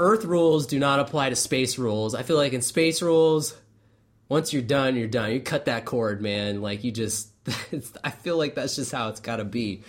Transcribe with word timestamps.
Earth 0.00 0.24
rules 0.24 0.66
do 0.66 0.78
not 0.78 0.98
apply 0.98 1.28
to 1.28 1.36
space 1.36 1.78
rules. 1.78 2.14
I 2.14 2.22
feel 2.22 2.36
like 2.36 2.54
in 2.54 2.62
space 2.62 3.02
rules, 3.02 3.54
once 4.30 4.50
you're 4.50 4.62
done, 4.62 4.96
you're 4.96 5.06
done. 5.06 5.30
You 5.30 5.40
cut 5.40 5.66
that 5.66 5.84
cord, 5.84 6.22
man. 6.22 6.62
Like 6.62 6.82
you 6.84 6.90
just, 6.90 7.28
I 8.02 8.08
feel 8.08 8.38
like 8.38 8.54
that's 8.54 8.76
just 8.76 8.92
how 8.92 9.10
it's 9.10 9.20
got 9.20 9.36
to 9.36 9.44
be. 9.44 9.82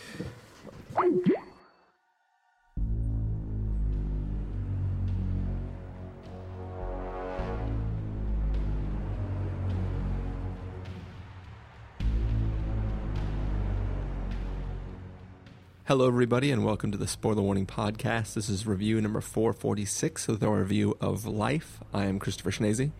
Hello, 15.92 16.08
everybody, 16.08 16.52
and 16.52 16.63
welcome 16.63 16.89
to 16.94 16.98
the 16.98 17.05
Spoiler 17.05 17.41
Warning 17.41 17.66
Podcast. 17.66 18.35
This 18.35 18.48
is 18.48 18.66
review 18.66 19.02
number 19.02 19.20
446 19.20 20.26
with 20.30 20.41
our 20.41 20.59
review 20.59 20.95
of 21.02 21.26
Life. 21.26 21.81
I 21.94 22.05
am 22.05 22.17
Christopher 22.17 22.50
Schnese. 22.50 22.91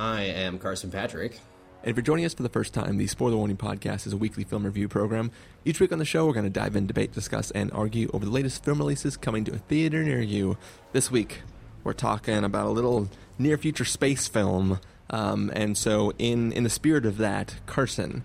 I 0.00 0.22
am 0.22 0.58
Carson 0.58 0.90
Patrick. 0.90 1.38
And 1.82 1.90
if 1.90 1.96
you're 1.96 2.02
joining 2.02 2.24
us 2.24 2.34
for 2.34 2.42
the 2.42 2.48
first 2.48 2.74
time, 2.74 2.96
the 2.96 3.06
Spoiler 3.06 3.36
Warning 3.36 3.56
Podcast 3.56 4.08
is 4.08 4.12
a 4.12 4.16
weekly 4.16 4.42
film 4.42 4.66
review 4.66 4.88
program. 4.88 5.30
Each 5.64 5.78
week 5.78 5.92
on 5.92 6.00
the 6.00 6.04
show, 6.04 6.26
we're 6.26 6.32
going 6.32 6.42
to 6.42 6.50
dive 6.50 6.74
in, 6.74 6.88
debate, 6.88 7.12
discuss, 7.12 7.52
and 7.52 7.70
argue 7.70 8.10
over 8.12 8.24
the 8.24 8.32
latest 8.32 8.64
film 8.64 8.78
releases 8.78 9.16
coming 9.16 9.44
to 9.44 9.52
a 9.52 9.58
theater 9.58 10.02
near 10.02 10.20
you. 10.20 10.58
This 10.90 11.08
week, 11.08 11.42
we're 11.84 11.92
talking 11.92 12.42
about 12.42 12.66
a 12.66 12.70
little 12.70 13.10
near 13.38 13.56
future 13.56 13.84
space 13.84 14.26
film. 14.26 14.80
Um, 15.10 15.52
and 15.54 15.78
so, 15.78 16.12
in, 16.18 16.50
in 16.50 16.64
the 16.64 16.68
spirit 16.68 17.06
of 17.06 17.18
that, 17.18 17.54
Carson, 17.66 18.24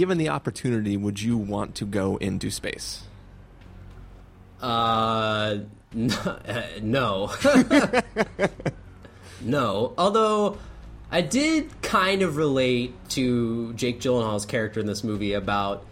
given 0.00 0.16
the 0.16 0.30
opportunity, 0.30 0.96
would 0.96 1.20
you 1.20 1.36
want 1.36 1.74
to 1.74 1.84
go 1.84 2.16
into 2.16 2.50
space? 2.50 3.02
Uh, 4.62 5.58
no. 5.92 7.30
no. 9.42 9.92
Although 9.98 10.56
I 11.10 11.20
did 11.20 11.82
kind 11.82 12.22
of 12.22 12.38
relate 12.38 12.94
to 13.10 13.74
Jake 13.74 14.00
Gyllenhaal's 14.00 14.46
character 14.46 14.80
in 14.80 14.86
this 14.86 15.04
movie 15.04 15.34
about 15.34 15.84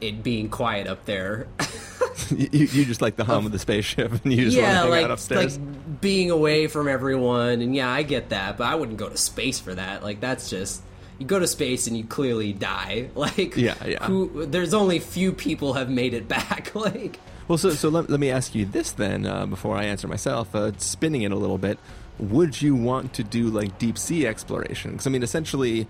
it 0.00 0.22
being 0.22 0.48
quiet 0.48 0.86
up 0.86 1.04
there. 1.04 1.48
you, 2.30 2.48
you 2.66 2.84
just 2.84 3.02
like 3.02 3.16
the 3.16 3.24
hum 3.24 3.46
of 3.46 3.50
the 3.50 3.58
spaceship, 3.58 4.12
and 4.24 4.32
you 4.32 4.44
just 4.44 4.56
yeah, 4.56 4.62
want 4.62 4.74
to 4.74 4.80
hang 4.82 4.90
like 4.90 5.04
out 5.06 5.10
upstairs. 5.10 5.58
like 5.58 6.00
being 6.00 6.30
away 6.30 6.68
from 6.68 6.86
everyone, 6.86 7.62
and 7.62 7.74
yeah, 7.74 7.90
I 7.90 8.04
get 8.04 8.28
that, 8.28 8.58
but 8.58 8.68
I 8.68 8.76
wouldn't 8.76 8.98
go 8.98 9.08
to 9.08 9.16
space 9.16 9.58
for 9.58 9.74
that. 9.74 10.04
Like 10.04 10.20
that's 10.20 10.48
just 10.50 10.82
you 11.18 11.26
go 11.26 11.38
to 11.38 11.46
space 11.46 11.86
and 11.86 11.96
you 11.96 12.04
clearly 12.04 12.52
die. 12.52 13.10
Like 13.14 13.56
Yeah, 13.56 13.74
yeah. 13.84 14.04
Who? 14.06 14.46
There's 14.46 14.74
only 14.74 14.98
few 14.98 15.32
people 15.32 15.74
have 15.74 15.88
made 15.88 16.14
it 16.14 16.28
back. 16.28 16.74
like 16.74 17.18
Well, 17.48 17.58
so 17.58 17.70
so 17.70 17.88
let, 17.88 18.10
let 18.10 18.20
me 18.20 18.30
ask 18.30 18.54
you 18.54 18.64
this 18.64 18.92
then 18.92 19.26
uh, 19.26 19.46
before 19.46 19.76
I 19.76 19.84
answer 19.84 20.08
myself. 20.08 20.54
Uh, 20.54 20.72
spinning 20.78 21.22
it 21.22 21.32
a 21.32 21.36
little 21.36 21.58
bit, 21.58 21.78
would 22.18 22.60
you 22.60 22.74
want 22.74 23.14
to 23.14 23.24
do 23.24 23.48
like 23.48 23.78
deep 23.78 23.98
sea 23.98 24.26
exploration? 24.26 24.92
Because 24.92 25.06
I 25.06 25.10
mean, 25.10 25.22
essentially, 25.22 25.86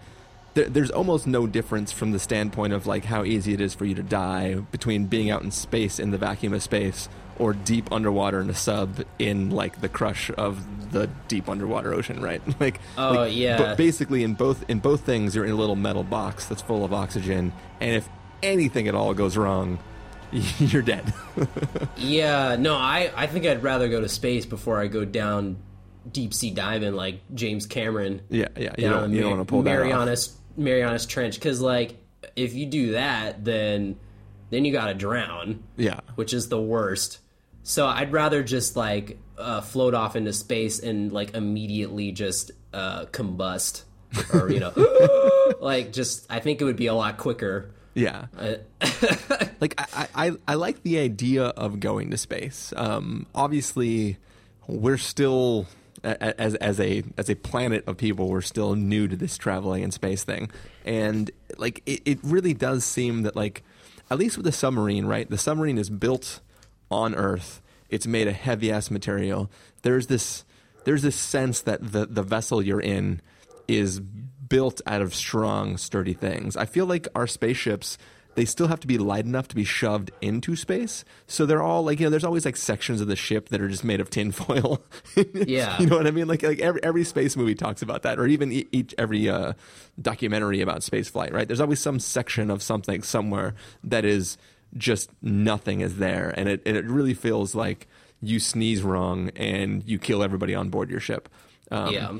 there, 0.56 0.64
there's 0.64 0.90
almost 0.90 1.26
no 1.26 1.46
difference 1.46 1.92
from 1.92 2.10
the 2.12 2.18
standpoint 2.18 2.72
of 2.72 2.86
like 2.86 3.04
how 3.04 3.22
easy 3.24 3.52
it 3.52 3.60
is 3.60 3.74
for 3.74 3.84
you 3.84 3.94
to 3.94 4.02
die 4.02 4.54
between 4.54 5.06
being 5.06 5.30
out 5.30 5.42
in 5.42 5.50
space 5.50 6.00
in 6.00 6.10
the 6.10 6.18
vacuum 6.18 6.54
of 6.54 6.62
space 6.62 7.08
or 7.38 7.52
deep 7.52 7.92
underwater 7.92 8.40
in 8.40 8.48
a 8.48 8.54
sub 8.54 9.04
in 9.18 9.50
like 9.50 9.82
the 9.82 9.88
crush 9.88 10.30
of 10.38 10.90
the 10.92 11.08
deep 11.28 11.48
underwater 11.50 11.92
ocean, 11.92 12.20
right? 12.22 12.40
like, 12.60 12.80
Oh, 12.96 13.12
like, 13.12 13.36
yeah. 13.36 13.58
But 13.58 13.76
basically, 13.76 14.24
in 14.24 14.32
both 14.34 14.64
in 14.68 14.78
both 14.78 15.02
things, 15.02 15.36
you're 15.36 15.44
in 15.44 15.52
a 15.52 15.56
little 15.56 15.76
metal 15.76 16.02
box 16.04 16.46
that's 16.46 16.62
full 16.62 16.84
of 16.84 16.92
oxygen, 16.92 17.52
and 17.80 17.94
if 17.94 18.08
anything 18.42 18.88
at 18.88 18.94
all 18.94 19.12
goes 19.12 19.36
wrong, 19.36 19.78
you're 20.32 20.82
dead. 20.82 21.12
yeah, 21.98 22.56
no, 22.58 22.74
I 22.74 23.12
I 23.14 23.26
think 23.26 23.44
I'd 23.44 23.62
rather 23.62 23.88
go 23.88 24.00
to 24.00 24.08
space 24.08 24.46
before 24.46 24.80
I 24.80 24.86
go 24.86 25.04
down 25.04 25.58
deep 26.10 26.32
sea 26.32 26.50
diving 26.50 26.94
like 26.94 27.20
James 27.34 27.66
Cameron. 27.66 28.22
Yeah, 28.30 28.48
yeah. 28.56 28.72
You 28.78 28.88
don't, 28.88 29.12
you 29.12 29.20
don't 29.20 29.36
want 29.36 29.46
to 29.46 29.50
pull 29.52 29.62
that 29.62 29.70
off. 29.70 29.78
Marianas 29.78 30.36
Marianas 30.56 31.06
Trench 31.06 31.34
because 31.34 31.60
like 31.60 31.96
if 32.34 32.54
you 32.54 32.66
do 32.66 32.92
that, 32.92 33.44
then 33.44 33.96
then 34.50 34.64
you 34.64 34.72
got 34.72 34.86
to 34.86 34.94
drown. 34.94 35.62
Yeah. 35.76 36.00
which 36.14 36.32
is 36.32 36.48
the 36.48 36.60
worst. 36.60 37.18
So 37.62 37.86
I'd 37.86 38.12
rather 38.12 38.42
just 38.44 38.76
like 38.76 39.18
uh, 39.36 39.60
float 39.60 39.92
off 39.94 40.14
into 40.16 40.32
space 40.32 40.78
and 40.78 41.10
like 41.12 41.34
immediately 41.34 42.12
just 42.12 42.52
uh, 42.72 43.06
combust, 43.06 43.82
or 44.32 44.50
you 44.50 44.60
know, 44.60 44.72
like 45.60 45.92
just 45.92 46.26
I 46.30 46.38
think 46.40 46.60
it 46.60 46.64
would 46.64 46.76
be 46.76 46.86
a 46.86 46.94
lot 46.94 47.16
quicker. 47.18 47.70
Yeah. 47.94 48.26
Uh, 48.38 48.54
Like 49.58 49.74
I, 49.78 50.08
I, 50.14 50.32
I 50.46 50.54
like 50.54 50.82
the 50.82 50.98
idea 50.98 51.44
of 51.46 51.80
going 51.80 52.10
to 52.10 52.18
space. 52.18 52.74
Um, 52.76 53.26
obviously, 53.34 54.18
we're 54.66 54.98
still 54.98 55.66
as 56.06 56.54
as 56.56 56.80
a 56.80 57.02
as 57.18 57.28
a 57.28 57.34
planet 57.34 57.84
of 57.86 57.96
people, 57.96 58.28
we're 58.28 58.40
still 58.40 58.74
new 58.74 59.08
to 59.08 59.16
this 59.16 59.36
traveling 59.36 59.82
in 59.82 59.90
space 59.90 60.24
thing, 60.24 60.50
and 60.84 61.30
like 61.58 61.82
it, 61.86 62.00
it 62.04 62.18
really 62.22 62.54
does 62.54 62.84
seem 62.84 63.22
that 63.22 63.34
like 63.34 63.62
at 64.10 64.18
least 64.18 64.36
with 64.36 64.46
the 64.46 64.52
submarine, 64.52 65.06
right? 65.06 65.28
The 65.28 65.38
submarine 65.38 65.78
is 65.78 65.90
built 65.90 66.40
on 66.90 67.14
Earth. 67.14 67.60
It's 67.88 68.06
made 68.06 68.28
of 68.28 68.34
heavy 68.34 68.70
ass 68.70 68.90
material. 68.90 69.50
There's 69.82 70.06
this 70.06 70.44
there's 70.84 71.02
this 71.02 71.16
sense 71.16 71.60
that 71.62 71.92
the 71.92 72.06
the 72.06 72.22
vessel 72.22 72.62
you're 72.62 72.80
in 72.80 73.20
is 73.66 74.00
built 74.00 74.80
out 74.86 75.02
of 75.02 75.14
strong, 75.14 75.76
sturdy 75.76 76.14
things. 76.14 76.56
I 76.56 76.66
feel 76.66 76.86
like 76.86 77.08
our 77.14 77.26
spaceships 77.26 77.98
they 78.36 78.44
still 78.44 78.68
have 78.68 78.80
to 78.80 78.86
be 78.86 78.98
light 78.98 79.24
enough 79.24 79.48
to 79.48 79.56
be 79.56 79.64
shoved 79.64 80.10
into 80.20 80.54
space. 80.54 81.04
So 81.26 81.46
they're 81.46 81.62
all 81.62 81.82
like, 81.82 81.98
you 81.98 82.06
know, 82.06 82.10
there's 82.10 82.24
always 82.24 82.44
like 82.44 82.56
sections 82.56 83.00
of 83.00 83.08
the 83.08 83.16
ship 83.16 83.48
that 83.48 83.60
are 83.62 83.68
just 83.68 83.82
made 83.82 84.00
of 84.00 84.10
tinfoil. 84.10 84.82
Yeah. 85.34 85.78
you 85.80 85.86
know 85.86 85.96
what 85.96 86.06
I 86.06 86.10
mean? 86.10 86.28
Like, 86.28 86.42
like 86.42 86.58
every, 86.58 86.82
every 86.82 87.04
space 87.04 87.36
movie 87.36 87.54
talks 87.54 87.80
about 87.80 88.02
that, 88.02 88.18
or 88.18 88.26
even 88.26 88.52
each 88.72 88.94
every 88.98 89.28
uh, 89.28 89.54
documentary 90.00 90.60
about 90.60 90.82
space 90.82 91.08
flight. 91.08 91.32
Right? 91.32 91.46
There's 91.46 91.60
always 91.60 91.80
some 91.80 91.98
section 91.98 92.50
of 92.50 92.62
something 92.62 93.02
somewhere 93.02 93.54
that 93.84 94.04
is 94.04 94.36
just 94.76 95.10
nothing 95.22 95.80
is 95.80 95.96
there, 95.96 96.34
and 96.36 96.48
it 96.48 96.62
and 96.66 96.76
it 96.76 96.84
really 96.84 97.14
feels 97.14 97.54
like 97.54 97.86
you 98.20 98.38
sneeze 98.38 98.82
wrong 98.82 99.30
and 99.36 99.82
you 99.86 99.98
kill 99.98 100.22
everybody 100.22 100.54
on 100.54 100.68
board 100.68 100.90
your 100.90 101.00
ship. 101.00 101.28
Um, 101.70 101.92
yeah, 101.92 102.12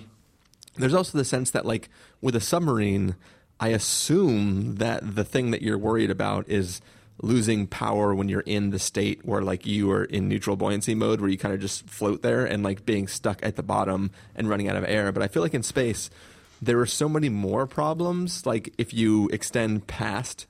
there's 0.77 0.95
also 0.95 1.19
the 1.19 1.25
sense 1.25 1.51
that 1.51 1.67
like 1.67 1.91
with 2.21 2.35
a 2.35 2.41
submarine 2.41 3.17
i 3.61 3.69
assume 3.69 4.77
that 4.77 5.15
the 5.15 5.25
thing 5.25 5.51
that 5.51 5.63
you're 5.63 5.79
worried 5.79 6.11
about 6.11 6.49
is 6.49 6.81
losing 7.23 7.67
power 7.67 8.15
when 8.15 8.29
you're 8.29 8.41
in 8.41 8.71
the 8.71 8.79
state 8.79 9.25
where 9.25 9.43
like 9.43 9.67
you 9.67 9.91
are 9.91 10.05
in 10.05 10.29
neutral 10.29 10.57
buoyancy 10.57 10.95
mode 10.95 11.21
where 11.21 11.31
you 11.31 11.39
kind 11.39 11.55
of 11.55 11.61
just 11.61 11.89
float 11.89 12.23
there 12.23 12.45
and 12.45 12.63
like 12.63 12.85
being 12.85 13.09
stuck 13.09 13.45
at 13.45 13.57
the 13.57 13.63
bottom 13.63 14.11
and 14.35 14.49
running 14.49 14.69
out 14.69 14.77
of 14.77 14.85
air. 14.85 15.13
But 15.13 15.23
i 15.23 15.29
feel 15.29 15.43
like 15.43 15.55
in 15.55 15.63
space 15.63 16.11
there 16.61 16.79
are 16.81 16.87
so 16.87 17.09
many 17.09 17.29
more 17.29 17.67
problems. 17.67 18.47
Like 18.47 18.73
if 18.79 18.95
you 18.95 19.29
extend 19.33 19.87
past 19.87 20.47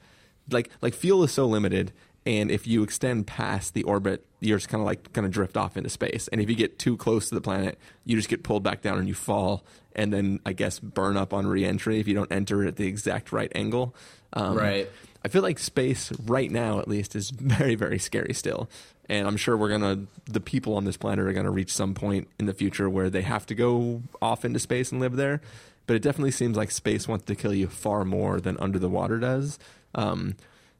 like 0.51 0.71
like 0.81 0.95
fuel 0.95 1.25
is 1.25 1.33
so 1.33 1.47
limited 1.47 1.93
and 2.27 2.51
if 2.51 2.67
you 2.67 2.83
extend 2.83 3.27
past 3.27 3.73
the 3.73 3.85
orbit 3.85 4.23
you're 4.41 4.59
just 4.59 4.69
kind 4.69 4.83
of 4.83 4.87
like 4.87 5.11
kind 5.15 5.25
of 5.27 5.33
drift 5.33 5.57
off 5.57 5.79
into 5.79 5.89
space. 5.89 6.29
And 6.29 6.43
if 6.43 6.51
you 6.51 6.55
get 6.57 6.79
too 6.79 6.99
close 6.99 7.31
to 7.31 7.35
the 7.35 7.41
planet 7.41 7.79
you 8.05 8.17
just 8.17 8.29
get 8.29 8.43
pulled 8.43 8.63
back 8.63 8.83
down 8.83 8.99
and 8.99 9.09
you 9.09 9.15
fall 9.15 9.65
and 9.95 10.13
then 10.13 10.41
i 10.45 10.53
guess 10.53 10.79
burn 10.79 11.17
up 11.17 11.33
on 11.33 11.47
reentry 11.47 11.99
if 12.01 12.07
you 12.07 12.15
don't 12.15 12.31
enter 12.31 12.67
at 12.67 12.77
the 12.77 12.87
exact 12.87 13.33
right 13.33 13.51
angle. 13.55 13.95
Um, 14.35 14.59
Right. 14.59 14.91
i 15.25 15.29
feel 15.29 15.41
like 15.43 15.59
space 15.59 16.13
right 16.27 16.51
now 16.51 16.81
at 16.81 16.87
least 16.89 17.17
is 17.17 17.31
very 17.59 17.77
very 17.77 17.99
scary 17.99 18.35
still. 18.35 18.69
And 19.09 19.27
i'm 19.27 19.37
sure 19.39 19.57
we're 19.57 19.71
gonna 19.71 20.01
the 20.27 20.41
people 20.41 20.75
on 20.77 20.85
this 20.85 20.97
planet 20.99 21.25
are 21.27 21.33
gonna 21.33 21.51
reach 21.51 21.73
some 21.73 21.95
point 21.95 22.29
in 22.39 22.45
the 22.47 22.55
future 22.55 22.91
where 22.91 23.09
they 23.09 23.23
have 23.23 23.47
to 23.47 23.55
go 23.55 24.03
off 24.21 24.45
into 24.45 24.59
space 24.59 24.93
and 24.93 25.01
live 25.01 25.17
there. 25.17 25.41
But 25.87 25.95
it 25.95 26.03
definitely 26.03 26.33
seems 26.33 26.57
like 26.57 26.73
space 26.73 27.07
wants 27.07 27.25
to 27.27 27.37
kill 27.37 27.55
you 27.55 27.69
far 27.69 28.05
more 28.05 28.41
than 28.41 28.57
under 28.59 28.79
the 28.79 28.89
water 28.89 29.19
does. 29.21 29.57
Um, 29.95 30.35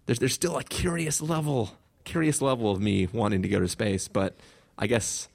there's 0.07 0.19
there's 0.19 0.35
still 0.35 0.57
a 0.57 0.65
curious 0.65 1.21
level 1.21 1.73
curious 2.07 2.41
level 2.41 2.71
of 2.71 2.81
me 2.81 3.09
wanting 3.13 3.43
to 3.43 3.49
go 3.49 3.61
to 3.61 3.69
space, 3.69 4.09
but 4.09 4.35
I 4.79 4.87
guess 4.87 5.29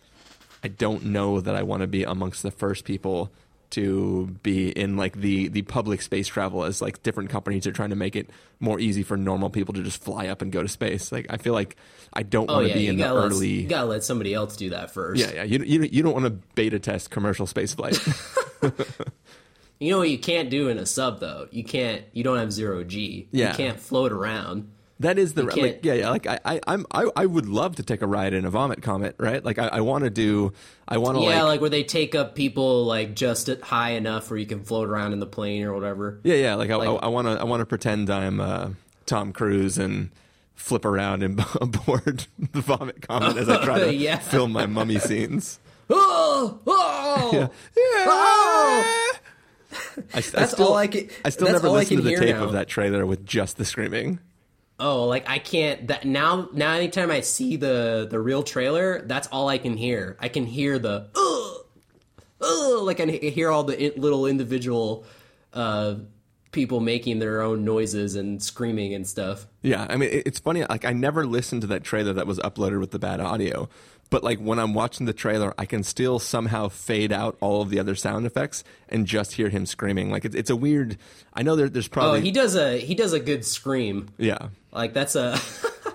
I 0.64 0.70
don't 0.70 1.06
know 1.06 1.40
that 1.40 1.56
I 1.56 1.62
want 1.62 1.82
to 1.82 1.88
be 1.88 2.04
amongst 2.04 2.42
the 2.42 2.50
first 2.50 2.86
people 2.86 3.32
to 3.72 4.38
be 4.44 4.70
in 4.70 4.98
like 4.98 5.16
the 5.16 5.48
the 5.48 5.62
public 5.62 6.02
space 6.02 6.28
travel 6.28 6.64
as 6.66 6.82
like 6.82 7.04
different 7.04 7.30
companies 7.30 7.66
are 7.66 7.72
trying 7.72 7.92
to 7.92 7.96
make 7.96 8.18
it 8.18 8.30
more 8.60 8.80
easy 8.80 9.02
for 9.02 9.16
normal 9.16 9.50
people 9.50 9.74
to 9.74 9.82
just 9.82 10.04
fly 10.04 10.28
up 10.28 10.42
and 10.42 10.52
go 10.52 10.62
to 10.62 10.68
space. 10.68 11.12
Like 11.12 11.28
I 11.30 11.38
feel 11.38 11.54
like 11.54 11.78
I 12.14 12.24
don't 12.24 12.50
oh 12.50 12.56
want 12.56 12.66
to 12.66 12.70
yeah, 12.70 12.76
be 12.76 12.88
in 12.88 12.98
the 12.98 13.14
let, 13.14 13.26
early 13.32 13.50
you 13.62 13.68
gotta 13.70 13.88
let 13.88 14.04
somebody 14.04 14.34
else 14.34 14.58
do 14.58 14.72
that 14.72 14.92
first. 14.92 15.22
yeah 15.22 15.32
yeah 15.36 15.44
you 15.44 15.64
you 15.64 15.84
you 15.84 16.04
don't 16.04 16.14
want 16.14 16.26
to 16.26 16.32
beta 16.56 16.80
test 16.80 17.12
commercial 17.12 17.46
space 17.46 17.74
flight. 17.74 17.98
You 19.82 19.90
know 19.90 19.98
what 19.98 20.12
you 20.12 20.20
can't 20.20 20.52
do 20.52 20.70
in 20.70 20.78
a 20.78 20.86
sub 20.86 21.20
though? 21.20 21.48
You 21.50 21.64
can't. 21.64 22.04
You 22.14 22.24
don't 22.24 22.38
have 22.38 22.54
zero 22.54 22.84
G. 22.84 23.28
Yeah. 23.32 23.50
You 23.50 23.58
can't 23.58 23.80
float 23.80 24.12
around. 24.12 24.70
That 25.00 25.18
is 25.18 25.34
the 25.34 25.42
like 25.42 25.84
yeah 25.84 25.94
yeah 25.96 26.10
like 26.12 26.28
I 26.28 26.40
I 26.46 26.60
I'm 26.68 26.86
I, 26.92 27.10
I 27.16 27.26
would 27.26 27.48
love 27.50 27.78
to 27.78 27.84
take 27.84 28.04
a 28.04 28.08
ride 28.08 28.36
in 28.36 28.46
a 28.46 28.52
vomit 28.52 28.84
comet 28.84 29.16
right 29.18 29.44
like 29.44 29.58
I, 29.58 29.66
I 29.70 29.82
want 29.82 30.04
to 30.04 30.12
do 30.12 30.54
I 30.88 31.00
want 31.00 31.18
to 31.18 31.24
Yeah, 31.24 31.42
like, 31.42 31.54
like, 31.54 31.62
where 31.62 31.72
they 31.72 31.84
take 31.84 32.14
up 32.14 32.36
people 32.36 32.86
like 32.86 33.16
just 33.16 33.50
at 33.50 33.62
high 33.62 33.94
enough 33.94 34.30
where 34.30 34.38
you 34.38 34.46
can 34.46 34.64
float 34.64 34.88
around 34.88 35.14
in 35.14 35.20
the 35.20 35.26
plane 35.26 35.64
or 35.64 35.74
whatever. 35.74 36.20
yeah 36.24 36.36
yeah 36.36 36.54
like 36.54 36.70
I 36.70 36.78
want 36.78 37.26
to 37.26 37.32
I 37.42 37.44
want 37.46 37.62
to 37.62 37.66
pretend 37.66 38.12
I'm 38.12 38.40
uh, 38.40 38.70
Tom 39.08 39.34
Cruise 39.34 39.80
and 39.80 40.12
flip 40.54 40.86
around 40.86 41.24
and 41.24 41.44
aboard 41.60 42.28
the 42.38 42.62
vomit 42.62 43.02
comet 43.02 43.36
as 43.38 43.50
I 43.50 43.66
try 43.66 43.80
to 43.80 43.92
Yeah. 43.96 44.20
film 44.20 44.52
my 44.52 44.68
mummy 44.68 45.00
scenes. 45.00 45.60
oh, 45.90 46.60
oh, 46.68 47.50
oh. 47.76 49.12
I, 49.72 49.78
I 50.18 50.22
That's 50.22 50.52
still, 50.52 50.68
all 50.68 50.76
I 50.76 50.88
can- 50.88 51.10
I 51.26 51.30
still 51.30 51.48
never 51.52 51.68
all 51.68 51.76
I 51.76 51.80
listened 51.80 52.04
to 52.04 52.10
the 52.10 52.16
tape 52.18 52.36
now. 52.36 52.44
of 52.44 52.54
that 52.54 52.68
trailer 52.68 53.06
with 53.06 53.26
just 53.26 53.58
the 53.58 53.66
screaming. 53.66 54.20
Oh, 54.80 55.06
like 55.06 55.30
I 55.30 55.38
can't 55.38 55.88
that 55.90 56.06
now 56.06 56.50
now 56.54 56.72
anytime 56.74 57.12
I 57.12 57.22
see 57.22 57.56
the 57.56 58.08
the 58.10 58.20
real 58.20 58.42
trailer, 58.42 59.04
that's 59.06 59.28
all 59.28 59.48
I 59.48 59.60
can 59.60 59.78
hear. 59.78 60.18
I 60.20 60.28
can 60.28 60.46
hear 60.48 60.80
the 60.80 61.08
ugh, 61.16 61.66
ugh, 62.42 62.84
like 62.84 63.00
I 63.00 63.06
hear 63.06 63.52
all 63.52 63.64
the 63.64 63.94
little 63.96 64.26
individual 64.26 65.06
uh 65.54 65.96
people 66.52 66.80
making 66.80 67.20
their 67.20 67.42
own 67.42 67.64
noises 67.64 68.16
and 68.16 68.42
screaming 68.42 68.94
and 68.94 69.08
stuff. 69.08 69.46
Yeah, 69.62 69.86
I 69.90 69.96
mean, 69.98 70.10
it's 70.12 70.40
funny. 70.40 70.66
Like, 70.66 70.84
I 70.84 70.92
never 70.92 71.26
listened 71.26 71.62
to 71.62 71.68
that 71.68 71.84
trailer 71.84 72.12
that 72.14 72.28
was 72.28 72.40
uploaded 72.40 72.80
with 72.82 72.92
the 72.92 73.00
bad 73.00 73.22
audio, 73.22 73.70
but 74.12 74.24
like 74.24 74.38
when 74.38 74.60
I'm 74.60 74.76
watching 74.76 75.08
the 75.08 75.14
trailer, 75.14 75.56
I 75.58 75.66
can 75.66 75.82
still 75.82 76.20
somehow 76.20 76.70
fade 76.70 77.12
out 77.12 77.36
all 77.42 77.64
of 77.64 77.70
the 77.72 77.80
other 77.80 77.96
sound 77.96 78.28
effects 78.28 78.64
and 78.90 79.08
just 79.08 79.34
hear 79.34 79.50
him 79.50 79.66
screaming. 79.66 80.12
Like, 80.12 80.26
it's, 80.26 80.36
it's 80.36 80.50
a 80.52 80.56
weird. 80.56 80.98
I 81.34 81.42
know 81.42 81.56
there, 81.56 81.68
there's 81.70 81.88
Oh, 81.88 81.90
probably 81.92 82.22
he 82.22 82.32
does 82.32 82.56
a 82.56 82.78
he 82.78 82.94
does 82.94 83.14
a 83.14 83.20
good 83.20 83.44
scream. 83.44 84.10
yeah. 84.20 84.50
Like 84.72 84.94
that's 84.94 85.16
a 85.16 85.40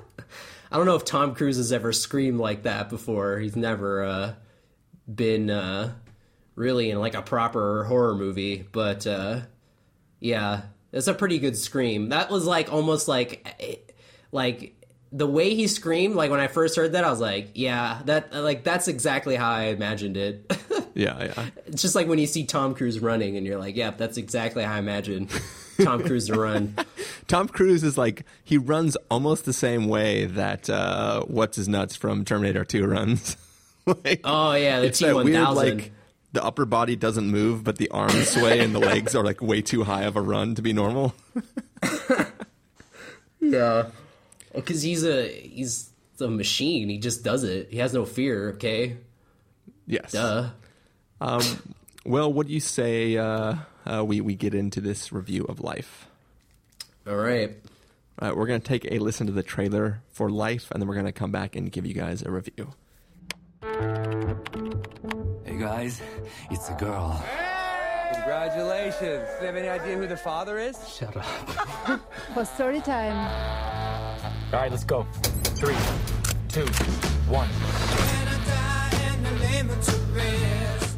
I 0.73 0.77
don't 0.77 0.87
know 0.87 0.97
if 0.97 1.05
Tom 1.05 1.35
Cruise 1.37 1.59
has 1.59 1.73
ever 1.73 1.93
screamed 1.93 2.41
like 2.41 2.65
that 2.65 2.89
before. 2.91 3.39
He's 3.39 3.55
never 3.57 4.03
uh 4.05 4.35
been 5.13 5.49
uh 5.51 5.93
really 6.57 6.91
in 6.91 6.99
like 6.99 7.15
a 7.15 7.23
proper 7.23 7.85
horror 7.85 8.15
movie, 8.15 8.67
but 8.73 9.07
uh 9.07 9.41
yeah, 10.21 10.63
it's 10.93 11.07
a 11.07 11.15
pretty 11.15 11.39
good 11.39 11.57
scream. 11.57 12.09
That 12.09 12.31
was 12.31 12.47
like 12.47 12.73
almost 12.73 13.07
like 13.09 13.47
eh, 13.61 13.77
like 14.33 14.75
the 15.13 15.27
way 15.27 15.55
he 15.55 15.67
screamed 15.69 16.15
like 16.15 16.31
when 16.31 16.41
I 16.41 16.49
first 16.49 16.77
heard 16.77 16.93
that 16.93 17.05
I 17.05 17.11
was 17.11 17.21
like, 17.21 17.51
yeah, 17.55 18.01
that 18.07 18.33
like 18.35 18.65
that's 18.65 18.89
exactly 18.89 19.37
how 19.37 19.51
I 19.51 19.65
imagined 19.65 20.17
it. 20.17 20.53
Yeah, 20.97 21.25
yeah. 21.25 21.47
it's 21.67 21.83
just 21.83 21.95
like 21.95 22.09
when 22.09 22.19
you 22.19 22.27
see 22.27 22.47
Tom 22.47 22.75
Cruise 22.75 23.01
running 23.01 23.37
and 23.37 23.47
you're 23.47 23.59
like, 23.59 23.77
yeah, 23.77 23.91
that's 23.91 24.17
exactly 24.17 24.63
how 24.65 24.77
I 24.77 24.79
imagine 24.79 25.29
Tom 25.83 26.03
Cruise 26.03 26.29
to 26.29 26.41
run. 26.41 26.75
Tom 27.29 27.49
Cruise 27.49 27.85
is 27.85 27.99
like 27.99 28.25
he 28.43 28.57
runs 28.57 28.97
almost 29.11 29.45
the 29.45 29.53
same 29.53 29.89
way 29.89 30.25
that 30.25 30.71
uh, 30.71 31.21
what's 31.25 31.59
his 31.59 31.69
nuts 31.69 31.97
from 31.97 32.25
Terminator 32.25 32.65
2 32.65 32.87
runs. 32.87 33.37
like, 33.87 34.23
Oh 34.25 34.55
yeah, 34.55 34.81
the 34.81 34.87
it's 34.87 34.99
T 35.01 35.05
that 35.05 35.15
one 35.15 35.31
thousand. 35.31 35.77
like 35.77 35.93
the 36.33 36.43
upper 36.43 36.65
body 36.65 36.97
doesn't 36.97 37.31
move, 37.31 37.63
but 37.63 37.77
the 37.77 37.91
arms 37.91 38.31
sway 38.31 38.61
and 38.61 38.75
the 38.75 38.81
legs 38.81 39.15
are 39.15 39.23
like 39.23 39.43
way 39.43 39.61
too 39.61 39.85
high 39.85 40.05
of 40.05 40.17
a 40.17 40.23
run 40.23 40.55
to 40.55 40.63
be 40.63 40.73
normal. 40.73 41.15
Yeah, 43.41 43.91
because 44.57 44.83
he's 44.83 45.05
a 45.05 45.29
he's 45.29 45.91
a 46.21 46.29
machine. 46.29 46.89
He 46.89 46.99
just 46.99 47.23
does 47.23 47.45
it. 47.45 47.69
He 47.71 47.79
has 47.79 47.95
no 47.95 48.05
fear. 48.05 48.51
Okay, 48.51 48.97
yes. 49.87 50.13
duh. 50.13 50.51
Well, 52.05 52.33
what 52.33 52.47
do 52.47 52.53
you 52.53 52.61
say 52.61 53.17
uh, 53.17 53.57
uh, 53.85 54.05
we 54.05 54.21
we 54.21 54.35
get 54.35 54.55
into 54.55 54.81
this 54.81 55.13
review 55.13 55.45
of 55.45 55.61
Life? 55.61 56.07
All 57.07 57.17
right. 57.17 57.57
All 58.19 58.29
right, 58.29 58.37
we're 58.37 58.47
going 58.47 58.61
to 58.61 58.67
take 58.67 58.91
a 58.91 58.99
listen 58.99 59.27
to 59.27 59.33
the 59.33 59.43
trailer 59.43 60.01
for 60.13 60.31
Life, 60.31 60.71
and 60.71 60.81
then 60.81 60.89
we're 60.89 60.95
going 60.95 61.07
to 61.07 61.13
come 61.13 61.33
back 61.33 61.55
and 61.55 61.71
give 61.71 61.85
you 61.85 61.95
guys 61.95 62.23
a 62.23 62.31
review. 62.31 62.73
Hey 65.45 65.59
guys, 65.59 66.01
it's 66.51 66.69
a 66.71 66.75
girl. 66.75 67.23
Congratulations. 68.15 69.01
Do 69.01 69.41
you 69.41 69.47
have 69.47 69.57
any 69.57 69.69
idea 69.69 69.97
who 69.97 70.07
the 70.07 70.17
father 70.17 70.59
is? 70.59 70.79
Shut 70.89 71.17
up. 71.17 72.01
For 72.35 72.45
story 72.45 72.81
time. 72.81 73.86
All 74.53 74.61
right, 74.61 74.71
let's 74.71 74.85
go. 74.85 75.05
Three, 75.57 75.75
two, 76.49 76.67
one. 77.29 77.49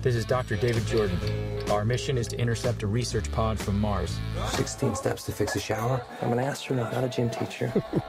This 0.02 0.14
is 0.14 0.26
Dr. 0.26 0.56
David 0.56 0.86
Jordan. 0.86 1.18
Our 1.70 1.84
mission 1.84 2.18
is 2.18 2.28
to 2.28 2.38
intercept 2.38 2.82
a 2.82 2.86
research 2.86 3.32
pod 3.32 3.58
from 3.58 3.80
Mars. 3.80 4.18
16 4.50 4.94
steps 4.94 5.24
to 5.24 5.32
fix 5.32 5.56
a 5.56 5.60
shower. 5.60 6.02
I'm 6.20 6.32
an 6.32 6.38
astronaut, 6.38 6.92
not 6.92 7.04
a 7.04 7.08
gym 7.08 7.30
teacher. 7.30 7.72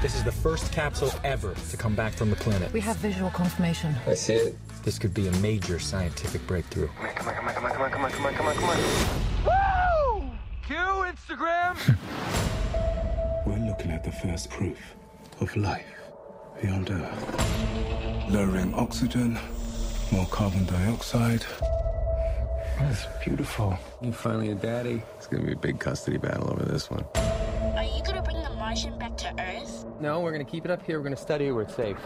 This 0.00 0.16
is 0.16 0.22
the 0.22 0.32
first 0.32 0.70
capsule 0.70 1.10
ever 1.24 1.54
to 1.54 1.76
come 1.78 1.94
back 1.94 2.12
from 2.12 2.28
the 2.28 2.36
planet. 2.36 2.70
We 2.74 2.80
have 2.80 2.96
visual 2.96 3.30
confirmation. 3.30 3.94
I 4.06 4.12
see 4.12 4.34
it. 4.34 4.58
This 4.82 4.98
could 4.98 5.14
be 5.14 5.28
a 5.28 5.32
major 5.38 5.78
scientific 5.78 6.46
breakthrough. 6.46 6.88
Come 6.88 7.06
on, 7.06 7.14
come 7.14 7.48
on, 7.48 7.54
come 7.54 7.64
on, 7.64 7.72
come 7.72 7.82
on, 7.84 7.90
come 7.90 8.04
on, 8.04 8.10
come 8.10 8.26
on, 8.26 8.34
come 8.34 8.46
on, 8.46 8.54
come 8.54 8.64
on. 8.68 10.20
Woo! 10.20 10.30
Cue 10.66 10.76
Instagram! 10.76 11.96
We're 14.04 14.10
looking 14.10 14.20
at 14.20 14.22
the 14.22 14.28
first 14.28 14.50
proof 14.50 14.94
of 15.40 15.56
life 15.56 15.86
beyond 16.60 16.90
Earth. 16.90 18.30
Lowering 18.30 18.74
oxygen, 18.74 19.38
more 20.12 20.26
carbon 20.26 20.66
dioxide. 20.66 21.44
That's 22.78 23.06
beautiful. 23.24 23.78
You 24.02 24.12
finally 24.12 24.50
a 24.50 24.54
daddy. 24.54 25.02
It's 25.16 25.26
gonna 25.26 25.44
be 25.44 25.52
a 25.52 25.56
big 25.56 25.78
custody 25.78 26.18
battle 26.18 26.50
over 26.50 26.64
this 26.64 26.90
one. 26.90 27.04
Are 27.76 27.84
you 27.84 28.02
gonna 28.04 28.22
bring 28.22 28.42
the 28.42 28.50
Martian 28.50 28.98
back 28.98 29.16
to 29.18 29.34
Earth? 29.38 29.86
No, 30.00 30.20
we're 30.20 30.32
gonna 30.32 30.44
keep 30.44 30.64
it 30.64 30.70
up 30.70 30.84
here. 30.84 30.98
We're 30.98 31.04
gonna 31.04 31.16
study 31.16 31.46
it 31.46 31.52
where 31.52 31.62
it's 31.62 31.74
safe. 31.74 31.96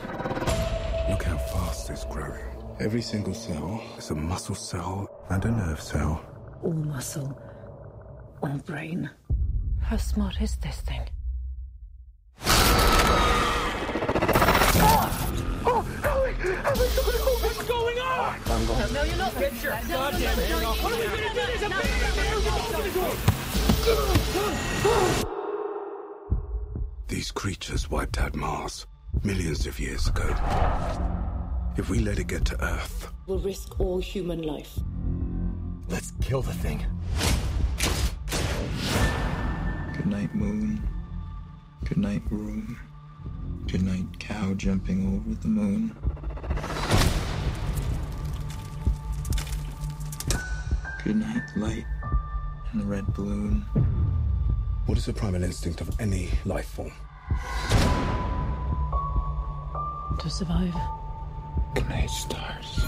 Look 1.10 1.24
how 1.24 1.38
fast 1.38 1.90
it's 1.90 2.04
growing. 2.04 2.44
Every 2.78 3.02
single 3.02 3.34
cell 3.34 3.82
is 3.96 4.10
a 4.10 4.14
muscle 4.14 4.54
cell 4.54 5.08
and 5.30 5.44
a 5.44 5.50
nerve 5.50 5.80
cell. 5.80 6.24
All 6.62 6.72
muscle. 6.72 7.36
All 8.42 8.58
brain. 8.58 9.10
How 9.80 9.96
smart 9.96 10.40
is 10.40 10.56
this 10.58 10.80
thing? 10.82 11.02
These 27.08 27.30
creatures 27.32 27.90
wiped 27.90 28.18
out 28.18 28.34
Mars 28.36 28.86
millions 29.24 29.66
of 29.66 29.80
years 29.80 30.08
ago. 30.08 30.34
If 31.76 31.90
we 31.90 31.98
let 32.00 32.18
it 32.18 32.26
get 32.26 32.44
to 32.46 32.64
Earth, 32.64 33.12
we'll 33.26 33.38
risk 33.38 33.80
all 33.80 33.98
human 33.98 34.42
life. 34.42 34.78
Let's 35.88 36.12
kill 36.20 36.42
the 36.42 36.52
thing. 36.52 36.84
Good 39.94 40.06
night, 40.06 40.34
moon. 40.34 40.86
Good 41.84 41.98
night, 41.98 42.22
room. 42.30 42.78
Good 43.70 43.82
night, 43.82 44.18
cow 44.18 44.54
jumping 44.54 45.14
over 45.14 45.40
the 45.40 45.48
moon. 45.48 45.96
Good 51.04 51.16
night, 51.16 51.42
light 51.56 51.84
and 52.72 52.82
the 52.82 52.86
red 52.86 53.06
balloon. 53.14 53.64
what 54.86 54.98
is 54.98 55.06
the 55.06 55.12
primal 55.12 55.42
instinct 55.42 55.80
of 55.80 56.00
any 56.00 56.30
life 56.44 56.68
form? 56.68 56.92
To 60.18 60.30
survive. 60.30 60.74
Good 61.74 61.88
night, 61.88 62.10
stars. 62.10 62.80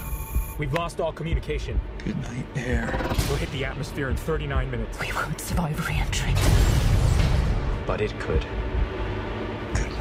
We've 0.59 0.73
lost 0.73 0.99
all 0.99 1.11
communication. 1.11 1.79
Good 2.03 2.21
night, 2.21 2.45
air. 2.55 2.93
We'll 3.27 3.37
hit 3.37 3.51
the 3.51 3.65
atmosphere 3.65 4.09
in 4.09 4.17
39 4.17 4.69
minutes. 4.69 4.99
We 4.99 5.11
won't 5.13 5.39
survive 5.39 5.87
re-entry. 5.87 6.33
But 7.87 8.01
it 8.01 8.17
could. 8.19 8.45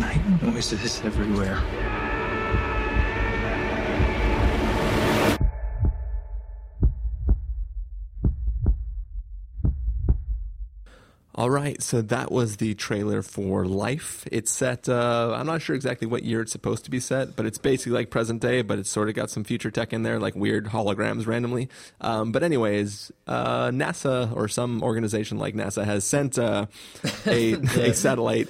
Good 0.01 0.17
night, 0.17 0.43
noises 0.43 1.03
everywhere. 1.05 1.63
All 11.35 11.49
right, 11.49 11.81
so 11.83 12.03
that 12.03 12.33
was 12.33 12.57
the 12.57 12.75
trailer 12.75 13.23
for 13.23 13.65
Life. 13.65 14.27
It's 14.33 14.51
set, 14.51 14.89
uh, 14.89 15.35
I'm 15.35 15.47
not 15.47 15.63
sure 15.63 15.77
exactly 15.77 16.07
what 16.07 16.23
year 16.23 16.43
it's 16.43 16.53
supposed 16.53 16.85
to 16.85 16.91
be 16.91 17.01
set, 17.01 17.37
but 17.37 17.47
it's 17.47 17.57
basically 17.57 17.93
like 17.93 18.11
present 18.11 18.43
day, 18.43 18.63
but 18.63 18.79
it's 18.79 18.91
sort 18.91 19.09
of 19.09 19.15
got 19.15 19.31
some 19.31 19.45
future 19.45 19.71
tech 19.71 19.93
in 19.93 20.03
there, 20.03 20.19
like 20.19 20.35
weird 20.35 20.67
holograms 20.67 21.27
randomly. 21.27 21.69
Um, 22.01 22.33
but, 22.33 22.43
anyways, 22.43 23.13
uh, 23.27 23.69
NASA 23.69 24.35
or 24.37 24.49
some 24.49 24.83
organization 24.83 25.39
like 25.39 25.55
NASA 25.55 25.85
has 25.85 26.05
sent 26.05 26.39
uh, 26.39 26.67
a, 27.27 27.53
a 27.77 27.95
satellite. 27.95 28.49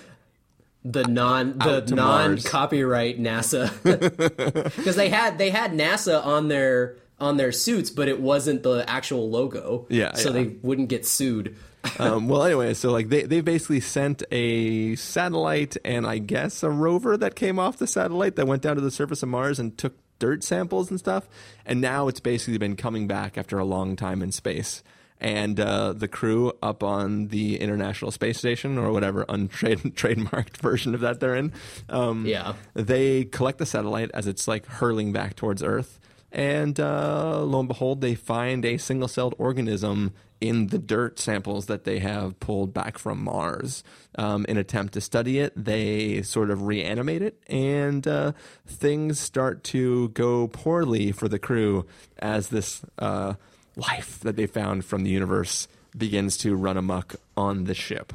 The 0.84 1.04
non 1.04 1.58
the 1.58 1.84
non 1.94 2.40
copyright 2.40 3.20
NASA 3.20 3.70
because 4.76 4.96
they 4.96 5.10
had 5.10 5.36
they 5.36 5.50
had 5.50 5.72
NASA 5.72 6.24
on 6.24 6.48
their 6.48 6.96
on 7.18 7.36
their 7.36 7.52
suits, 7.52 7.90
but 7.90 8.08
it 8.08 8.20
wasn't 8.20 8.62
the 8.62 8.88
actual 8.88 9.28
logo. 9.28 9.86
Yeah, 9.90 10.14
so 10.14 10.28
yeah. 10.28 10.32
they 10.32 10.44
wouldn't 10.62 10.88
get 10.88 11.06
sued. 11.06 11.56
Um, 11.98 12.28
well, 12.28 12.44
anyway, 12.44 12.74
so 12.74 12.90
like 12.90 13.08
they, 13.08 13.22
they 13.22 13.40
basically 13.40 13.80
sent 13.80 14.22
a 14.30 14.96
satellite 14.96 15.78
and 15.82 16.06
I 16.06 16.18
guess 16.18 16.62
a 16.62 16.68
rover 16.70 17.16
that 17.16 17.34
came 17.34 17.58
off 17.58 17.78
the 17.78 17.86
satellite 17.86 18.36
that 18.36 18.46
went 18.46 18.60
down 18.60 18.76
to 18.76 18.82
the 18.82 18.90
surface 18.90 19.22
of 19.22 19.30
Mars 19.30 19.58
and 19.58 19.76
took 19.78 19.94
dirt 20.18 20.44
samples 20.44 20.90
and 20.90 20.98
stuff. 20.98 21.26
And 21.64 21.80
now 21.80 22.06
it's 22.06 22.20
basically 22.20 22.58
been 22.58 22.76
coming 22.76 23.08
back 23.08 23.36
after 23.38 23.58
a 23.58 23.64
long 23.64 23.96
time 23.96 24.22
in 24.22 24.30
space. 24.30 24.82
And 25.20 25.60
uh, 25.60 25.92
the 25.92 26.08
crew 26.08 26.52
up 26.62 26.82
on 26.82 27.28
the 27.28 27.60
International 27.60 28.10
Space 28.10 28.38
Station 28.38 28.78
or 28.78 28.90
whatever 28.92 29.24
untrade 29.28 29.80
trademarked 29.94 30.56
version 30.62 30.94
of 30.94 31.00
that 31.00 31.20
they're 31.20 31.36
in. 31.36 31.52
Um, 31.88 32.26
Yeah. 32.26 32.54
they 32.74 33.24
collect 33.24 33.58
the 33.58 33.66
satellite 33.66 34.10
as 34.14 34.26
it's 34.26 34.48
like 34.48 34.66
hurling 34.66 35.12
back 35.12 35.36
towards 35.36 35.62
Earth, 35.62 35.98
and 36.32 36.78
uh, 36.80 37.42
lo 37.42 37.58
and 37.60 37.68
behold, 37.68 38.00
they 38.00 38.14
find 38.14 38.64
a 38.64 38.76
single-celled 38.78 39.34
organism 39.38 40.12
in 40.40 40.68
the 40.68 40.78
dirt 40.78 41.18
samples 41.18 41.66
that 41.66 41.84
they 41.84 41.98
have 41.98 42.38
pulled 42.40 42.72
back 42.72 42.96
from 42.96 43.22
Mars. 43.22 43.84
Um, 44.16 44.46
in 44.48 44.56
attempt 44.56 44.94
to 44.94 45.00
study 45.02 45.38
it, 45.38 45.52
they 45.56 46.22
sort 46.22 46.50
of 46.50 46.62
reanimate 46.62 47.20
it, 47.20 47.42
and 47.48 48.06
uh, 48.08 48.32
things 48.66 49.20
start 49.20 49.62
to 49.64 50.08
go 50.10 50.46
poorly 50.48 51.12
for 51.12 51.28
the 51.28 51.38
crew 51.38 51.84
as 52.18 52.48
this 52.48 52.80
uh, 52.98 53.34
life 53.80 54.20
that 54.20 54.36
they 54.36 54.46
found 54.46 54.84
from 54.84 55.04
the 55.04 55.10
universe 55.10 55.68
begins 55.96 56.36
to 56.38 56.54
run 56.54 56.76
amok 56.76 57.16
on 57.36 57.64
the 57.64 57.74
ship. 57.74 58.12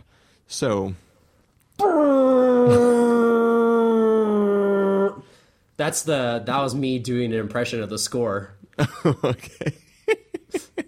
So 0.47 0.95
That's 5.77 6.03
the 6.03 6.41
that 6.45 6.61
was 6.61 6.73
me 6.73 6.99
doing 6.99 7.33
an 7.33 7.39
impression 7.39 7.81
of 7.81 7.89
the 7.89 7.99
score. 7.99 8.53
okay. 9.05 9.73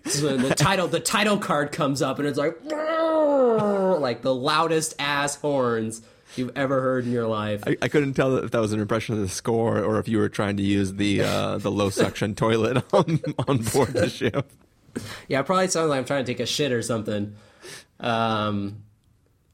So 0.06 0.38
the 0.38 0.56
title 0.56 0.88
the 0.88 1.00
title 1.02 1.38
card 1.38 1.72
comes 1.72 2.02
up 2.02 2.20
and 2.20 2.28
it's 2.28 2.38
like 2.38 2.58
like 2.66 4.22
the 4.22 4.34
loudest 4.34 4.96
ass 5.00 5.36
horns 5.36 6.02
you've 6.36 6.52
ever 6.56 6.82
heard 6.82 7.06
in 7.06 7.12
your 7.12 7.28
life. 7.28 7.64
I, 7.68 7.78
I 7.82 7.88
couldn't 7.90 8.14
tell 8.14 8.38
if 8.38 8.52
that 8.52 8.60
was 8.60 8.72
an 8.72 8.80
impression 8.80 9.16
of 9.16 9.22
the 9.22 9.30
score 9.30 9.80
or 9.80 10.00
if 10.00 10.08
you 10.08 10.20
were 10.20 10.30
trying 10.30 10.58
to 10.58 10.64
use 10.64 10.94
the 10.94 11.22
uh, 11.22 11.58
the 11.58 11.72
low 11.72 11.90
suction 11.90 12.36
toilet 12.36 12.84
on 12.94 13.20
on 13.48 13.58
board 13.58 13.94
the 13.94 14.10
ship. 14.10 14.50
Yeah, 15.28 15.42
it 15.42 15.46
probably 15.46 15.68
sounds 15.68 15.90
like 15.90 15.98
I'm 15.98 16.06
trying 16.06 16.26
to 16.26 16.32
take 16.32 16.40
a 16.40 16.46
shit 16.46 16.72
or 16.72 16.82
something. 16.82 17.36
Um, 18.00 18.84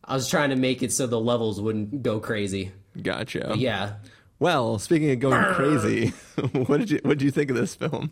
I 0.03 0.15
was 0.15 0.29
trying 0.29 0.49
to 0.49 0.55
make 0.55 0.83
it 0.83 0.91
so 0.91 1.07
the 1.07 1.19
levels 1.19 1.61
wouldn't 1.61 2.03
go 2.03 2.19
crazy. 2.19 2.71
Gotcha. 3.01 3.45
But 3.49 3.59
yeah. 3.59 3.93
Well, 4.39 4.77
speaking 4.79 5.11
of 5.11 5.19
going 5.19 5.53
crazy, 5.53 6.07
what 6.51 6.79
did 6.79 6.91
you 6.91 6.99
what 7.03 7.17
did 7.17 7.21
you 7.23 7.31
think 7.31 7.49
of 7.49 7.55
this 7.55 7.75
film? 7.75 8.11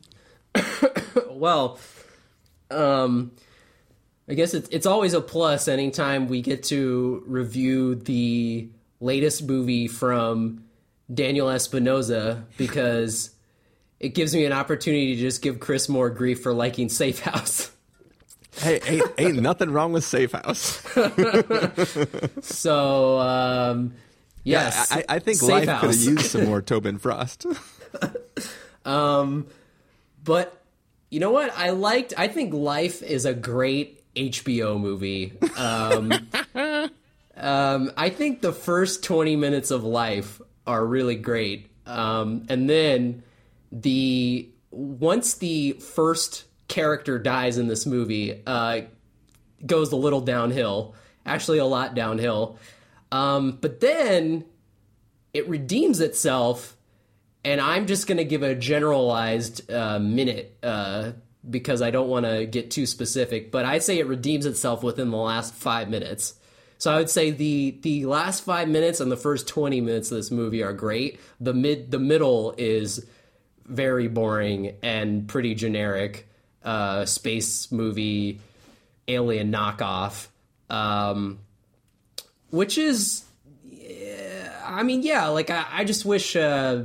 well, 1.30 1.80
um, 2.70 3.32
I 4.28 4.34
guess 4.34 4.54
it's 4.54 4.70
it's 4.70 4.86
always 4.86 5.14
a 5.14 5.22
plus 5.22 5.68
anytime 5.68 6.28
we 6.28 6.42
get 6.42 6.64
to 6.64 7.24
review 7.28 7.96
the 7.96 8.70
latest 9.00 9.44
movie 9.44 9.88
from 9.88 10.64
Daniel 11.14 11.50
Espinosa 11.50 12.46
because 12.58 13.32
it 14.02 14.16
gives 14.16 14.34
me 14.34 14.46
an 14.46 14.52
opportunity 14.52 15.16
to 15.16 15.22
just 15.22 15.44
give 15.44 15.60
Chris 15.60 15.88
more 15.88 16.10
grief 16.10 16.42
for 16.42 16.54
liking 16.54 16.90
Safe 16.90 17.20
House. 17.20 17.72
Hey, 18.58 18.82
ain't, 18.86 19.12
ain't 19.18 19.40
nothing 19.40 19.72
wrong 19.72 19.94
with 19.94 20.04
Safe 20.04 20.34
House. 20.34 20.84
so, 22.42 23.18
um, 23.18 23.94
yes, 24.44 24.90
Yeah, 24.92 24.98
I, 24.98 25.16
I 25.16 25.20
think 25.20 25.38
Safe 25.38 25.50
life 25.50 25.80
could 25.80 25.92
have 25.92 26.02
used 26.02 26.26
some 26.26 26.46
more 26.48 26.62
Tobin 26.62 26.98
Frost. 26.98 27.46
Um, 28.84 29.48
but 30.22 30.62
you 31.10 31.22
know 31.22 31.32
what? 31.32 31.58
I 31.58 31.70
liked. 31.70 32.14
I 32.18 32.28
think 32.28 32.54
Life 32.54 33.02
is 33.02 33.24
a 33.26 33.34
great 33.34 34.04
HBO 34.16 34.78
movie. 34.78 35.32
Um, 35.56 36.12
um, 37.38 37.92
I 37.96 38.10
think 38.10 38.42
the 38.42 38.52
first 38.54 39.02
twenty 39.02 39.38
minutes 39.38 39.72
of 39.72 39.86
Life 39.86 40.42
are 40.68 40.86
really 40.86 41.16
great, 41.16 41.70
um, 41.86 42.46
and 42.50 42.70
then 42.70 43.24
the 43.72 44.50
once 44.72 45.36
the 45.36 45.74
first 45.74 46.46
character 46.68 47.20
dies 47.20 47.58
in 47.58 47.68
this 47.68 47.86
movie, 47.86 48.42
uh, 48.46 48.82
goes 49.66 49.92
a 49.92 49.98
little 49.98 50.22
downhill. 50.22 50.96
Actually, 51.26 51.60
a 51.60 51.66
lot 51.66 51.94
downhill. 51.94 52.58
Um, 53.12 53.58
but 53.60 53.82
then 53.82 54.46
it 55.34 55.48
redeems 55.48 56.00
itself 56.00 56.78
and 57.44 57.60
I'm 57.60 57.88
just 57.88 58.08
going 58.08 58.18
to 58.18 58.26
give 58.26 58.44
a 58.44 58.56
generalized 58.56 59.72
uh, 59.72 60.00
minute 60.00 60.58
uh, 60.62 61.14
because 61.50 61.82
I 61.82 61.90
don't 61.92 62.08
want 62.08 62.26
to 62.26 62.46
get 62.46 62.72
too 62.72 62.86
specific. 62.86 63.52
But 63.52 63.66
I'd 63.66 63.84
say 63.84 64.00
it 64.00 64.08
redeems 64.08 64.46
itself 64.46 64.84
within 64.84 65.10
the 65.10 65.18
last 65.18 65.54
five 65.54 65.90
minutes. 65.90 66.36
So 66.78 66.92
I 66.92 66.98
would 66.98 67.10
say 67.10 67.30
the 67.30 67.78
the 67.82 68.06
last 68.06 68.44
five 68.44 68.68
minutes 68.68 69.00
and 69.00 69.12
the 69.12 69.18
first 69.18 69.48
twenty 69.48 69.82
minutes 69.82 70.12
of 70.12 70.18
this 70.18 70.32
movie 70.32 70.64
are 70.64 70.74
great. 70.74 71.20
The 71.40 71.54
mid 71.54 71.92
the 71.92 72.00
middle 72.00 72.56
is 72.58 73.06
very 73.72 74.08
boring 74.08 74.76
and 74.84 75.28
pretty 75.28 75.56
generic. 75.56 76.28
Uh, 76.64 77.06
space 77.06 77.72
movie, 77.72 78.40
alien 79.08 79.52
knockoff, 79.52 80.28
um, 80.70 81.40
which 82.52 82.78
is 82.78 83.26
I 84.72 84.84
mean, 84.84 85.04
yeah, 85.04 85.28
like 85.28 85.50
I, 85.50 85.66
I 85.70 85.84
just 85.84 86.06
wish, 86.06 86.36
uh, 86.36 86.84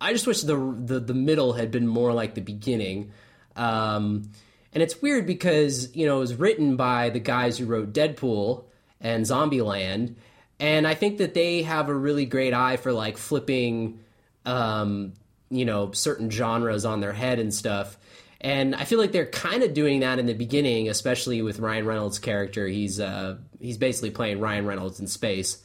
I 0.00 0.12
just 0.12 0.26
wish 0.26 0.42
the, 0.42 0.56
the 0.56 1.00
the 1.00 1.14
middle 1.14 1.54
had 1.54 1.70
been 1.70 1.86
more 1.86 2.12
like 2.12 2.34
the 2.34 2.40
beginning. 2.40 3.12
Um, 3.56 4.30
and 4.72 4.82
it's 4.82 5.00
weird 5.00 5.26
because 5.26 5.94
you 5.94 6.06
know 6.06 6.18
it 6.18 6.20
was 6.20 6.34
written 6.34 6.76
by 6.76 7.10
the 7.10 7.20
guys 7.20 7.58
who 7.58 7.66
wrote 7.66 7.92
Deadpool 7.92 8.64
and 9.00 9.24
Zombieland, 9.24 10.14
and 10.60 10.86
I 10.86 10.94
think 10.94 11.18
that 11.18 11.34
they 11.34 11.62
have 11.62 11.88
a 11.88 11.94
really 11.94 12.26
great 12.26 12.54
eye 12.54 12.76
for 12.76 12.92
like 12.92 13.16
flipping, 13.16 14.00
um, 14.44 15.14
you 15.52 15.64
know, 15.64 15.92
certain 15.92 16.30
genres 16.30 16.84
on 16.84 17.00
their 17.00 17.12
head 17.12 17.38
and 17.38 17.52
stuff. 17.52 17.96
And 18.40 18.74
I 18.74 18.84
feel 18.84 18.98
like 18.98 19.12
they're 19.12 19.26
kind 19.26 19.62
of 19.62 19.72
doing 19.72 20.00
that 20.00 20.18
in 20.18 20.26
the 20.26 20.34
beginning, 20.34 20.88
especially 20.88 21.42
with 21.42 21.60
Ryan 21.60 21.86
Reynolds' 21.86 22.18
character. 22.18 22.66
He's 22.66 22.98
uh, 22.98 23.36
he's 23.60 23.78
basically 23.78 24.10
playing 24.10 24.40
Ryan 24.40 24.66
Reynolds 24.66 24.98
in 24.98 25.06
space 25.06 25.62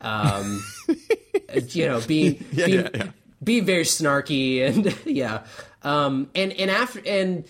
um, 0.00 0.62
you 1.70 1.86
know, 1.86 2.00
being 2.06 2.44
Yeah, 2.52 2.66
being, 2.66 2.80
yeah, 2.80 2.88
yeah. 2.94 3.10
being 3.42 3.64
very 3.64 3.84
snarky 3.84 4.66
and 4.66 4.96
yeah, 5.06 5.44
um, 5.82 6.30
and 6.34 6.52
and 6.52 6.70
after 6.70 7.00
and 7.06 7.44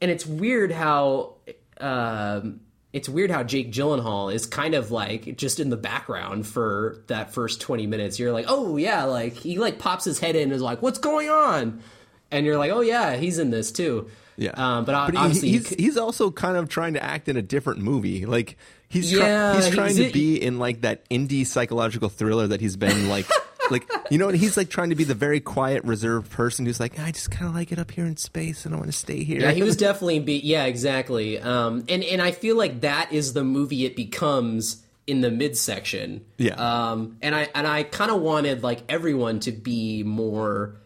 and 0.00 0.10
it's 0.10 0.26
weird 0.26 0.72
how 0.72 1.34
um, 1.80 2.60
it's 2.92 3.08
weird 3.08 3.30
how 3.30 3.42
Jake 3.42 3.72
Gyllenhaal 3.72 4.32
is 4.32 4.46
kind 4.46 4.74
of 4.74 4.90
like 4.90 5.36
just 5.36 5.60
in 5.60 5.70
the 5.70 5.76
background 5.76 6.46
for 6.46 7.02
that 7.06 7.32
first 7.32 7.60
twenty 7.60 7.86
minutes. 7.86 8.18
You're 8.18 8.32
like, 8.32 8.46
oh 8.48 8.76
yeah, 8.76 9.04
like 9.04 9.34
he 9.34 9.58
like 9.58 9.78
pops 9.78 10.04
his 10.04 10.18
head 10.18 10.36
in 10.36 10.44
and 10.44 10.52
is 10.52 10.62
like, 10.62 10.82
what's 10.82 10.98
going 10.98 11.28
on? 11.28 11.82
And 12.30 12.46
you're 12.46 12.58
like, 12.58 12.70
oh 12.72 12.80
yeah, 12.80 13.16
he's 13.16 13.38
in 13.38 13.50
this 13.50 13.72
too. 13.72 14.08
Yeah, 14.36 14.52
um, 14.54 14.84
but, 14.84 15.06
but 15.06 15.16
obviously 15.16 15.50
he's 15.50 15.68
he's 15.68 15.96
also 15.96 16.30
kind 16.30 16.56
of 16.56 16.68
trying 16.68 16.94
to 16.94 17.02
act 17.02 17.28
in 17.28 17.36
a 17.36 17.42
different 17.42 17.80
movie. 17.80 18.26
Like 18.26 18.56
he's 18.88 19.10
try- 19.12 19.26
Yeah, 19.26 19.54
he's 19.54 19.68
trying 19.68 19.96
to 19.96 20.10
be 20.10 20.36
in 20.36 20.58
like 20.58 20.80
that 20.80 21.08
indie 21.10 21.46
psychological 21.46 22.08
thriller 22.08 22.46
that 22.48 22.60
he's 22.60 22.76
been 22.76 23.08
like. 23.08 23.26
Like 23.70 23.90
you 24.10 24.18
know, 24.18 24.28
and 24.28 24.36
he's 24.36 24.56
like 24.56 24.68
trying 24.68 24.90
to 24.90 24.96
be 24.96 25.04
the 25.04 25.14
very 25.14 25.40
quiet, 25.40 25.84
reserved 25.84 26.30
person 26.30 26.66
who's 26.66 26.80
like, 26.80 26.98
I 26.98 27.10
just 27.10 27.30
kind 27.30 27.48
of 27.48 27.54
like 27.54 27.72
it 27.72 27.78
up 27.78 27.90
here 27.90 28.06
in 28.06 28.16
space, 28.16 28.66
and 28.66 28.74
I 28.74 28.78
want 28.78 28.90
to 28.90 28.96
stay 28.96 29.24
here. 29.24 29.40
Yeah, 29.40 29.52
he 29.52 29.62
was 29.62 29.76
definitely 29.78 30.20
be 30.20 30.38
yeah, 30.38 30.64
exactly. 30.64 31.38
Um, 31.38 31.84
and 31.88 32.02
and 32.04 32.20
I 32.20 32.32
feel 32.32 32.56
like 32.56 32.82
that 32.82 33.12
is 33.12 33.32
the 33.32 33.44
movie 33.44 33.84
it 33.84 33.96
becomes 33.96 34.82
in 35.06 35.20
the 35.20 35.30
midsection. 35.30 36.24
Yeah. 36.38 36.54
Um, 36.54 37.16
and 37.20 37.34
I 37.34 37.48
and 37.54 37.66
I 37.66 37.82
kind 37.82 38.10
of 38.10 38.20
wanted 38.20 38.62
like 38.62 38.82
everyone 38.88 39.40
to 39.40 39.52
be 39.52 40.02
more 40.02 40.76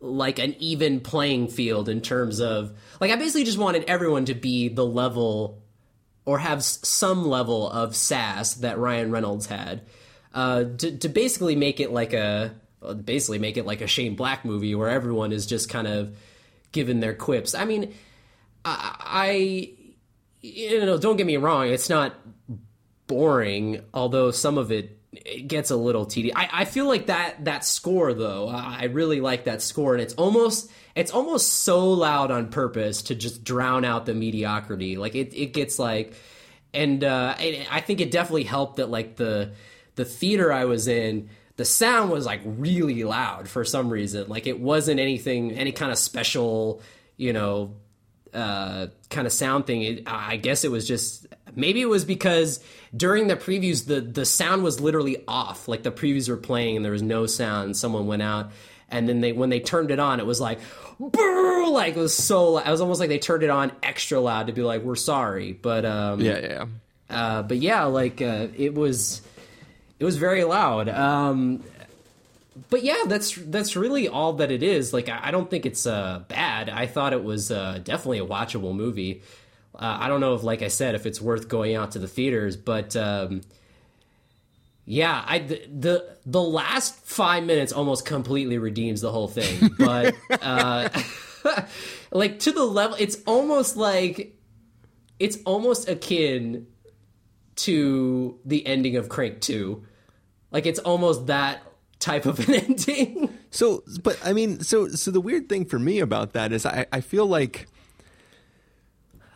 like 0.00 0.38
an 0.38 0.54
even 0.58 1.00
playing 1.00 1.48
field 1.48 1.88
in 1.88 2.00
terms 2.00 2.40
of 2.40 2.72
like 3.00 3.10
I 3.10 3.16
basically 3.16 3.44
just 3.44 3.58
wanted 3.58 3.84
everyone 3.88 4.26
to 4.26 4.34
be 4.34 4.68
the 4.68 4.84
level 4.84 5.62
or 6.24 6.38
have 6.38 6.62
some 6.62 7.26
level 7.26 7.70
of 7.70 7.96
sass 7.96 8.54
that 8.54 8.78
Ryan 8.78 9.10
Reynolds 9.10 9.46
had. 9.46 9.82
Uh, 10.36 10.64
to, 10.76 10.98
to 10.98 11.08
basically 11.08 11.56
make 11.56 11.80
it 11.80 11.90
like 11.90 12.12
a 12.12 12.54
basically 13.04 13.38
make 13.38 13.56
it 13.56 13.64
like 13.64 13.80
a 13.80 13.86
Shane 13.86 14.16
Black 14.16 14.44
movie 14.44 14.74
where 14.74 14.90
everyone 14.90 15.32
is 15.32 15.46
just 15.46 15.70
kind 15.70 15.86
of 15.86 16.14
given 16.72 17.00
their 17.00 17.14
quips. 17.14 17.54
I 17.54 17.64
mean, 17.64 17.94
I, 18.62 18.96
I 19.00 19.70
you 20.42 20.84
know, 20.84 20.98
don't 20.98 21.16
get 21.16 21.26
me 21.26 21.38
wrong, 21.38 21.68
it's 21.68 21.88
not 21.88 22.14
boring, 23.06 23.80
although 23.94 24.30
some 24.30 24.58
of 24.58 24.70
it, 24.70 24.98
it 25.12 25.48
gets 25.48 25.70
a 25.70 25.76
little 25.76 26.04
tedious. 26.04 26.36
I, 26.36 26.50
I 26.52 26.64
feel 26.66 26.86
like 26.86 27.06
that 27.06 27.46
that 27.46 27.64
score 27.64 28.12
though, 28.12 28.46
I 28.46 28.84
really 28.92 29.22
like 29.22 29.44
that 29.44 29.62
score, 29.62 29.94
and 29.94 30.02
it's 30.02 30.12
almost 30.14 30.70
it's 30.94 31.12
almost 31.12 31.50
so 31.50 31.92
loud 31.92 32.30
on 32.30 32.48
purpose 32.48 33.00
to 33.04 33.14
just 33.14 33.42
drown 33.42 33.86
out 33.86 34.04
the 34.04 34.12
mediocrity. 34.12 34.98
Like 34.98 35.14
it 35.14 35.32
it 35.32 35.54
gets 35.54 35.78
like, 35.78 36.12
and 36.74 37.02
uh, 37.02 37.36
and 37.40 37.66
I 37.70 37.80
think 37.80 38.02
it 38.02 38.10
definitely 38.10 38.44
helped 38.44 38.76
that 38.76 38.90
like 38.90 39.16
the 39.16 39.52
the 39.96 40.04
theater 40.04 40.52
I 40.52 40.64
was 40.64 40.88
in. 40.88 41.28
The 41.56 41.64
sound 41.64 42.10
was 42.10 42.26
like 42.26 42.40
really 42.44 43.02
loud 43.02 43.48
for 43.48 43.64
some 43.64 43.88
reason. 43.88 44.28
Like 44.28 44.46
it 44.46 44.60
wasn't 44.60 45.00
anything, 45.00 45.52
any 45.52 45.72
kind 45.72 45.90
of 45.90 45.98
special, 45.98 46.82
you 47.16 47.32
know, 47.32 47.74
uh, 48.34 48.88
kind 49.08 49.26
of 49.26 49.32
sound 49.32 49.66
thing. 49.66 49.82
It, 49.82 50.02
I 50.06 50.36
guess 50.36 50.64
it 50.64 50.70
was 50.70 50.86
just 50.86 51.26
maybe 51.54 51.80
it 51.80 51.88
was 51.88 52.04
because 52.04 52.60
during 52.94 53.28
the 53.28 53.36
previews 53.36 53.86
the 53.86 54.02
the 54.02 54.26
sound 54.26 54.62
was 54.62 54.80
literally 54.80 55.24
off. 55.26 55.66
Like 55.66 55.82
the 55.82 55.90
previews 55.92 56.28
were 56.28 56.36
playing 56.36 56.76
and 56.76 56.84
there 56.84 56.92
was 56.92 57.02
no 57.02 57.24
sound. 57.24 57.76
Someone 57.76 58.06
went 58.06 58.20
out 58.20 58.50
and 58.90 59.08
then 59.08 59.20
they 59.22 59.32
when 59.32 59.48
they 59.48 59.60
turned 59.60 59.90
it 59.90 59.98
on, 59.98 60.20
it 60.20 60.26
was 60.26 60.40
like, 60.40 60.60
Brr! 61.00 61.66
like 61.68 61.96
it 61.96 62.00
was 62.00 62.14
so. 62.14 62.52
Loud. 62.52 62.66
It 62.66 62.70
was 62.70 62.80
almost 62.80 63.00
like 63.00 63.08
they 63.08 63.18
turned 63.18 63.42
it 63.42 63.50
on 63.50 63.72
extra 63.82 64.20
loud 64.20 64.46
to 64.48 64.52
be 64.52 64.62
like, 64.62 64.82
"We're 64.82 64.94
sorry," 64.94 65.52
but 65.52 65.84
um, 65.84 66.20
Yeah, 66.20 66.38
yeah. 66.38 66.64
uh, 67.10 67.42
but 67.42 67.56
yeah, 67.56 67.84
like 67.84 68.22
uh, 68.22 68.48
it 68.56 68.74
was, 68.74 69.22
it 69.98 70.04
was 70.04 70.16
very 70.16 70.44
loud. 70.44 70.88
Um, 70.88 71.62
but 72.70 72.82
yeah, 72.82 73.04
that's 73.06 73.34
that's 73.34 73.76
really 73.76 74.08
all 74.08 74.34
that 74.34 74.50
it 74.50 74.62
is. 74.62 74.92
Like 74.92 75.08
I, 75.08 75.20
I 75.24 75.30
don't 75.30 75.50
think 75.50 75.66
it's 75.66 75.86
uh, 75.86 76.22
bad. 76.28 76.68
I 76.68 76.86
thought 76.86 77.12
it 77.12 77.22
was 77.22 77.50
uh, 77.50 77.80
definitely 77.82 78.18
a 78.18 78.26
watchable 78.26 78.74
movie. 78.74 79.22
Uh, 79.74 79.98
I 80.00 80.08
don't 80.08 80.20
know 80.20 80.34
if, 80.34 80.42
like 80.42 80.62
I 80.62 80.68
said, 80.68 80.94
if 80.94 81.04
it's 81.04 81.20
worth 81.20 81.48
going 81.48 81.74
out 81.74 81.92
to 81.92 81.98
the 81.98 82.08
theaters, 82.08 82.56
but 82.56 82.96
um, 82.96 83.42
yeah, 84.86 85.22
I 85.26 85.40
the, 85.40 85.66
the 85.66 86.16
the 86.24 86.42
last 86.42 86.94
five 87.04 87.44
minutes 87.44 87.72
almost 87.72 88.06
completely 88.06 88.56
redeems 88.56 89.00
the 89.00 89.12
whole 89.12 89.28
thing. 89.28 89.70
But 89.78 90.14
uh, 90.40 90.88
like 92.10 92.38
to 92.40 92.52
the 92.52 92.64
level, 92.64 92.96
it's 92.98 93.18
almost 93.26 93.76
like 93.76 94.34
it's 95.18 95.38
almost 95.44 95.88
akin 95.88 96.66
to 97.56 98.38
the 98.44 98.66
ending 98.66 98.96
of 98.96 99.08
Crank 99.08 99.40
Two. 99.40 99.84
Like 100.50 100.66
it's 100.66 100.78
almost 100.80 101.26
that 101.26 101.62
type 101.98 102.26
of 102.26 102.38
an 102.48 102.54
ending. 102.66 103.36
So, 103.50 103.82
but 104.02 104.18
I 104.24 104.32
mean, 104.32 104.60
so 104.60 104.88
so 104.88 105.10
the 105.10 105.20
weird 105.20 105.48
thing 105.48 105.64
for 105.64 105.78
me 105.78 105.98
about 106.00 106.32
that 106.34 106.52
is 106.52 106.64
I, 106.66 106.86
I 106.92 107.00
feel 107.00 107.26
like 107.26 107.66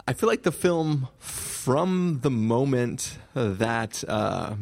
I 0.07 0.13
feel 0.13 0.29
like 0.29 0.43
the 0.43 0.53
film 0.53 1.09
from 1.19 2.21
the 2.21 2.31
moment 2.31 3.19
that 3.35 4.03
uh, 4.09 4.55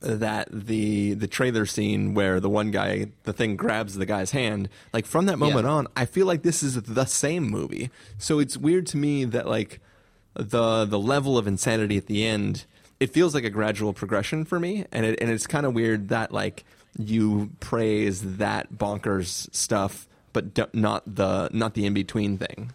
that 0.00 0.48
the 0.52 1.14
the 1.14 1.26
trailer 1.26 1.64
scene 1.66 2.14
where 2.14 2.38
the 2.40 2.50
one 2.50 2.70
guy 2.70 3.06
the 3.22 3.32
thing 3.32 3.56
grabs 3.56 3.94
the 3.94 4.06
guy's 4.06 4.32
hand 4.32 4.68
like 4.92 5.06
from 5.06 5.26
that 5.26 5.38
moment 5.38 5.64
Yeah. 5.66 5.72
on 5.72 5.86
I 5.96 6.04
feel 6.06 6.26
like 6.26 6.42
this 6.42 6.62
is 6.62 6.80
the 6.82 7.04
same 7.04 7.44
movie. 7.48 7.90
So 8.18 8.38
it's 8.38 8.56
weird 8.56 8.86
to 8.88 8.96
me 8.96 9.24
that 9.26 9.46
like 9.48 9.80
the 10.34 10.84
the 10.84 10.98
level 10.98 11.36
of 11.38 11.46
insanity 11.46 11.96
at 11.96 12.06
the 12.06 12.24
end 12.24 12.64
it 13.00 13.12
feels 13.12 13.34
like 13.34 13.44
a 13.44 13.50
gradual 13.50 13.92
progression 13.92 14.44
for 14.44 14.58
me 14.60 14.84
and 14.92 15.04
it, 15.04 15.18
and 15.20 15.30
it's 15.30 15.46
kind 15.46 15.66
of 15.66 15.74
weird 15.74 16.08
that 16.08 16.32
like 16.32 16.64
you 16.98 17.50
praise 17.60 18.36
that 18.36 18.72
bonkers 18.72 19.52
stuff 19.54 20.06
but 20.32 20.54
d- 20.54 20.64
not 20.72 21.02
the 21.06 21.48
not 21.52 21.74
the 21.74 21.84
in 21.86 21.94
between 21.94 22.38
thing. 22.38 22.72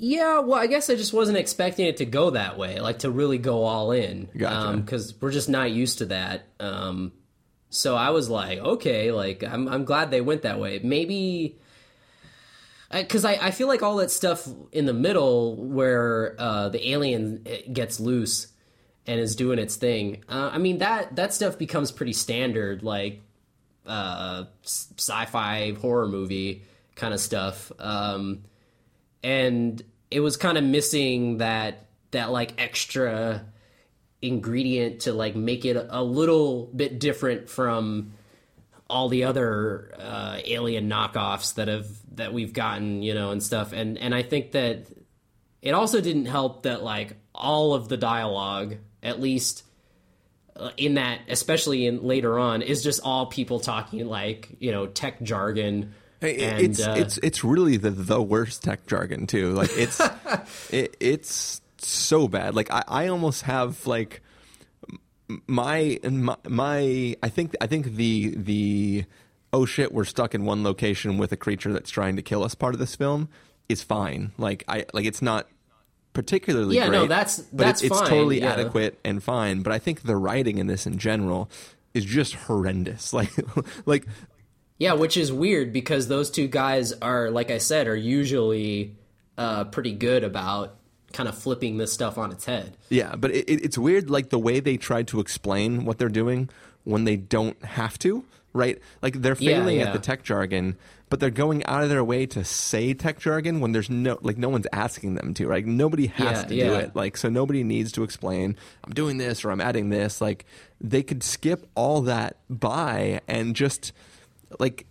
Yeah, 0.00 0.38
well, 0.38 0.60
I 0.60 0.68
guess 0.68 0.88
I 0.88 0.94
just 0.94 1.12
wasn't 1.12 1.38
expecting 1.38 1.86
it 1.86 1.96
to 1.96 2.06
go 2.06 2.30
that 2.30 2.56
way, 2.56 2.78
like 2.80 3.00
to 3.00 3.10
really 3.10 3.38
go 3.38 3.64
all 3.64 3.90
in, 3.90 4.28
Gotcha. 4.36 4.76
because 4.76 5.12
we're 5.20 5.32
just 5.32 5.48
not 5.48 5.72
used 5.72 5.98
to 5.98 6.06
that. 6.06 6.46
Um, 6.60 7.10
so 7.70 7.96
I 7.96 8.10
was 8.10 8.30
like, 8.30 8.60
okay, 8.60 9.10
like 9.10 9.42
I'm 9.42 9.66
I'm 9.68 9.84
glad 9.84 10.12
they 10.12 10.20
went 10.20 10.42
that 10.42 10.60
way. 10.60 10.78
Maybe 10.82 11.58
because 12.90 13.24
I, 13.24 13.34
I 13.34 13.50
feel 13.50 13.68
like 13.68 13.82
all 13.82 13.96
that 13.96 14.10
stuff 14.10 14.48
in 14.72 14.86
the 14.86 14.94
middle 14.94 15.56
where 15.56 16.34
uh, 16.38 16.68
the 16.70 16.90
alien 16.90 17.42
eh, 17.46 17.62
gets 17.72 18.00
loose 18.00 18.48
and 19.06 19.20
is 19.20 19.36
doing 19.36 19.58
its 19.58 19.76
thing. 19.76 20.24
Uh, 20.28 20.50
I 20.52 20.58
mean 20.58 20.78
that 20.78 21.16
that 21.16 21.34
stuff 21.34 21.58
becomes 21.58 21.90
pretty 21.90 22.12
standard, 22.12 22.82
like 22.82 23.22
uh, 23.86 24.44
sci-fi 24.62 25.72
horror 25.80 26.08
movie 26.08 26.62
kind 26.94 27.14
of 27.14 27.20
stuff. 27.20 27.72
Um, 27.78 28.44
and 29.22 29.82
it 30.10 30.20
was 30.20 30.36
kind 30.36 30.58
of 30.58 30.64
missing 30.64 31.38
that 31.38 31.86
that 32.10 32.30
like 32.30 32.54
extra 32.60 33.44
ingredient 34.20 35.00
to 35.00 35.12
like 35.12 35.36
make 35.36 35.64
it 35.64 35.76
a 35.90 36.02
little 36.02 36.66
bit 36.74 36.98
different 36.98 37.48
from 37.48 38.12
all 38.90 39.08
the 39.08 39.24
other 39.24 39.92
uh, 39.98 40.38
alien 40.44 40.88
knockoffs 40.88 41.54
that 41.54 41.68
have 41.68 41.86
that 42.16 42.32
we've 42.32 42.52
gotten, 42.52 43.02
you 43.02 43.14
know, 43.14 43.30
and 43.30 43.42
stuff. 43.42 43.72
And 43.72 43.98
and 43.98 44.14
I 44.14 44.22
think 44.22 44.52
that 44.52 44.86
it 45.62 45.72
also 45.72 46.00
didn't 46.00 46.26
help 46.26 46.62
that 46.62 46.82
like 46.82 47.16
all 47.34 47.74
of 47.74 47.88
the 47.88 47.96
dialogue, 47.96 48.76
at 49.02 49.20
least 49.20 49.64
uh, 50.56 50.70
in 50.76 50.94
that, 50.94 51.20
especially 51.28 51.86
in 51.86 52.02
later 52.02 52.38
on, 52.38 52.62
is 52.62 52.82
just 52.82 53.00
all 53.02 53.26
people 53.26 53.60
talking 53.60 54.06
like 54.06 54.48
you 54.58 54.72
know 54.72 54.86
tech 54.86 55.22
jargon. 55.22 55.94
Hey, 56.20 56.38
and, 56.38 56.60
it's 56.60 56.80
uh, 56.80 56.94
it's 56.96 57.18
it's 57.18 57.44
really 57.44 57.76
the 57.76 57.90
the 57.90 58.20
worst 58.22 58.64
tech 58.64 58.86
jargon 58.86 59.26
too. 59.26 59.52
Like 59.52 59.70
it's 59.76 60.00
it, 60.70 60.96
it's 60.98 61.60
so 61.78 62.26
bad. 62.26 62.54
Like 62.54 62.70
I, 62.70 62.84
I 62.88 63.06
almost 63.08 63.42
have 63.42 63.86
like 63.86 64.22
my, 65.46 65.98
my 66.10 66.36
my 66.48 67.16
I 67.22 67.28
think 67.28 67.54
I 67.60 67.66
think 67.66 67.94
the 67.96 68.34
the 68.36 69.04
oh 69.52 69.64
shit 69.66 69.92
we're 69.92 70.04
stuck 70.04 70.34
in 70.34 70.44
one 70.44 70.62
location 70.62 71.18
with 71.18 71.32
a 71.32 71.36
creature 71.36 71.72
that's 71.72 71.90
trying 71.90 72.16
to 72.16 72.22
kill 72.22 72.42
us 72.44 72.54
part 72.54 72.74
of 72.74 72.80
this 72.80 72.94
film 72.96 73.28
is 73.68 73.82
fine. 73.82 74.32
Like 74.38 74.64
I 74.68 74.86
like 74.94 75.04
it's 75.04 75.20
not 75.22 75.46
particularly 76.14 76.76
Yeah, 76.76 76.88
great. 76.88 76.98
no, 76.98 77.06
that's- 77.06 77.38
but 77.52 77.58
that's 77.66 77.82
it's, 77.82 77.90
it's 77.98 78.08
totally 78.08 78.40
yeah. 78.40 78.52
adequate 78.52 78.98
and 79.04 79.22
fine. 79.22 79.62
But 79.62 79.72
I 79.72 79.78
think 79.78 80.02
the 80.02 80.16
writing 80.16 80.58
in 80.58 80.66
this 80.66 80.86
in 80.86 80.98
general 80.98 81.50
is 81.94 82.04
just 82.04 82.34
horrendous. 82.34 83.12
Like 83.12 83.30
like 83.86 84.06
Yeah, 84.78 84.94
which 84.94 85.16
is 85.16 85.30
weird 85.32 85.72
because 85.72 86.08
those 86.08 86.30
two 86.30 86.48
guys 86.48 86.92
are, 86.94 87.30
like 87.30 87.50
I 87.50 87.58
said, 87.58 87.86
are 87.86 87.96
usually 87.96 88.96
uh, 89.36 89.64
pretty 89.64 89.92
good 89.92 90.24
about 90.24 90.76
kind 91.12 91.28
of 91.28 91.36
flipping 91.36 91.78
this 91.78 91.92
stuff 91.92 92.18
on 92.18 92.30
its 92.30 92.44
head. 92.44 92.76
Yeah, 92.88 93.16
but 93.16 93.30
it, 93.30 93.48
it, 93.48 93.64
it's 93.64 93.78
weird, 93.78 94.10
like 94.10 94.30
the 94.30 94.38
way 94.38 94.60
they 94.60 94.76
tried 94.76 95.08
to 95.08 95.20
explain 95.20 95.84
what 95.84 95.98
they're 95.98 96.08
doing 96.08 96.50
when 96.84 97.04
they 97.04 97.16
don't 97.16 97.62
have 97.64 97.98
to, 98.00 98.24
right? 98.52 98.78
Like 99.02 99.20
they're 99.20 99.34
failing 99.34 99.78
yeah. 99.78 99.86
at 99.86 99.92
the 99.92 99.98
tech 99.98 100.22
jargon, 100.22 100.76
but 101.08 101.20
they're 101.20 101.30
going 101.30 101.64
out 101.64 101.82
of 101.82 101.88
their 101.88 102.04
way 102.04 102.26
to 102.26 102.44
say 102.44 102.92
tech 102.92 103.18
jargon 103.18 103.60
when 103.60 103.72
there's 103.72 103.88
no, 103.88 104.18
like, 104.20 104.36
no 104.36 104.50
one's 104.50 104.66
asking 104.72 105.14
them 105.14 105.32
to, 105.34 105.46
right? 105.46 105.64
Nobody 105.64 106.08
has 106.08 106.42
Yeah, 106.42 106.42
to 106.42 106.48
do 106.48 106.74
it. 106.74 106.94
Like, 106.94 107.16
so 107.16 107.30
nobody 107.30 107.64
needs 107.64 107.92
to 107.92 108.02
explain, 108.02 108.56
I'm 108.84 108.92
doing 108.92 109.16
this 109.16 109.44
or 109.44 109.50
I'm 109.50 109.60
adding 109.60 109.88
this. 109.88 110.20
Like, 110.20 110.44
they 110.80 111.02
could 111.02 111.22
skip 111.22 111.66
all 111.74 112.02
that 112.02 112.36
by 112.50 113.22
and 113.26 113.56
just, 113.56 113.92
like, 114.60 114.86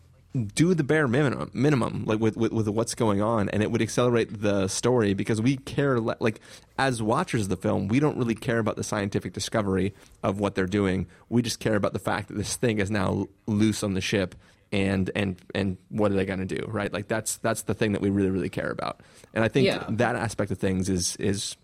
do 0.54 0.74
the 0.76 0.84
bare 0.84 1.08
minimum 1.08 1.50
minimum 1.54 2.04
like 2.06 2.20
with, 2.20 2.38
with 2.38 2.52
with 2.52 2.68
what's 2.68 2.94
going 2.94 3.22
on 3.22 3.50
and 3.50 3.64
it 3.64 3.72
would 3.72 3.82
accelerate 3.82 4.42
the 4.42 4.68
story 4.68 5.14
because 5.16 5.42
we 5.42 5.58
care 5.58 6.00
le- 6.00 6.18
like 6.20 6.40
as 6.78 7.02
watchers 7.02 7.44
of 7.44 7.50
the 7.50 7.58
film 7.58 7.88
we 7.88 8.00
don't 8.00 8.18
really 8.18 8.36
care 8.36 8.60
about 8.60 8.76
the 8.76 8.84
scientific 8.84 9.34
discovery 9.34 9.94
of 10.22 10.40
what 10.40 10.54
they're 10.54 10.66
doing. 10.68 11.08
We 11.30 11.42
just 11.42 11.60
care 11.60 11.76
about 11.76 11.94
the 11.94 12.00
fact 12.00 12.28
that 12.28 12.36
this 12.36 12.56
thing 12.56 12.78
is 12.78 12.92
now 12.92 13.28
loose 13.48 13.82
on 13.84 13.94
the 13.96 14.02
ship 14.02 14.36
and 14.72 15.10
and 15.16 15.38
and 15.56 15.78
what 15.90 16.12
are 16.12 16.16
they 16.16 16.26
going 16.26 16.46
to 16.46 16.56
do 16.56 16.64
right? 16.68 16.92
Like 16.94 17.08
that's 17.08 17.38
that's 17.38 17.64
the 17.64 17.74
thing 17.74 17.94
that 17.94 18.02
we 18.02 18.10
really 18.12 18.30
really 18.30 18.50
care 18.50 18.70
about. 18.70 19.00
And 19.34 19.44
i 19.44 19.48
think 19.48 19.66
Yeah. 19.66 19.86
that 19.90 20.16
aspect 20.16 20.52
of 20.52 20.60
things 20.60 20.88
is 20.90 21.16
is 21.16 21.56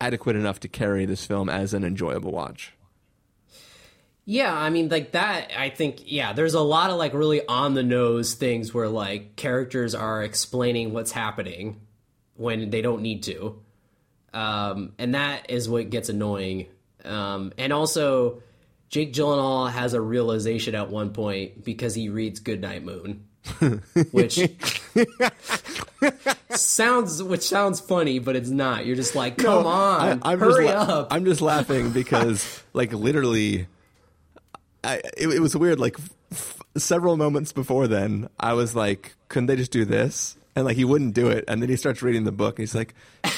adequate 0.00 0.36
enough 0.36 0.60
to 0.60 0.68
carry 0.68 1.04
this 1.06 1.26
film 1.26 1.50
as 1.50 1.74
an 1.74 1.84
enjoyable 1.84 2.30
watch 2.32 2.72
Yeah, 4.24 4.54
I 4.54 4.70
mean, 4.70 4.88
like 4.88 5.12
that, 5.12 5.50
I 5.56 5.70
think, 5.70 6.02
yeah, 6.04 6.32
there's 6.32 6.54
a 6.54 6.60
lot 6.60 6.90
of 6.90 6.96
like 6.96 7.12
really 7.12 7.44
on 7.46 7.74
the 7.74 7.82
nose 7.82 8.34
things 8.34 8.72
where 8.72 8.88
like 8.88 9.34
characters 9.34 9.94
are 9.94 10.22
explaining 10.22 10.92
what's 10.92 11.10
happening 11.10 11.80
when 12.36 12.70
they 12.70 12.82
don't 12.82 13.02
need 13.02 13.24
to. 13.24 13.60
Um, 14.32 14.92
and 14.98 15.14
that 15.14 15.50
is 15.50 15.68
what 15.68 15.90
gets 15.90 16.08
annoying. 16.08 16.66
Um, 17.04 17.52
and 17.58 17.72
also, 17.72 18.42
Jake 18.88 19.12
Gyllenhaal 19.12 19.70
has 19.70 19.94
a 19.94 20.00
realization 20.00 20.74
at 20.74 20.90
one 20.90 21.12
point 21.12 21.64
because 21.64 21.94
he 21.94 22.08
reads 22.08 22.40
Goodnight 22.40 22.84
Moon, 22.84 23.26
which 24.12 24.38
sounds 26.50 27.22
which 27.22 27.42
sounds 27.42 27.80
funny, 27.80 28.18
but 28.18 28.36
it's 28.36 28.50
not. 28.50 28.86
You're 28.86 28.96
just 28.96 29.14
like, 29.14 29.38
come 29.38 29.66
on, 29.66 30.20
I, 30.22 30.32
am 30.32 30.38
hurry 30.38 30.66
just 30.66 30.88
la- 30.88 30.94
up. 30.94 31.08
I'm 31.10 31.24
just 31.24 31.40
laughing 31.40 31.90
because, 31.90 32.62
like, 32.72 32.92
literally, 32.92 33.66
I, 34.84 34.96
it, 35.16 35.28
it 35.28 35.40
was 35.40 35.56
weird. 35.56 35.78
Like, 35.78 35.96
f- 36.30 36.60
several 36.76 37.16
moments 37.16 37.52
before 37.52 37.86
then, 37.86 38.28
I 38.40 38.52
was 38.54 38.74
like, 38.74 39.14
couldn't 39.28 39.46
they 39.46 39.56
just 39.56 39.70
do 39.72 39.84
this? 39.84 40.36
And 40.56 40.64
like, 40.64 40.76
he 40.76 40.84
wouldn't 40.84 41.14
do 41.14 41.28
it. 41.28 41.44
And 41.48 41.62
then 41.62 41.68
he 41.68 41.76
starts 41.76 42.02
reading 42.02 42.24
the 42.24 42.32
book, 42.32 42.58
and 42.58 42.62
he's 42.62 42.74
like, 42.74 42.94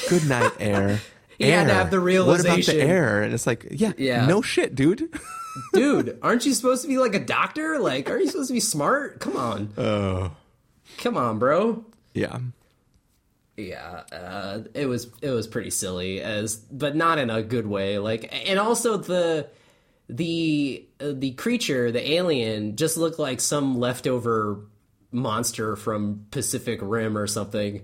"Good 0.09 0.27
night, 0.27 0.51
air." 0.59 0.99
He 1.37 1.49
had 1.49 1.67
to 1.67 1.73
have 1.73 1.91
the 1.91 1.99
realization. 1.99 2.49
What 2.51 2.63
about 2.63 2.73
the 2.73 2.81
air? 2.81 3.21
And 3.21 3.33
it's 3.33 3.45
like, 3.45 3.65
yeah, 3.71 3.91
Yeah. 3.97 4.25
no 4.25 4.41
shit, 4.41 4.73
dude. 4.75 5.09
dude 5.73 6.19
aren't 6.21 6.45
you 6.45 6.53
supposed 6.53 6.81
to 6.81 6.87
be 6.89 6.97
like 6.97 7.15
a 7.15 7.19
doctor 7.23 7.79
like 7.79 8.09
aren't 8.09 8.23
you 8.23 8.27
supposed 8.29 8.49
to 8.49 8.53
be 8.53 8.59
smart 8.59 9.21
come 9.21 9.37
on 9.37 9.69
Oh, 9.77 10.31
come 10.97 11.15
on 11.15 11.39
bro 11.39 11.85
yeah. 12.13 12.39
yeah 13.55 14.03
uh, 14.11 14.59
it 14.73 14.85
was 14.85 15.07
it 15.21 15.29
was 15.29 15.47
pretty 15.47 15.69
silly 15.69 16.19
as 16.21 16.57
but 16.57 16.93
not 16.97 17.19
in 17.19 17.29
a 17.29 17.41
good 17.41 17.65
way 17.67 17.99
like 17.99 18.29
and 18.49 18.59
also 18.59 18.97
the 18.97 19.47
the 20.07 20.85
uh, 20.99 21.13
the 21.13 21.31
creature 21.31 21.91
the 21.91 22.11
alien 22.13 22.75
just 22.75 22.97
looked 22.97 23.19
like 23.19 23.41
some 23.41 23.79
leftover 23.79 24.59
monster 25.11 25.75
from 25.75 26.27
pacific 26.31 26.79
rim 26.81 27.17
or 27.17 27.25
something. 27.25 27.81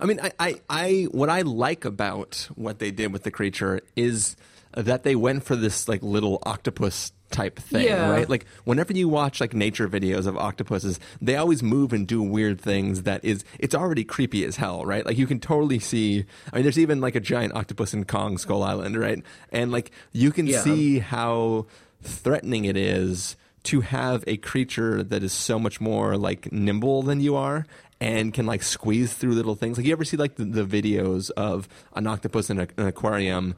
I 0.00 0.06
mean, 0.06 0.18
I, 0.20 0.32
I, 0.40 0.60
I, 0.68 1.06
what 1.12 1.30
I 1.30 1.42
like 1.42 1.84
about 1.84 2.48
what 2.56 2.80
they 2.80 2.90
did 2.90 3.12
with 3.12 3.22
the 3.22 3.30
creature 3.30 3.80
is 3.94 4.34
that 4.72 5.04
they 5.04 5.14
went 5.14 5.44
for 5.44 5.54
this 5.54 5.88
like 5.88 6.02
little 6.02 6.42
octopus 6.44 7.12
type 7.30 7.58
thing, 7.58 7.86
Yeah. 7.86 8.10
right? 8.10 8.28
Like 8.28 8.46
whenever 8.64 8.92
you 8.92 9.08
watch 9.08 9.40
like 9.40 9.54
nature 9.54 9.88
videos 9.88 10.26
of 10.26 10.36
octopuses, 10.36 11.00
they 11.20 11.36
always 11.36 11.62
move 11.62 11.92
and 11.92 12.06
do 12.06 12.22
weird 12.22 12.60
things 12.60 13.02
that 13.02 13.24
is 13.24 13.44
it's 13.58 13.74
already 13.74 14.04
creepy 14.04 14.44
as 14.44 14.56
hell, 14.56 14.84
right? 14.84 15.04
Like 15.04 15.18
you 15.18 15.26
can 15.26 15.40
totally 15.40 15.78
see 15.80 16.24
I 16.52 16.56
mean 16.56 16.62
there's 16.64 16.78
even 16.78 17.00
like 17.00 17.14
a 17.16 17.20
giant 17.20 17.54
octopus 17.54 17.92
in 17.94 18.04
Kong 18.04 18.38
Skull 18.38 18.62
Island, 18.62 18.96
right? 18.96 19.20
And 19.50 19.72
like 19.72 19.90
you 20.12 20.30
can 20.30 20.46
Yeah. 20.46 20.60
see 20.62 20.98
how 21.00 21.66
threatening 22.02 22.66
it 22.66 22.76
is 22.76 23.36
to 23.64 23.80
have 23.80 24.22
a 24.26 24.36
creature 24.36 25.02
that 25.02 25.22
is 25.24 25.32
so 25.32 25.58
much 25.58 25.80
more 25.80 26.16
like 26.16 26.52
nimble 26.52 27.02
than 27.02 27.20
you 27.20 27.34
are 27.34 27.66
and 28.00 28.34
can 28.34 28.44
like 28.44 28.62
squeeze 28.62 29.14
through 29.14 29.32
little 29.32 29.54
things. 29.54 29.78
Like 29.78 29.86
you 29.86 29.92
ever 29.92 30.04
see 30.04 30.18
like 30.18 30.36
the, 30.36 30.44
the 30.44 30.64
videos 30.64 31.30
of 31.30 31.66
an 31.94 32.06
octopus 32.06 32.50
in 32.50 32.58
a, 32.60 32.68
an 32.76 32.86
aquarium 32.88 33.54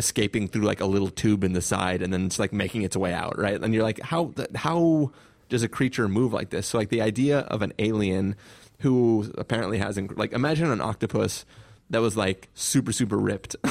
escaping 0.00 0.48
through 0.48 0.62
like 0.62 0.80
a 0.80 0.86
little 0.86 1.10
tube 1.10 1.44
in 1.44 1.52
the 1.52 1.60
side 1.60 2.00
and 2.02 2.12
then 2.12 2.26
it's 2.26 2.38
like 2.38 2.52
making 2.52 2.82
its 2.82 2.96
way 2.96 3.12
out, 3.12 3.38
right? 3.38 3.60
And 3.60 3.72
you're 3.72 3.84
like, 3.84 4.00
how 4.00 4.32
how 4.56 5.12
does 5.50 5.62
a 5.62 5.68
creature 5.68 6.08
move 6.08 6.32
like 6.32 6.50
this? 6.50 6.66
So 6.68 6.78
like 6.78 6.88
the 6.88 7.02
idea 7.02 7.40
of 7.40 7.62
an 7.62 7.74
alien 7.78 8.34
who 8.80 9.30
apparently 9.36 9.78
has 9.78 9.96
inc- 9.98 10.16
like 10.16 10.32
imagine 10.32 10.70
an 10.70 10.80
octopus 10.80 11.44
that 11.90 12.00
was 12.00 12.16
like 12.16 12.48
super 12.54 12.92
super 12.92 13.18
ripped. 13.18 13.54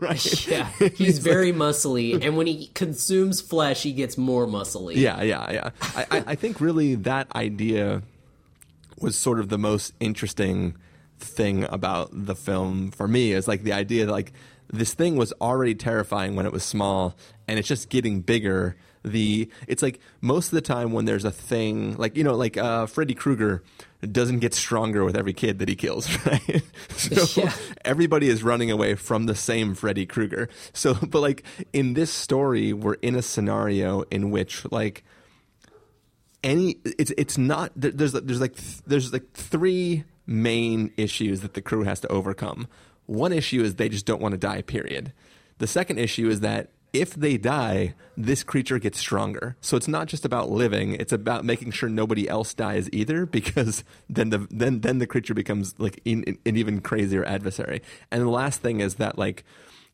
right? 0.00 0.48
Yeah, 0.48 0.68
he's 0.94 1.18
very 1.18 1.52
muscly, 1.52 2.20
and 2.24 2.36
when 2.36 2.46
he 2.46 2.68
consumes 2.74 3.40
flesh, 3.40 3.82
he 3.82 3.92
gets 3.92 4.18
more 4.18 4.46
muscly. 4.46 4.96
Yeah, 4.96 5.22
yeah, 5.22 5.50
yeah. 5.50 5.70
I, 5.94 6.06
I, 6.10 6.24
I 6.28 6.34
think 6.34 6.60
really 6.60 6.94
that 6.96 7.34
idea 7.36 8.02
was 8.98 9.16
sort 9.16 9.40
of 9.40 9.48
the 9.48 9.58
most 9.58 9.92
interesting 10.00 10.74
thing 11.20 11.64
about 11.70 12.10
the 12.12 12.34
film 12.34 12.90
for 12.90 13.06
me 13.08 13.32
is 13.32 13.46
like 13.48 13.62
the 13.62 13.72
idea 13.72 14.06
that 14.06 14.12
like 14.12 14.32
this 14.72 14.94
thing 14.94 15.16
was 15.16 15.32
already 15.40 15.74
terrifying 15.74 16.36
when 16.36 16.46
it 16.46 16.52
was 16.52 16.62
small 16.64 17.16
and 17.48 17.58
it's 17.58 17.68
just 17.68 17.88
getting 17.88 18.20
bigger. 18.20 18.76
The 19.02 19.50
it's 19.66 19.82
like 19.82 19.98
most 20.20 20.46
of 20.48 20.50
the 20.52 20.60
time 20.60 20.92
when 20.92 21.06
there's 21.06 21.24
a 21.24 21.30
thing 21.30 21.96
like 21.96 22.16
you 22.18 22.22
know 22.24 22.34
like 22.34 22.58
uh 22.58 22.84
Freddy 22.86 23.14
Krueger 23.14 23.62
doesn't 24.02 24.40
get 24.40 24.52
stronger 24.54 25.04
with 25.04 25.16
every 25.16 25.32
kid 25.32 25.58
that 25.58 25.68
he 25.70 25.74
kills 25.74 26.06
right? 26.26 26.62
So 26.90 27.40
Yeah. 27.42 27.52
everybody 27.84 28.28
is 28.28 28.42
running 28.42 28.70
away 28.70 28.94
from 28.96 29.24
the 29.24 29.34
same 29.34 29.74
Freddy 29.74 30.04
Krueger. 30.04 30.50
So 30.74 30.94
but 30.94 31.20
like 31.20 31.44
in 31.72 31.94
this 31.94 32.12
story 32.12 32.74
we're 32.74 32.94
in 33.00 33.14
a 33.16 33.22
scenario 33.22 34.02
in 34.10 34.30
which 34.30 34.70
like 34.70 35.02
any 36.44 36.76
it's 36.84 37.12
it's 37.16 37.36
not 37.38 37.72
there's 37.76 38.12
there's 38.12 38.40
like 38.40 38.56
there's 38.86 39.12
like 39.14 39.30
three 39.32 40.04
main 40.30 40.92
issues 40.96 41.40
that 41.40 41.54
the 41.54 41.60
crew 41.60 41.82
has 41.82 42.00
to 42.00 42.08
overcome. 42.08 42.68
One 43.06 43.32
issue 43.32 43.62
is 43.62 43.74
they 43.74 43.88
just 43.88 44.06
don't 44.06 44.22
want 44.22 44.32
to 44.32 44.38
die. 44.38 44.62
Period. 44.62 45.12
The 45.58 45.66
second 45.66 45.98
issue 45.98 46.30
is 46.30 46.40
that 46.40 46.70
if 46.92 47.14
they 47.14 47.36
die, 47.36 47.94
this 48.16 48.42
creature 48.42 48.78
gets 48.78 48.98
stronger. 48.98 49.56
So 49.60 49.76
it's 49.76 49.88
not 49.88 50.06
just 50.06 50.24
about 50.24 50.50
living; 50.50 50.94
it's 50.94 51.12
about 51.12 51.44
making 51.44 51.72
sure 51.72 51.88
nobody 51.88 52.28
else 52.28 52.54
dies 52.54 52.88
either, 52.92 53.26
because 53.38 53.84
then 54.08 54.30
the 54.30 54.46
then 54.50 54.80
then 54.80 54.98
the 54.98 55.06
creature 55.06 55.34
becomes 55.34 55.74
like 55.78 56.00
in, 56.04 56.22
in, 56.24 56.38
an 56.46 56.56
even 56.56 56.80
crazier 56.80 57.24
adversary. 57.24 57.82
And 58.10 58.22
the 58.22 58.30
last 58.30 58.60
thing 58.60 58.80
is 58.80 58.94
that 58.96 59.18
like 59.18 59.44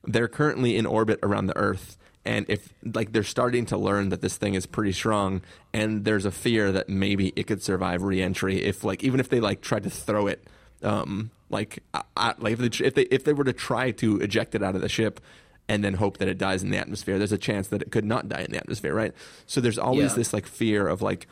they're 0.04 0.28
currently 0.28 0.76
in 0.76 0.86
orbit 0.86 1.18
around 1.22 1.46
the 1.46 1.56
Earth 1.56 1.96
and 2.26 2.44
if 2.48 2.68
like 2.94 3.12
they're 3.12 3.22
starting 3.22 3.64
to 3.66 3.76
learn 3.78 4.08
that 4.10 4.20
this 4.20 4.36
thing 4.36 4.54
is 4.54 4.66
pretty 4.66 4.92
strong 4.92 5.40
and 5.72 6.04
there's 6.04 6.24
a 6.26 6.30
fear 6.30 6.72
that 6.72 6.88
maybe 6.88 7.32
it 7.36 7.46
could 7.46 7.62
survive 7.62 8.02
reentry 8.02 8.62
if 8.62 8.84
like 8.84 9.02
even 9.04 9.20
if 9.20 9.28
they 9.28 9.40
like 9.40 9.60
tried 9.60 9.84
to 9.84 9.90
throw 9.90 10.26
it 10.26 10.44
um 10.82 11.30
like 11.48 11.82
uh, 11.94 12.02
uh, 12.16 12.32
like 12.38 12.52
if 12.52 12.58
they, 12.58 12.84
if 12.86 12.94
they 12.94 13.02
if 13.02 13.24
they 13.24 13.32
were 13.32 13.44
to 13.44 13.52
try 13.52 13.90
to 13.92 14.18
eject 14.20 14.54
it 14.54 14.62
out 14.62 14.74
of 14.74 14.80
the 14.82 14.88
ship 14.88 15.20
and 15.68 15.82
then 15.82 15.94
hope 15.94 16.18
that 16.18 16.28
it 16.28 16.38
dies 16.38 16.62
in 16.62 16.70
the 16.70 16.78
atmosphere 16.78 17.18
there's 17.18 17.32
a 17.32 17.38
chance 17.38 17.68
that 17.68 17.80
it 17.82 17.90
could 17.90 18.04
not 18.04 18.28
die 18.28 18.42
in 18.42 18.50
the 18.50 18.58
atmosphere 18.58 18.92
right 18.94 19.12
so 19.46 19.60
there's 19.60 19.78
always 19.78 20.10
Yeah. 20.10 20.16
this 20.16 20.32
like 20.32 20.46
fear 20.46 20.86
of 20.88 21.00
like 21.02 21.26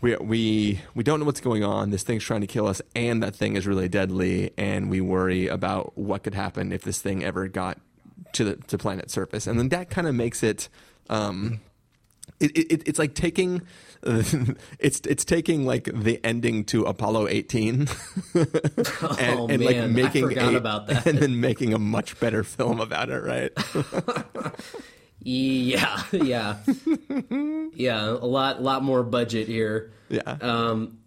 we 0.00 0.14
we 0.16 0.80
we 0.94 1.02
don't 1.02 1.20
know 1.20 1.24
what's 1.26 1.40
going 1.40 1.64
on. 1.64 1.88
This 1.90 2.02
thing's 2.02 2.22
trying 2.22 2.42
to 2.42 2.46
kill 2.46 2.66
us, 2.66 2.82
and 2.94 3.22
that 3.22 3.34
thing 3.34 3.56
is 3.56 3.66
really 3.66 3.88
deadly. 3.88 4.50
And 4.58 4.90
we 4.90 5.00
worry 5.00 5.48
about 5.48 5.96
what 5.96 6.22
could 6.22 6.34
happen 6.34 6.70
if 6.70 6.82
this 6.82 7.00
thing 7.00 7.24
ever 7.24 7.48
got 7.48 7.78
to 8.36 8.44
the 8.44 8.56
to 8.68 8.78
planet 8.78 9.10
surface. 9.10 9.46
And 9.46 9.58
then 9.58 9.68
that 9.70 9.90
kind 9.90 10.06
of 10.06 10.14
makes 10.14 10.42
it. 10.42 10.68
Um, 11.10 11.60
it, 12.40 12.56
it, 12.58 12.82
it's 12.86 12.98
like 12.98 13.14
taking 13.14 13.62
it's 14.78 15.00
it's 15.06 15.24
taking 15.24 15.64
like 15.64 15.84
the 15.94 16.20
ending 16.24 16.64
to 16.66 16.82
Apollo 16.84 17.28
18 17.28 17.88
and, 18.34 18.48
Oh, 19.02 19.46
and 19.48 19.60
man, 19.60 19.64
like 19.64 19.76
I 19.76 19.86
making 19.86 20.28
forgot 20.28 20.54
a, 20.54 20.56
about 20.56 20.86
that. 20.88 21.06
and 21.06 21.18
then 21.18 21.40
making 21.40 21.72
a 21.72 21.78
much 21.78 22.18
better 22.20 22.42
film 22.44 22.80
about 22.80 23.08
it, 23.10 23.22
right? 23.22 23.52
Yeah, 25.22 26.02
yeah, 26.12 26.56
yeah. 27.74 28.04
A 28.04 28.26
lot, 28.26 28.62
lot 28.62 28.84
more 28.84 29.02
budget 29.02 29.48
here. 29.48 29.92
Yeah. 30.08 30.20
Um, 30.40 30.98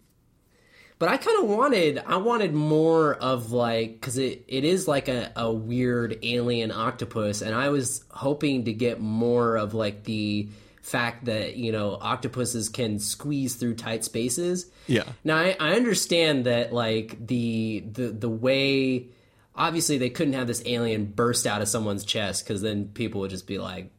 but 1.00 1.08
I 1.08 1.16
kind 1.16 1.42
of 1.42 1.48
wanted, 1.48 1.98
I 2.06 2.18
wanted 2.18 2.52
more 2.52 3.14
of 3.14 3.52
like, 3.52 3.94
because 3.94 4.18
it, 4.18 4.44
it 4.46 4.64
is 4.64 4.86
like 4.86 5.08
a, 5.08 5.32
a 5.34 5.50
weird 5.50 6.18
alien 6.22 6.70
octopus, 6.70 7.40
and 7.40 7.54
I 7.54 7.70
was 7.70 8.04
hoping 8.10 8.66
to 8.66 8.74
get 8.74 9.00
more 9.00 9.56
of 9.56 9.72
like 9.72 10.04
the 10.04 10.50
fact 10.82 11.26
that 11.26 11.56
you 11.56 11.72
know 11.72 11.96
octopuses 12.00 12.68
can 12.68 12.98
squeeze 12.98 13.54
through 13.54 13.74
tight 13.76 14.04
spaces. 14.04 14.70
Yeah. 14.86 15.04
Now 15.24 15.36
I, 15.38 15.56
I 15.58 15.72
understand 15.74 16.46
that 16.46 16.72
like 16.72 17.26
the 17.26 17.84
the 17.92 18.08
the 18.08 18.28
way 18.28 19.08
obviously 19.54 19.98
they 19.98 20.10
couldn't 20.10 20.34
have 20.34 20.46
this 20.46 20.62
alien 20.66 21.06
burst 21.06 21.46
out 21.46 21.62
of 21.62 21.68
someone's 21.68 22.04
chest 22.04 22.44
because 22.44 22.60
then 22.62 22.88
people 22.88 23.20
would 23.22 23.30
just 23.30 23.46
be 23.46 23.58
like, 23.58 23.90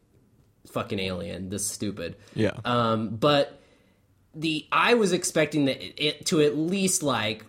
"Fucking 0.68 1.00
alien, 1.00 1.50
this 1.50 1.64
is 1.64 1.72
stupid." 1.72 2.18
Yeah. 2.36 2.58
Um, 2.66 3.10
but 3.10 3.61
the 4.34 4.66
I 4.72 4.94
was 4.94 5.14
expecting 5.14 5.66
that 5.66 5.82
it, 5.84 5.94
it 5.98 6.26
to 6.28 6.42
at 6.42 6.58
least 6.58 7.04
like 7.04 7.46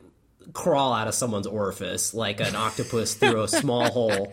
crawl 0.53 0.93
out 0.93 1.07
of 1.07 1.15
someone's 1.15 1.47
orifice 1.47 2.13
like 2.13 2.41
an 2.41 2.57
octopus 2.57 3.15
through 3.19 3.43
a 3.43 3.49
small 3.49 3.91
hole. 3.91 4.31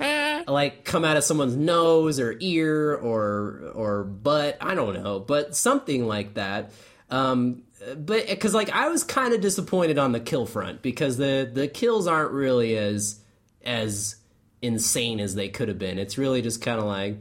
Like 0.48 0.84
come 0.84 1.06
out 1.06 1.18
of 1.18 1.24
someone's 1.24 1.56
nose 1.56 2.20
or 2.20 2.36
ear 2.40 2.96
or 2.96 3.72
or 3.76 4.04
butt 4.04 4.58
i 4.62 4.74
don't 4.74 4.96
know 4.96 5.20
but 5.20 5.56
something 5.56 6.08
like 6.08 6.36
that. 6.36 6.72
Um 7.10 7.64
but 7.96 8.28
because 8.28 8.54
like 8.54 8.70
i 8.72 8.90
was 8.90 9.04
kind 9.04 9.34
of 9.34 9.42
disappointed 9.42 9.98
on 9.98 10.12
the 10.12 10.20
kill 10.20 10.46
front 10.46 10.82
because 10.82 11.18
the 11.18 11.50
the 11.52 11.68
kills 11.68 12.08
aren't 12.08 12.32
really 12.32 12.78
as 12.78 13.20
as 13.64 14.16
insane 14.62 15.20
as 15.20 15.36
they 15.36 15.50
could 15.50 15.68
have 15.68 15.80
been. 15.80 15.98
It's 15.98 16.18
really 16.18 16.42
just 16.42 16.62
kind 16.62 16.80
of 16.80 16.86
like 16.86 17.18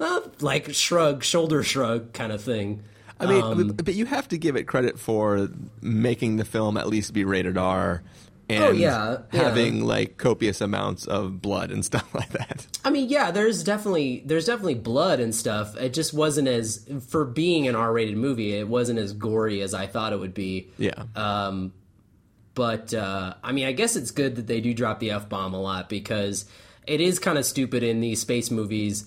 uh, 0.00 0.20
like 0.40 0.72
shrug 0.74 1.22
shoulder 1.22 1.62
shrug 1.62 2.12
kind 2.12 2.32
of 2.32 2.42
thing 2.42 2.82
I 3.20 3.26
mean, 3.26 3.42
Um, 3.42 3.68
but, 3.68 3.94
you 3.94 4.06
have 4.06 4.28
to 4.28 4.38
give 4.38 4.56
it 4.56 4.64
credit 4.64 4.98
for 4.98 5.48
making 5.80 6.36
the 6.36 6.44
film 6.44 6.76
at 6.76 6.88
least 6.88 7.12
be 7.14 7.24
rated 7.24 7.56
R 7.56 8.02
and 8.48 8.62
Oh, 8.64 8.70
yeah, 8.72 9.18
yeah. 9.32 9.42
having 9.42 9.84
like 9.84 10.18
copious 10.18 10.60
amounts 10.60 11.06
of 11.06 11.40
blood 11.40 11.70
and 11.70 11.84
stuff 11.90 12.12
like 12.14 12.30
that. 12.30 12.66
I 12.84 12.90
mean, 12.90 13.08
yeah, 13.08 13.30
there's 13.30 13.62
definitely 13.64 14.22
there's 14.26 14.46
definitely 14.46 14.74
blood 14.74 15.20
and 15.20 15.34
stuff. 15.34 15.76
It 15.76 15.94
just 15.94 16.12
wasn't 16.12 16.48
as 16.48 16.86
for 17.08 17.24
being 17.24 17.68
an 17.68 17.74
R-rated 17.76 18.16
movie. 18.16 18.52
It 18.54 18.68
wasn't 18.68 18.98
as 18.98 19.12
gory 19.12 19.62
as 19.62 19.72
I 19.74 19.86
thought 19.86 20.12
it 20.12 20.18
would 20.20 20.34
be. 20.34 20.68
Yeah. 20.76 21.04
Um, 21.16 21.72
but 22.54 22.92
uh, 22.94 23.34
I 23.42 23.52
mean, 23.52 23.66
I 23.66 23.72
guess 23.72 23.96
it's 23.96 24.10
good 24.10 24.36
that 24.36 24.46
they 24.46 24.60
do 24.60 24.74
drop 24.74 25.00
the 25.00 25.10
f 25.12 25.28
bomb 25.28 25.54
a 25.54 25.60
lot 25.60 25.88
because 25.88 26.44
it 26.86 27.00
is 27.00 27.18
kind 27.18 27.38
of 27.38 27.44
stupid 27.46 27.82
in 27.82 28.00
these 28.00 28.20
space 28.20 28.50
movies 28.50 29.06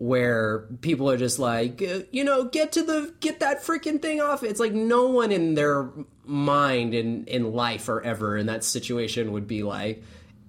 where 0.00 0.60
people 0.80 1.10
are 1.10 1.18
just 1.18 1.38
like, 1.38 1.82
uh, 1.82 1.98
you 2.10 2.24
know, 2.24 2.44
get 2.44 2.72
to 2.72 2.82
the 2.82 3.12
get 3.20 3.40
that 3.40 3.62
freaking 3.62 4.00
thing 4.00 4.18
off. 4.18 4.42
It's 4.42 4.58
like 4.58 4.72
no 4.72 5.08
one 5.08 5.30
in 5.30 5.52
their 5.54 5.90
mind 6.24 6.94
in 6.94 7.26
in 7.26 7.52
life 7.52 7.86
or 7.86 8.00
ever 8.02 8.34
in 8.38 8.46
that 8.46 8.64
situation 8.64 9.32
would 9.32 9.46
be 9.46 9.62
like. 9.62 10.02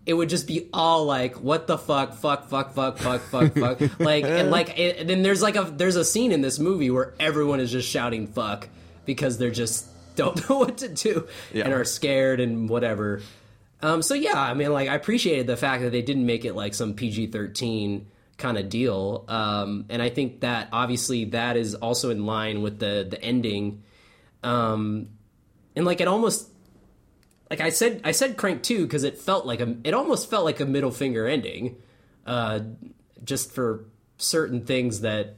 It 0.05 0.13
would 0.13 0.29
just 0.29 0.47
be 0.47 0.69
all 0.73 1.03
like, 1.05 1.41
"What 1.41 1.67
the 1.67 1.77
fuck, 1.77 2.13
fuck, 2.15 2.47
fuck, 2.47 2.71
fuck, 2.73 2.97
fuck, 2.97 3.21
fuck, 3.23 3.53
fuck," 3.79 3.99
like, 3.99 4.23
and 4.23 4.49
like, 4.49 4.79
and 4.79 5.07
then 5.09 5.21
there's 5.21 5.41
like 5.41 5.57
a 5.57 5.63
there's 5.63 5.97
a 5.97 6.05
scene 6.05 6.31
in 6.31 6.39
this 6.39 6.57
movie 6.57 6.89
where 6.89 7.13
everyone 7.19 7.59
is 7.59 7.71
just 7.73 7.89
shouting 7.89 8.27
"fuck" 8.27 8.69
because 9.05 9.37
they're 9.37 9.51
just 9.51 9.85
don't 10.15 10.49
know 10.49 10.59
what 10.59 10.77
to 10.77 10.87
do 10.87 11.27
Yeah. 11.53 11.65
and 11.65 11.73
are 11.73 11.83
scared 11.83 12.39
and 12.39 12.69
whatever. 12.69 13.21
Um, 13.81 14.01
so 14.01 14.13
yeah, 14.13 14.39
I 14.41 14.53
mean, 14.53 14.71
like 14.71 14.87
I 14.87 14.95
appreciated 14.95 15.45
the 15.45 15.57
fact 15.57 15.83
that 15.83 15.91
they 15.91 16.01
didn't 16.01 16.25
make 16.25 16.45
it 16.45 16.55
like 16.55 16.73
some 16.73 16.93
PG 16.93 17.27
thirteen 17.27 18.07
kind 18.41 18.57
of 18.57 18.67
deal, 18.67 19.23
um, 19.27 19.85
and 19.89 20.01
I 20.01 20.09
think 20.09 20.41
that 20.41 20.69
obviously 20.73 21.25
that 21.25 21.55
is 21.55 21.75
also 21.75 22.09
in 22.09 22.25
line 22.25 22.61
with 22.61 22.79
the 22.79 23.07
the 23.09 23.21
ending, 23.23 23.83
um, 24.43 25.09
and 25.75 25.85
like 25.85 26.01
it 26.01 26.07
almost 26.07 26.49
like 27.49 27.61
I 27.61 27.69
said 27.69 28.01
I 28.03 28.11
said 28.11 28.35
Crank 28.35 28.63
two 28.63 28.83
because 28.83 29.03
it 29.03 29.17
felt 29.17 29.45
like 29.45 29.61
a 29.61 29.75
it 29.83 29.93
almost 29.93 30.29
felt 30.29 30.43
like 30.43 30.59
a 30.59 30.65
middle 30.65 30.91
finger 30.91 31.27
ending, 31.27 31.77
uh, 32.25 32.61
just 33.23 33.51
for 33.51 33.85
certain 34.17 34.65
things 34.65 35.01
that 35.01 35.35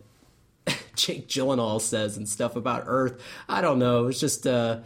Jake 0.95 1.27
Gyllenhaal 1.27 1.81
says 1.81 2.17
and 2.17 2.27
stuff 2.27 2.55
about 2.55 2.83
Earth. 2.87 3.21
I 3.49 3.61
don't 3.61 3.79
know. 3.79 4.07
It's 4.07 4.19
just 4.19 4.47
uh, 4.47 4.79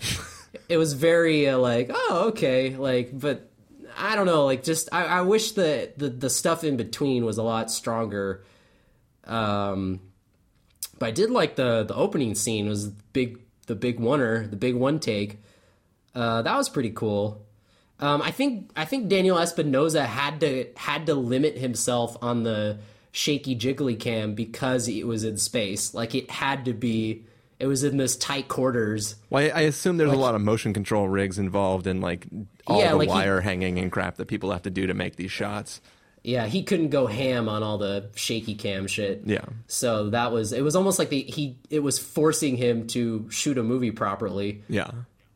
it 0.69 0.77
was 0.77 0.93
very 0.93 1.47
uh, 1.47 1.57
like 1.57 1.91
oh 1.93 2.25
okay 2.29 2.75
like 2.75 3.17
but 3.17 3.51
I 3.97 4.15
don't 4.15 4.25
know 4.25 4.45
like 4.45 4.63
just 4.63 4.89
I, 4.91 5.05
I 5.05 5.21
wish 5.21 5.53
the, 5.53 5.91
the 5.97 6.09
the 6.09 6.29
stuff 6.29 6.63
in 6.63 6.77
between 6.77 7.25
was 7.25 7.37
a 7.37 7.43
lot 7.43 7.71
stronger. 7.71 8.43
Um, 9.25 9.99
But 10.99 11.07
I 11.07 11.11
did 11.11 11.29
like 11.31 11.55
the 11.55 11.83
the 11.83 11.95
opening 11.95 12.35
scene 12.35 12.67
was 12.69 12.87
big 12.87 13.39
the 13.67 13.75
big 13.75 13.99
oneer, 13.99 14.49
the 14.49 14.55
big 14.55 14.75
one 14.75 14.99
take. 14.99 15.39
Uh, 16.15 16.41
that 16.41 16.55
was 16.55 16.69
pretty 16.69 16.91
cool. 16.91 17.45
Um, 17.99 18.21
I 18.21 18.31
think 18.31 18.71
I 18.75 18.85
think 18.85 19.09
Daniel 19.09 19.37
Espinosa 19.37 20.05
had 20.05 20.39
to 20.41 20.67
had 20.75 21.05
to 21.07 21.13
limit 21.15 21.57
himself 21.57 22.15
on 22.21 22.43
the 22.43 22.79
shaky 23.11 23.55
jiggly 23.55 23.99
cam 23.99 24.35
because 24.35 24.87
it 24.87 25.05
was 25.05 25.23
in 25.23 25.37
space. 25.37 25.93
Like 25.93 26.15
it 26.15 26.29
had 26.31 26.65
to 26.65 26.73
be. 26.73 27.25
It 27.59 27.65
was 27.67 27.83
in 27.83 27.97
this 27.97 28.15
tight 28.15 28.47
quarters. 28.47 29.15
Well, 29.29 29.43
I, 29.43 29.47
I 29.49 29.61
assume 29.61 29.97
there's 29.97 30.11
a 30.11 30.15
lot 30.15 30.35
of 30.35 30.41
motion 30.41 30.73
control 30.73 31.07
rigs 31.09 31.39
involved 31.39 31.87
in 31.87 32.01
like 32.01 32.27
all 32.67 32.79
Yeah, 32.79 32.91
the 32.91 32.97
like 32.97 33.07
he- 33.07 33.13
wire 33.13 33.41
hanging 33.41 33.79
and 33.79 33.91
crap 33.91 34.17
that 34.17 34.27
people 34.27 34.51
have 34.51 34.61
to 34.63 34.69
do 34.69 34.85
to 34.87 34.93
make 34.93 35.15
these 35.15 35.31
shots. 35.31 35.81
Yeah, 36.23 36.45
he 36.45 36.61
couldn't 36.63 36.89
go 36.89 37.07
ham 37.07 37.47
on 37.47 37.63
all 37.63 37.77
the 37.77 38.09
shaky 38.15 38.53
cam 38.55 38.85
shit. 38.85 39.21
Yeah. 39.25 39.45
So 39.67 40.09
that 40.09 40.31
was 40.31 40.51
it 40.51 40.61
was 40.61 40.75
almost 40.75 40.99
like 40.99 41.09
the 41.09 41.21
he 41.23 41.57
it 41.69 41.79
was 41.79 41.97
forcing 41.97 42.57
him 42.57 42.85
to 42.87 43.29
shoot 43.31 43.57
a 43.57 43.63
movie 43.63 43.91
properly. 43.91 44.61
Yeah. 44.67 44.91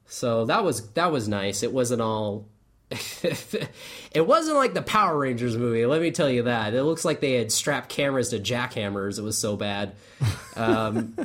So 0.08 0.46
that 0.46 0.64
was 0.66 0.90
that 0.92 1.12
was 1.12 1.28
nice. 1.30 1.64
It 1.64 1.72
wasn't 1.72 2.02
all 2.02 2.46
it 2.92 4.28
wasn't 4.28 4.58
like 4.58 4.74
the 4.74 4.82
Power 4.82 5.18
Rangers 5.18 5.56
movie, 5.58 5.86
let 5.86 6.02
me 6.02 6.12
tell 6.12 6.30
you 6.30 6.44
that. 6.44 6.74
It 6.74 6.84
looks 6.84 7.06
like 7.06 7.22
they 7.22 7.34
had 7.34 7.52
strapped 7.52 7.90
cameras 7.90 8.30
to 8.30 8.40
jackhammers. 8.40 9.18
It 9.18 9.24
was 9.24 9.38
so 9.38 9.56
bad. 9.56 9.94
Um, 10.58 11.16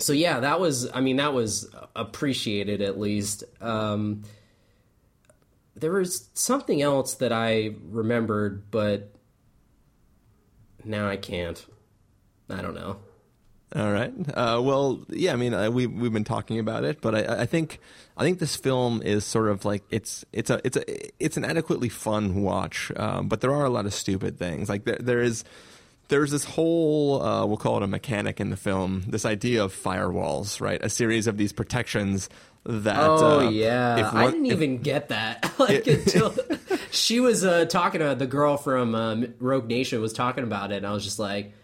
so 0.00 0.12
yeah, 0.12 0.40
that 0.40 0.60
was 0.60 0.90
I 0.92 1.00
mean 1.00 1.16
that 1.16 1.32
was 1.32 1.68
appreciated 1.94 2.82
at 2.82 2.98
least. 2.98 3.44
Um, 3.60 4.22
there 5.76 5.92
was 5.92 6.28
something 6.34 6.82
else 6.82 7.14
that 7.14 7.32
I 7.32 7.74
remembered, 7.90 8.70
but 8.70 9.12
now 10.84 11.08
I 11.08 11.16
can't. 11.16 11.64
I 12.48 12.62
don't 12.62 12.74
know. 12.74 12.98
All 13.74 13.92
right. 13.92 14.12
Uh, 14.34 14.60
well, 14.60 15.04
yeah. 15.10 15.32
I 15.32 15.36
mean, 15.36 15.54
uh, 15.54 15.70
we 15.70 15.86
we've 15.86 16.12
been 16.12 16.24
talking 16.24 16.58
about 16.58 16.82
it, 16.82 17.00
but 17.00 17.14
I, 17.14 17.42
I 17.42 17.46
think 17.46 17.78
I 18.16 18.24
think 18.24 18.40
this 18.40 18.56
film 18.56 19.00
is 19.00 19.24
sort 19.24 19.48
of 19.48 19.64
like 19.64 19.84
it's 19.90 20.24
it's 20.32 20.50
a 20.50 20.60
it's 20.64 20.76
a 20.76 21.24
it's 21.24 21.36
an 21.36 21.44
adequately 21.44 21.88
fun 21.88 22.42
watch, 22.42 22.90
um, 22.96 23.28
but 23.28 23.40
there 23.40 23.54
are 23.54 23.64
a 23.64 23.70
lot 23.70 23.86
of 23.86 23.94
stupid 23.94 24.38
things. 24.38 24.68
Like 24.68 24.84
there 24.84 24.98
there 24.98 25.20
is 25.20 25.44
there's 26.10 26.30
this 26.30 26.44
whole 26.44 27.22
uh, 27.22 27.46
we'll 27.46 27.56
call 27.56 27.78
it 27.78 27.82
a 27.82 27.86
mechanic 27.86 28.40
in 28.40 28.50
the 28.50 28.56
film. 28.56 29.04
This 29.06 29.24
idea 29.24 29.64
of 29.64 29.74
firewalls, 29.74 30.60
right? 30.60 30.80
A 30.82 30.90
series 30.90 31.26
of 31.26 31.38
these 31.38 31.52
protections 31.52 32.28
that. 32.64 33.00
Oh 33.00 33.46
uh, 33.46 33.50
yeah, 33.50 34.08
if 34.08 34.14
I 34.14 34.26
didn't 34.26 34.46
if- 34.46 34.52
even 34.52 34.78
get 34.78 35.08
that. 35.08 35.52
like 35.58 35.86
until 35.86 36.34
she 36.90 37.20
was 37.20 37.44
uh, 37.44 37.64
talking 37.64 38.02
about 38.02 38.18
the 38.18 38.26
girl 38.26 38.56
from 38.56 38.94
um, 38.94 39.34
Rogue 39.38 39.66
Nation 39.66 40.00
was 40.00 40.12
talking 40.12 40.44
about 40.44 40.72
it, 40.72 40.76
and 40.76 40.86
I 40.86 40.92
was 40.92 41.04
just 41.04 41.18
like, 41.18 41.54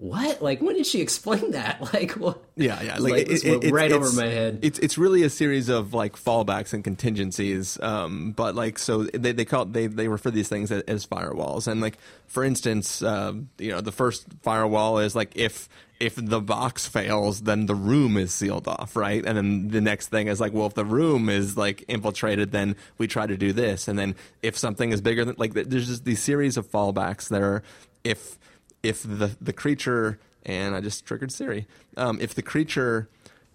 "What? 0.00 0.42
Like, 0.42 0.60
when 0.60 0.74
did 0.76 0.86
she 0.86 1.00
explain 1.00 1.52
that? 1.52 1.80
Like, 1.92 2.12
what? 2.12 2.42
Yeah, 2.56 2.80
yeah, 2.82 2.96
like, 2.98 3.28
this 3.28 3.44
went 3.44 3.56
it's- 3.64 3.72
right 3.72 3.92
over 3.92 4.10
my 4.12 4.26
head." 4.26 4.60
It's 4.62 4.78
it's 4.78 4.96
really 4.98 5.22
a 5.22 5.30
series 5.30 5.68
of 5.68 5.92
like 5.94 6.16
fallbacks 6.16 6.72
and 6.72 6.82
contingencies. 6.82 7.78
Um, 7.80 8.32
but 8.32 8.54
like 8.54 8.78
so 8.78 9.04
they 9.04 9.32
they 9.32 9.44
call 9.44 9.66
they 9.66 9.86
they 9.86 10.08
refer 10.08 10.30
to 10.30 10.34
these 10.34 10.48
things 10.48 10.72
as, 10.72 10.82
as 10.82 11.06
firewalls. 11.06 11.68
And 11.68 11.80
like 11.80 11.98
for 12.26 12.42
instance, 12.44 13.02
um, 13.02 13.50
you 13.58 13.70
know, 13.70 13.80
the 13.80 13.92
first 13.92 14.26
firewall 14.42 14.98
is 14.98 15.14
like 15.14 15.36
if 15.36 15.68
if 16.00 16.14
the 16.16 16.40
box 16.40 16.88
fails, 16.88 17.42
then 17.42 17.66
the 17.66 17.74
room 17.74 18.16
is 18.16 18.32
sealed 18.32 18.66
off, 18.66 18.96
right? 18.96 19.22
And 19.24 19.36
then 19.36 19.68
the 19.68 19.82
next 19.82 20.08
thing 20.08 20.28
is 20.28 20.40
like, 20.40 20.54
well, 20.54 20.66
if 20.66 20.72
the 20.72 20.84
room 20.84 21.28
is 21.28 21.58
like 21.58 21.84
infiltrated, 21.88 22.52
then 22.52 22.74
we 22.96 23.06
try 23.06 23.26
to 23.26 23.36
do 23.36 23.52
this. 23.52 23.86
And 23.86 23.98
then 23.98 24.14
if 24.42 24.56
something 24.56 24.92
is 24.92 25.02
bigger 25.02 25.26
than 25.26 25.34
like, 25.36 25.52
there's 25.52 25.88
just 25.88 26.06
these 26.06 26.22
series 26.22 26.56
of 26.56 26.66
fallbacks 26.66 27.28
that 27.28 27.42
are 27.42 27.62
if 28.02 28.38
if 28.82 29.02
the 29.02 29.36
the 29.40 29.52
creature 29.52 30.18
and 30.44 30.74
I 30.74 30.80
just 30.80 31.04
triggered 31.04 31.32
Siri. 31.32 31.66
Um, 31.96 32.18
if 32.20 32.34
the 32.34 32.42
creature 32.42 33.08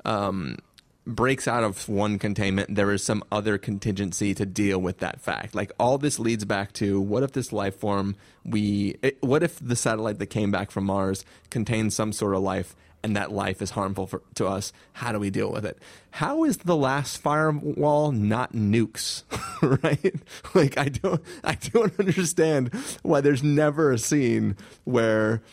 um, 0.04 0.58
breaks 1.06 1.48
out 1.48 1.64
of 1.64 1.88
one 1.88 2.20
containment, 2.20 2.76
there 2.76 2.92
is 2.92 3.04
some 3.04 3.24
other 3.32 3.58
contingency 3.58 4.34
to 4.36 4.46
deal 4.46 4.80
with 4.80 5.00
that 5.00 5.22
fact. 5.22 5.56
Like 5.56 5.72
all 5.80 5.98
this 5.98 6.20
leads 6.20 6.46
back 6.46 6.74
to 6.74 7.00
what 7.00 7.24
if 7.24 7.32
this 7.32 7.52
life 7.52 7.76
form 7.76 8.16
we 8.44 8.98
it, 9.02 9.22
what 9.22 9.44
if 9.44 9.60
the 9.60 9.76
satellite 9.76 10.20
that 10.20 10.28
came 10.28 10.52
back 10.52 10.72
from 10.72 10.86
Mars 10.86 11.26
contains 11.50 11.96
some 11.96 12.12
sort 12.12 12.36
of 12.36 12.42
life 12.42 12.76
and 13.06 13.16
that 13.16 13.32
life 13.32 13.62
is 13.62 13.70
harmful 13.70 14.08
for, 14.08 14.24
to 14.34 14.48
us? 14.48 14.74
How 14.94 15.12
do 15.12 15.20
we 15.20 15.30
deal 15.30 15.52
with 15.52 15.64
it? 15.64 15.78
How 16.10 16.44
is 16.44 16.58
the 16.58 16.76
last 16.76 17.20
firewall 17.20 18.12
not 18.12 18.54
nukes? 18.54 19.22
right? 19.84 20.16
Like 20.56 20.76
I 20.76 20.90
don't 20.90 21.22
I 21.44 21.56
don't 21.72 21.98
understand 22.00 22.74
why 23.04 23.22
there's 23.22 23.44
never 23.44 23.92
a 23.92 24.00
scene 24.00 24.58
where 24.86 25.44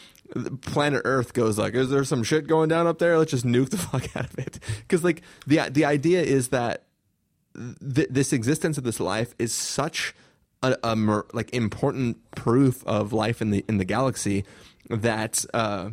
planet 0.62 1.02
Earth 1.04 1.34
goes 1.34 1.58
like, 1.58 1.74
"Is 1.74 1.90
there 1.90 2.04
some 2.04 2.22
shit 2.22 2.46
going 2.46 2.70
down 2.70 2.86
up 2.86 2.98
there? 2.98 3.18
Let's 3.18 3.32
just 3.32 3.44
nuke 3.44 3.68
the 3.68 3.76
fuck 3.92 4.16
out 4.16 4.24
of 4.32 4.38
it." 4.38 4.58
Because 4.78 5.04
like 5.04 5.20
the 5.46 5.68
the 5.70 5.84
idea 5.84 6.22
is 6.22 6.48
that 6.48 6.84
th- 7.54 8.08
this 8.08 8.32
existence 8.32 8.78
of 8.78 8.84
this 8.84 8.98
life 8.98 9.34
is 9.38 9.52
such 9.52 10.14
a, 10.62 10.74
a 10.82 10.96
mer- 10.96 11.26
like 11.34 11.52
important 11.52 12.16
proof 12.34 12.82
of 12.86 13.12
life 13.12 13.42
in 13.42 13.50
the 13.50 13.62
in 13.68 13.76
the 13.76 13.84
galaxy 13.84 14.46
that 14.88 15.44
uh, 15.52 15.90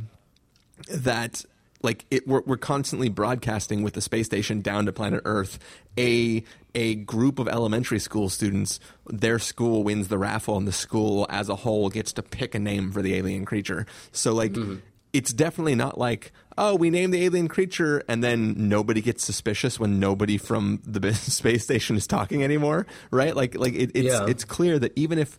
that 0.88 1.44
like 1.82 2.06
it 2.12 2.28
we're, 2.28 2.42
we're 2.42 2.58
constantly 2.58 3.10
broadcasting 3.10 3.84
with 3.84 3.94
the 3.94 4.02
space 4.02 4.26
station 4.26 4.62
down 4.62 4.86
to 4.86 4.92
planet 4.92 5.22
Earth 5.26 5.60
a 5.98 6.44
a 6.76 6.96
group 6.96 7.39
of 7.39 7.48
elementary 7.48 8.00
school 8.00 8.30
students 8.30 8.80
their 9.08 9.39
school 9.39 9.84
wins 9.84 10.08
the 10.08 10.18
raffle 10.18 10.58
and 10.58 10.68
the 10.68 10.72
school 10.72 11.26
as 11.30 11.50
a 11.50 11.56
whole 11.56 11.89
gets 11.89 12.13
to 12.13 12.22
pick 12.22 12.54
a 12.54 12.60
name 12.60 12.92
for 12.92 13.02
the 13.02 13.15
alien 13.15 13.46
creature. 13.46 13.86
So 14.12 14.34
like 14.34 14.54
mm-hmm. 14.54 14.78
it's 15.13 15.34
definitely 15.34 15.76
not 15.76 15.98
like 15.98 16.32
oh 16.58 16.76
we 16.76 16.89
named 16.89 17.13
the 17.13 17.24
alien 17.24 17.48
creature 17.48 18.04
and 18.08 18.24
then 18.24 18.68
nobody 18.70 19.02
gets 19.02 19.24
suspicious 19.24 19.80
when 19.80 20.00
nobody 20.00 20.38
from 20.38 20.82
the 20.86 21.13
space 21.13 21.63
station 21.63 21.96
is 21.96 22.08
talking 22.08 22.44
anymore 22.44 22.86
right? 23.10 23.36
Like 23.36 23.56
like 23.56 23.74
it, 23.74 23.92
it's 23.96 24.08
Yeah. 24.08 24.26
it's 24.28 24.44
clear 24.44 24.78
that 24.80 24.92
even 24.96 25.18
if 25.18 25.38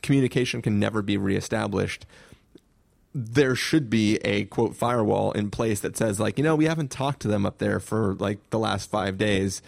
communication 0.00 0.62
can 0.62 0.80
never 0.80 1.02
be 1.02 1.16
reestablished 1.16 2.06
there 3.14 3.54
should 3.54 3.90
be 3.90 4.16
a 4.18 4.44
quote 4.46 4.74
firewall 4.74 5.32
in 5.32 5.50
place 5.50 5.80
that 5.80 5.96
says 5.96 6.18
like 6.18 6.38
you 6.38 6.44
know 6.44 6.56
we 6.56 6.64
haven't 6.64 6.90
talked 6.90 7.20
to 7.22 7.28
them 7.28 7.44
up 7.44 7.58
there 7.58 7.78
for 7.80 8.14
like 8.14 8.38
the 8.50 8.58
last 8.58 8.90
five 8.90 9.18
days. 9.18 9.60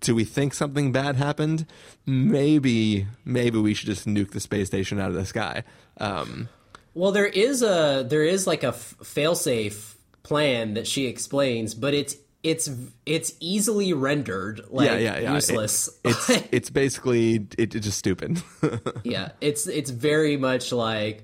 Do 0.00 0.14
we 0.14 0.24
think 0.24 0.54
something 0.54 0.92
bad 0.92 1.16
happened? 1.16 1.66
Maybe 2.06 3.06
maybe 3.24 3.58
we 3.58 3.74
should 3.74 3.86
just 3.86 4.06
nuke 4.06 4.30
the 4.30 4.40
space 4.40 4.66
station 4.68 4.98
out 4.98 5.08
of 5.10 5.14
the 5.14 5.26
sky. 5.26 5.62
Um, 5.98 6.48
Well, 6.94 7.12
there 7.12 7.26
is 7.26 7.62
a 7.62 8.04
there 8.08 8.24
is 8.24 8.46
like 8.46 8.64
a 8.64 8.68
f- 8.68 8.94
failsafe 9.02 9.94
plan 10.22 10.74
that 10.74 10.86
she 10.86 11.06
explains, 11.06 11.74
but 11.74 11.94
it's 11.94 12.16
it's 12.42 12.70
it's 13.06 13.34
easily 13.40 13.92
rendered 13.92 14.62
like 14.70 14.86
yeah 14.88 14.96
yeah. 14.96 15.18
yeah 15.20 15.30
It- 15.30 15.34
useless. 15.34 15.90
it's 16.04 16.28
it's 16.50 16.70
basically 16.70 17.34
it, 17.58 17.74
it's 17.76 17.86
just 17.86 17.98
stupid. 17.98 18.42
Yeah, 19.04 19.32
it's 19.40 19.66
it's 19.68 19.90
very 19.90 20.36
much 20.36 20.72
like, 20.72 21.22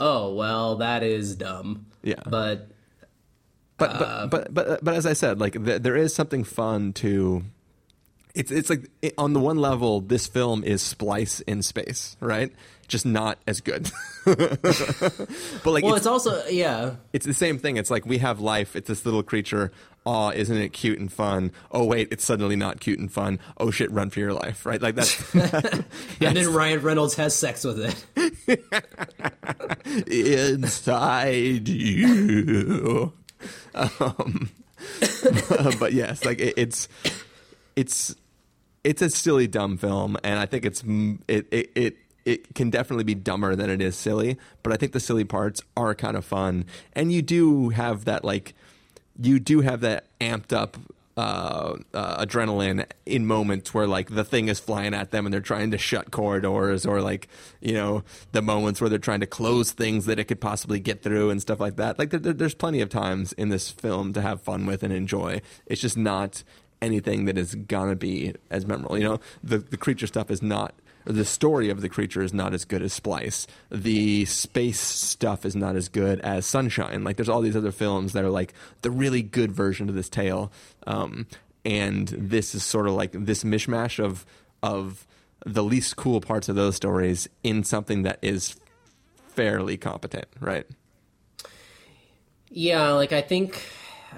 oh 0.00 0.34
well, 0.34 0.76
that 0.76 1.02
is 1.02 1.36
dumb. 1.36 1.86
Yeah. 2.02 2.22
but 2.26 2.68
but 3.78 3.98
but 3.98 4.08
uh, 4.08 4.26
but 4.26 4.54
but 4.54 4.84
but 4.84 4.94
as 4.94 5.06
I 5.06 5.12
said, 5.12 5.40
like 5.40 5.52
th- 5.64 5.82
there 5.82 5.96
is 5.96 6.14
something 6.14 6.44
fun 6.44 6.92
to. 6.94 7.44
It's 8.34 8.50
it's 8.50 8.70
like 8.70 8.88
it, 9.02 9.14
on 9.18 9.34
the 9.34 9.40
one 9.40 9.58
level, 9.58 10.00
this 10.00 10.26
film 10.26 10.64
is 10.64 10.80
Splice 10.80 11.40
in 11.40 11.62
space, 11.62 12.16
right? 12.20 12.50
Just 12.88 13.04
not 13.04 13.38
as 13.46 13.60
good. 13.60 13.90
but 14.24 15.66
like, 15.66 15.84
well, 15.84 15.94
it's, 15.94 16.06
also 16.06 16.42
yeah. 16.48 16.96
it's 17.12 17.26
the 17.26 17.34
same 17.34 17.58
thing. 17.58 17.76
It's 17.76 17.90
like 17.90 18.06
we 18.06 18.18
have 18.18 18.40
life. 18.40 18.74
It's 18.74 18.88
this 18.88 19.04
little 19.04 19.22
creature. 19.22 19.70
Aw, 20.04 20.30
isn't 20.30 20.56
it 20.56 20.70
cute 20.70 20.98
and 20.98 21.12
fun? 21.12 21.52
Oh 21.70 21.84
wait, 21.84 22.08
it's 22.10 22.24
suddenly 22.24 22.56
not 22.56 22.80
cute 22.80 22.98
and 22.98 23.10
fun. 23.10 23.38
Oh 23.58 23.70
shit, 23.70 23.90
run 23.92 24.10
for 24.10 24.18
your 24.18 24.32
life, 24.32 24.66
right? 24.66 24.82
Like 24.82 24.96
that's 24.96 25.34
and 25.34 25.84
then 26.18 26.52
Ryan 26.52 26.82
Reynolds 26.82 27.14
has 27.14 27.36
sex 27.36 27.64
with 27.64 27.78
it. 27.80 28.04
inside 30.08 31.68
you. 31.68 33.12
Um, 33.74 34.50
but 35.78 35.92
yes, 35.92 36.24
like 36.24 36.40
it, 36.40 36.54
it's 36.56 36.88
it's 37.76 38.14
it's 38.82 39.02
a 39.02 39.10
silly, 39.10 39.46
dumb 39.46 39.76
film, 39.76 40.16
and 40.24 40.38
I 40.38 40.46
think 40.46 40.64
it's 40.64 40.82
it 41.28 41.46
it. 41.50 41.70
it 41.74 41.96
it 42.24 42.54
can 42.54 42.70
definitely 42.70 43.02
be 43.02 43.16
dumber 43.16 43.56
than 43.56 43.68
it 43.68 43.82
is 43.82 43.96
silly, 43.96 44.38
but 44.62 44.72
I 44.72 44.76
think 44.76 44.92
the 44.92 45.00
silly 45.00 45.24
parts 45.24 45.60
are 45.76 45.92
kind 45.92 46.16
of 46.16 46.24
fun. 46.24 46.66
And 46.92 47.10
you 47.10 47.20
do 47.20 47.70
have 47.70 48.04
that 48.04 48.24
like 48.24 48.54
you 49.20 49.38
do 49.40 49.60
have 49.60 49.80
that 49.80 50.06
amped 50.20 50.52
up 50.52 50.76
uh, 51.16 51.76
uh, 51.92 52.24
adrenaline 52.24 52.86
in 53.04 53.26
moments 53.26 53.74
where 53.74 53.86
like 53.86 54.14
the 54.14 54.24
thing 54.24 54.48
is 54.48 54.58
flying 54.58 54.94
at 54.94 55.10
them 55.10 55.26
and 55.26 55.32
they're 55.32 55.42
trying 55.42 55.70
to 55.70 55.76
shut 55.76 56.10
corridors 56.10 56.86
or 56.86 57.02
like 57.02 57.28
you 57.60 57.74
know 57.74 58.02
the 58.32 58.40
moments 58.40 58.80
where 58.80 58.88
they're 58.88 58.98
trying 58.98 59.20
to 59.20 59.26
close 59.26 59.72
things 59.72 60.06
that 60.06 60.18
it 60.18 60.24
could 60.24 60.40
possibly 60.40 60.80
get 60.80 61.02
through 61.02 61.28
and 61.28 61.42
stuff 61.42 61.60
like 61.60 61.76
that. 61.76 61.98
Like 61.98 62.10
there, 62.10 62.20
there- 62.20 62.32
there's 62.32 62.54
plenty 62.54 62.80
of 62.80 62.88
times 62.88 63.34
in 63.34 63.50
this 63.50 63.70
film 63.70 64.14
to 64.14 64.22
have 64.22 64.40
fun 64.40 64.64
with 64.64 64.82
and 64.82 64.92
enjoy. 64.92 65.42
It's 65.66 65.82
just 65.82 65.98
not 65.98 66.44
anything 66.80 67.26
that 67.26 67.36
is 67.36 67.54
gonna 67.54 67.94
be 67.94 68.34
as 68.50 68.64
memorable 68.66 68.96
you 68.98 69.04
know? 69.04 69.20
The 69.44 69.58
the 69.58 69.76
creature 69.76 70.06
stuff 70.06 70.30
is 70.30 70.40
not 70.40 70.74
the 71.04 71.24
story 71.24 71.70
of 71.70 71.80
the 71.80 71.88
creature 71.88 72.22
is 72.22 72.32
not 72.32 72.54
as 72.54 72.64
good 72.64 72.82
as 72.82 72.92
Splice. 72.92 73.46
The 73.70 74.24
space 74.24 74.80
stuff 74.80 75.44
is 75.44 75.56
not 75.56 75.76
as 75.76 75.88
good 75.88 76.20
as 76.20 76.46
Sunshine. 76.46 77.04
Like 77.04 77.16
there's 77.16 77.28
all 77.28 77.40
these 77.40 77.56
other 77.56 77.72
films 77.72 78.12
that 78.12 78.24
are 78.24 78.30
like 78.30 78.54
the 78.82 78.90
really 78.90 79.22
good 79.22 79.52
version 79.52 79.88
of 79.88 79.94
this 79.94 80.08
tale, 80.08 80.52
um, 80.86 81.26
and 81.64 82.08
this 82.08 82.54
is 82.54 82.64
sort 82.64 82.86
of 82.86 82.94
like 82.94 83.12
this 83.12 83.44
mishmash 83.44 84.02
of 84.02 84.26
of 84.62 85.06
the 85.44 85.62
least 85.62 85.96
cool 85.96 86.20
parts 86.20 86.48
of 86.48 86.56
those 86.56 86.76
stories 86.76 87.28
in 87.42 87.64
something 87.64 88.02
that 88.02 88.18
is 88.22 88.56
fairly 89.28 89.76
competent, 89.76 90.26
right? 90.40 90.66
Yeah, 92.48 92.92
like 92.92 93.12
I 93.12 93.22
think, 93.22 93.62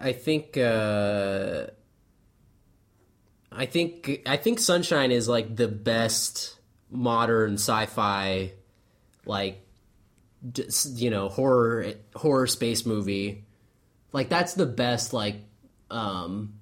I 0.01 0.12
think, 0.12 0.57
uh, 0.57 1.66
I 3.53 3.66
think, 3.66 4.23
I 4.27 4.37
think 4.37 4.59
Sunshine 4.59 5.12
is 5.12 5.29
like 5.29 5.55
the 5.55 5.68
best 5.68 6.53
modern 6.94 7.54
sci-fi, 7.54 8.52
like, 9.26 9.61
you 10.94 11.11
know, 11.11 11.28
horror 11.28 11.92
horror 12.14 12.46
space 12.46 12.87
movie. 12.87 13.44
Like 14.12 14.28
that's 14.28 14.54
the 14.54 14.66
best 14.66 15.12
like 15.12 15.37
um 15.90 16.54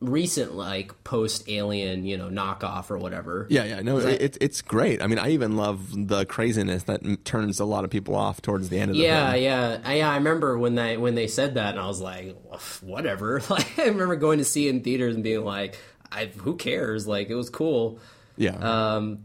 recent 0.00 0.54
like 0.54 1.02
post 1.02 1.48
alien 1.48 2.04
you 2.04 2.16
know 2.16 2.28
knockoff 2.28 2.88
or 2.88 2.98
whatever 2.98 3.48
Yeah, 3.50 3.64
yeah, 3.64 3.80
no, 3.80 3.98
it's 3.98 4.38
it's 4.40 4.62
great. 4.62 5.02
I 5.02 5.08
mean, 5.08 5.18
I 5.18 5.30
even 5.30 5.56
love 5.56 6.06
the 6.08 6.24
craziness 6.24 6.84
that 6.84 7.24
turns 7.24 7.58
a 7.58 7.64
lot 7.64 7.82
of 7.84 7.90
people 7.90 8.14
off 8.14 8.40
towards 8.40 8.68
the 8.68 8.78
end 8.78 8.92
of 8.92 8.96
the 8.96 9.02
yeah 9.02 9.32
film. 9.32 9.42
yeah 9.42 9.78
I, 9.84 9.94
yeah 9.94 10.10
i 10.10 10.14
remember 10.14 10.56
when 10.56 10.76
they 10.76 10.96
when 10.96 11.16
they 11.16 11.26
said 11.26 11.54
that 11.54 11.70
and 11.70 11.80
i 11.80 11.86
was 11.88 12.00
like 12.00 12.36
whatever 12.82 13.42
like 13.50 13.76
i 13.78 13.86
remember 13.86 14.14
going 14.14 14.38
to 14.38 14.44
see 14.44 14.68
it 14.68 14.70
in 14.70 14.82
theaters 14.82 15.16
and 15.16 15.24
being 15.24 15.44
like 15.44 15.76
I, 16.12 16.26
who 16.26 16.54
cares 16.56 17.08
like 17.08 17.28
it 17.28 17.34
was 17.34 17.50
cool 17.50 17.98
Yeah. 18.38 18.56
um 18.56 19.24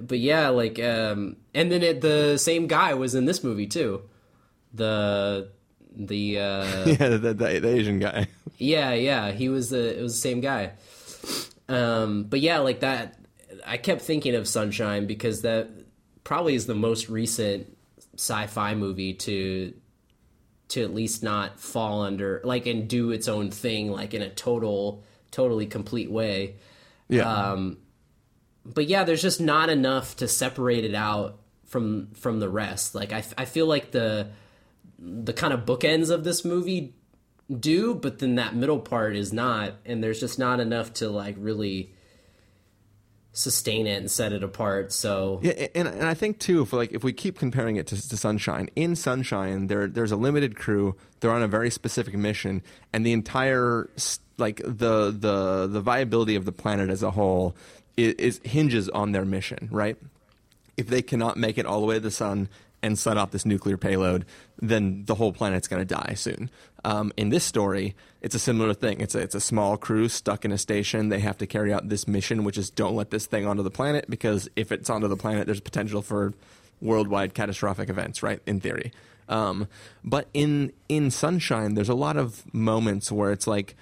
but 0.00 0.20
yeah 0.20 0.50
like 0.50 0.78
um 0.78 1.36
and 1.54 1.72
then 1.72 1.82
it, 1.82 2.00
the 2.00 2.36
same 2.38 2.68
guy 2.68 2.94
was 2.94 3.16
in 3.16 3.24
this 3.24 3.42
movie 3.42 3.66
too 3.66 4.02
the 4.72 5.50
the 5.96 6.38
uh 6.38 6.86
yeah, 6.86 7.08
the, 7.08 7.18
the, 7.18 7.34
the 7.34 7.68
Asian 7.68 7.98
guy. 7.98 8.28
Yeah, 8.60 8.92
yeah, 8.92 9.30
he 9.30 9.48
was 9.48 9.70
the 9.70 9.96
it 9.98 10.02
was 10.02 10.14
the 10.14 10.20
same 10.20 10.40
guy. 10.40 10.72
Um, 11.68 12.24
but 12.24 12.40
yeah, 12.40 12.58
like 12.58 12.80
that, 12.80 13.16
I 13.64 13.76
kept 13.76 14.02
thinking 14.02 14.34
of 14.34 14.48
Sunshine 14.48 15.06
because 15.06 15.42
that 15.42 15.68
probably 16.24 16.56
is 16.56 16.66
the 16.66 16.74
most 16.74 17.08
recent 17.08 17.76
sci-fi 18.16 18.74
movie 18.74 19.14
to 19.14 19.72
to 20.70 20.82
at 20.82 20.92
least 20.92 21.22
not 21.22 21.60
fall 21.60 22.02
under 22.02 22.40
like 22.42 22.66
and 22.66 22.88
do 22.88 23.12
its 23.12 23.28
own 23.28 23.52
thing 23.52 23.92
like 23.92 24.12
in 24.12 24.22
a 24.22 24.28
total 24.28 25.04
totally 25.30 25.66
complete 25.66 26.10
way. 26.10 26.56
Yeah. 27.08 27.30
Um, 27.30 27.78
but 28.72 28.86
yeah, 28.86 29.04
there's 29.04 29.22
just 29.22 29.40
not 29.40 29.70
enough 29.70 30.16
to 30.16 30.28
separate 30.28 30.84
it 30.84 30.94
out 30.94 31.38
from 31.66 32.08
from 32.14 32.40
the 32.40 32.48
rest. 32.48 32.94
Like 32.94 33.12
I, 33.12 33.22
I 33.36 33.44
feel 33.44 33.66
like 33.66 33.90
the 33.90 34.28
the 34.98 35.32
kind 35.32 35.52
of 35.52 35.60
bookends 35.60 36.10
of 36.10 36.24
this 36.24 36.44
movie 36.44 36.94
do, 37.48 37.94
but 37.94 38.18
then 38.18 38.34
that 38.34 38.54
middle 38.54 38.80
part 38.80 39.16
is 39.16 39.32
not, 39.32 39.74
and 39.86 40.02
there's 40.02 40.20
just 40.20 40.38
not 40.38 40.60
enough 40.60 40.92
to 40.94 41.08
like 41.08 41.36
really 41.38 41.92
sustain 43.32 43.86
it 43.86 43.98
and 43.98 44.10
set 44.10 44.32
it 44.32 44.42
apart. 44.42 44.92
So 44.92 45.40
Yeah, 45.42 45.68
and 45.74 45.86
and 45.88 46.04
I 46.04 46.14
think 46.14 46.38
too, 46.38 46.62
if 46.62 46.72
like 46.72 46.92
if 46.92 47.04
we 47.04 47.12
keep 47.12 47.38
comparing 47.38 47.76
it 47.76 47.86
to, 47.88 48.08
to 48.08 48.16
Sunshine, 48.16 48.68
in 48.74 48.96
Sunshine 48.96 49.68
there 49.68 49.86
there's 49.86 50.12
a 50.12 50.16
limited 50.16 50.56
crew. 50.56 50.96
They're 51.20 51.32
on 51.32 51.42
a 51.42 51.48
very 51.48 51.70
specific 51.70 52.14
mission, 52.14 52.62
and 52.92 53.04
the 53.04 53.12
entire 53.12 53.90
like 54.36 54.60
the 54.64 55.10
the 55.10 55.68
the 55.70 55.80
viability 55.80 56.34
of 56.34 56.44
the 56.44 56.52
planet 56.52 56.90
as 56.90 57.02
a 57.02 57.10
whole 57.10 57.56
is, 57.98 58.14
is 58.14 58.40
hinges 58.44 58.88
on 58.88 59.12
their 59.12 59.24
mission, 59.24 59.68
right? 59.70 59.96
If 60.76 60.86
they 60.86 61.02
cannot 61.02 61.36
make 61.36 61.58
it 61.58 61.66
all 61.66 61.80
the 61.80 61.86
way 61.86 61.96
to 61.96 62.00
the 62.00 62.10
sun 62.10 62.48
and 62.80 62.96
set 62.96 63.16
off 63.16 63.32
this 63.32 63.44
nuclear 63.44 63.76
payload, 63.76 64.24
then 64.62 65.04
the 65.06 65.16
whole 65.16 65.32
planet's 65.32 65.66
going 65.66 65.84
to 65.84 65.94
die 65.94 66.14
soon. 66.14 66.48
Um, 66.84 67.12
in 67.16 67.30
this 67.30 67.44
story, 67.44 67.96
it's 68.22 68.36
a 68.36 68.38
similar 68.38 68.72
thing. 68.72 69.00
It's 69.00 69.16
a, 69.16 69.18
it's 69.18 69.34
a 69.34 69.40
small 69.40 69.76
crew 69.76 70.08
stuck 70.08 70.44
in 70.44 70.52
a 70.52 70.58
station. 70.58 71.08
They 71.08 71.18
have 71.18 71.38
to 71.38 71.46
carry 71.46 71.72
out 71.72 71.88
this 71.88 72.06
mission, 72.06 72.44
which 72.44 72.56
is 72.56 72.70
don't 72.70 72.94
let 72.94 73.10
this 73.10 73.26
thing 73.26 73.46
onto 73.46 73.64
the 73.64 73.70
planet 73.70 74.08
because 74.08 74.48
if 74.54 74.70
it's 74.70 74.88
onto 74.88 75.08
the 75.08 75.16
planet, 75.16 75.46
there's 75.46 75.60
potential 75.60 76.02
for 76.02 76.34
worldwide 76.80 77.34
catastrophic 77.34 77.90
events, 77.90 78.22
right? 78.22 78.40
In 78.46 78.60
theory. 78.60 78.92
Um, 79.28 79.66
but 80.04 80.28
in 80.32 80.72
in 80.88 81.10
Sunshine, 81.10 81.74
there's 81.74 81.88
a 81.88 81.94
lot 81.94 82.16
of 82.16 82.42
moments 82.54 83.12
where 83.12 83.32
it's 83.32 83.46
like 83.46 83.74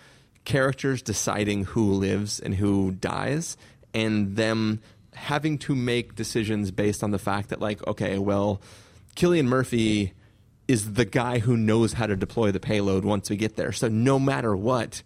characters 0.44 1.02
deciding 1.02 1.64
who 1.64 1.92
lives 1.92 2.40
and 2.40 2.54
who 2.54 2.92
dies, 2.92 3.58
and 3.96 4.36
them 4.36 4.80
having 5.14 5.56
to 5.56 5.74
make 5.74 6.14
decisions 6.14 6.70
based 6.70 7.02
on 7.02 7.10
the 7.10 7.18
fact 7.18 7.48
that, 7.48 7.60
like, 7.60 7.84
okay, 7.86 8.18
well, 8.18 8.60
Cillian 9.16 9.46
Murphy 9.46 10.12
is 10.68 10.92
the 10.92 11.06
guy 11.06 11.38
who 11.38 11.56
knows 11.56 11.94
how 11.94 12.06
to 12.06 12.14
deploy 12.14 12.52
the 12.52 12.60
payload 12.60 13.06
once 13.06 13.30
we 13.30 13.36
get 13.36 13.56
there. 13.56 13.72
So 13.72 13.88
no 13.88 14.18
matter 14.18 14.54
what, 14.54 15.02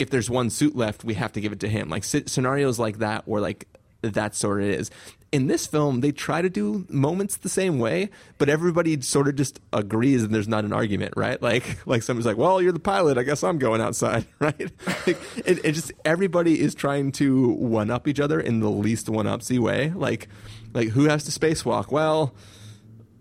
if 0.00 0.10
there's 0.10 0.28
one 0.28 0.50
suit 0.50 0.74
left, 0.74 1.04
we 1.04 1.14
have 1.14 1.32
to 1.34 1.40
give 1.40 1.52
it 1.52 1.60
to 1.60 1.68
him. 1.68 1.88
Like 1.88 2.02
sc- 2.02 2.26
scenarios 2.28 2.80
like 2.80 2.98
that, 2.98 3.28
where 3.28 3.40
like 3.40 3.68
that 4.02 4.34
sort 4.34 4.62
of 4.62 4.68
is. 4.68 4.90
In 5.30 5.46
this 5.46 5.66
film, 5.66 6.00
they 6.00 6.10
try 6.10 6.40
to 6.40 6.48
do 6.48 6.86
moments 6.88 7.36
the 7.36 7.50
same 7.50 7.78
way, 7.78 8.08
but 8.38 8.48
everybody 8.48 8.98
sort 9.02 9.28
of 9.28 9.36
just 9.36 9.60
agrees 9.74 10.22
and 10.22 10.34
there's 10.34 10.48
not 10.48 10.64
an 10.64 10.72
argument, 10.72 11.12
right? 11.16 11.40
Like, 11.42 11.86
like 11.86 12.02
someone's 12.02 12.24
like, 12.24 12.38
"Well, 12.38 12.62
you're 12.62 12.72
the 12.72 12.78
pilot. 12.78 13.18
I 13.18 13.24
guess 13.24 13.44
I'm 13.44 13.58
going 13.58 13.82
outside," 13.82 14.24
right? 14.38 14.70
Like, 15.06 15.18
it, 15.44 15.64
it 15.64 15.72
just 15.72 15.92
everybody 16.04 16.58
is 16.60 16.74
trying 16.74 17.12
to 17.12 17.48
one 17.48 17.90
up 17.90 18.08
each 18.08 18.20
other 18.20 18.40
in 18.40 18.60
the 18.60 18.70
least 18.70 19.10
one 19.10 19.26
upsy 19.26 19.58
way. 19.58 19.92
Like, 19.94 20.28
like 20.72 20.88
who 20.88 21.04
has 21.04 21.24
to 21.24 21.30
spacewalk? 21.30 21.90
Well, 21.90 22.34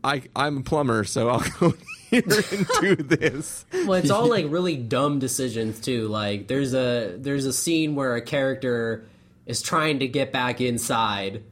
I 0.04 0.24
I'm 0.34 0.58
a 0.58 0.62
plumber, 0.62 1.04
so 1.04 1.28
I'll 1.30 1.44
go 1.60 1.74
here 2.10 2.24
and 2.24 2.68
do 2.80 2.96
this. 3.04 3.66
well, 3.72 3.94
it's 3.94 4.12
all 4.12 4.30
like 4.30 4.46
really 4.48 4.78
dumb 4.78 5.20
decisions 5.20 5.82
too. 5.82 6.08
Like 6.08 6.48
there's 6.48 6.74
a 6.74 7.16
there's 7.18 7.46
a 7.46 7.54
scene 7.54 7.96
where 7.96 8.16
a 8.16 8.22
character 8.22 9.06
is 9.48 9.62
trying 9.62 10.00
to 10.00 10.08
get 10.08 10.32
back 10.32 10.62
inside, 10.62 11.44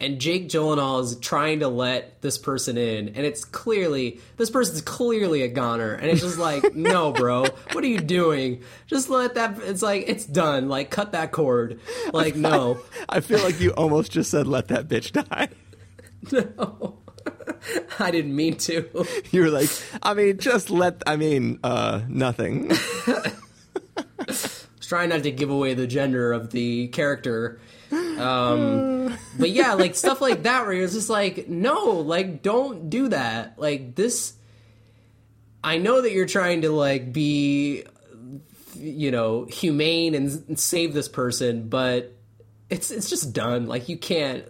and 0.00 0.18
Jake 0.18 0.48
Gyllenhaal 0.48 1.02
is 1.02 1.16
trying 1.16 1.60
to 1.60 1.68
let 1.68 2.22
this 2.22 2.38
person 2.38 2.78
in, 2.78 3.08
and 3.08 3.18
it's 3.18 3.44
clearly 3.44 4.20
this 4.38 4.50
person's 4.50 4.80
clearly 4.80 5.42
a 5.42 5.48
goner, 5.48 5.92
and 5.92 6.10
it's 6.10 6.22
just 6.22 6.38
like, 6.38 6.74
no, 6.74 7.12
bro, 7.12 7.44
what 7.72 7.84
are 7.84 7.88
you 7.88 8.00
doing? 8.00 8.62
Just 8.86 9.10
let 9.10 9.34
that. 9.34 9.58
It's 9.60 9.82
like 9.82 10.08
it's 10.08 10.24
done. 10.24 10.68
Like 10.68 10.90
cut 10.90 11.12
that 11.12 11.32
cord. 11.32 11.80
Like 12.12 12.34
no, 12.34 12.80
I 13.08 13.20
feel 13.20 13.42
like 13.42 13.60
you 13.60 13.70
almost 13.72 14.10
just 14.12 14.30
said, 14.30 14.46
"Let 14.46 14.68
that 14.68 14.88
bitch 14.88 15.12
die." 15.12 15.48
no. 16.32 16.96
I 17.98 18.10
didn't 18.10 18.34
mean 18.34 18.56
to. 18.58 18.88
You 19.30 19.42
were 19.42 19.50
like, 19.50 19.68
I 20.02 20.14
mean, 20.14 20.38
just 20.38 20.70
let. 20.70 21.02
I 21.06 21.16
mean, 21.16 21.60
uh, 21.62 22.00
nothing. 22.08 22.72
Was 24.90 24.98
trying 24.98 25.08
not 25.10 25.22
to 25.22 25.30
give 25.30 25.50
away 25.50 25.74
the 25.74 25.86
gender 25.86 26.32
of 26.32 26.50
the 26.50 26.88
character. 26.88 27.60
Um, 27.92 29.16
but 29.38 29.50
yeah, 29.50 29.74
like 29.74 29.94
stuff 29.94 30.20
like 30.20 30.42
that 30.42 30.66
where 30.66 30.72
it's 30.72 30.92
just 30.92 31.10
like, 31.10 31.48
no, 31.48 31.92
like 31.92 32.42
don't 32.42 32.90
do 32.90 33.08
that. 33.08 33.58
Like 33.58 33.94
this, 33.94 34.34
I 35.62 35.78
know 35.78 36.02
that 36.02 36.12
you're 36.12 36.26
trying 36.26 36.62
to 36.62 36.70
like 36.70 37.12
be, 37.12 37.84
you 38.74 39.10
know, 39.10 39.44
humane 39.44 40.14
and, 40.14 40.58
save 40.58 40.92
this 40.92 41.08
person, 41.08 41.68
but 41.68 42.12
it's 42.68 42.90
it's 42.90 43.08
just 43.10 43.32
done. 43.32 43.66
Like 43.66 43.88
you 43.88 43.98
can't, 43.98 44.44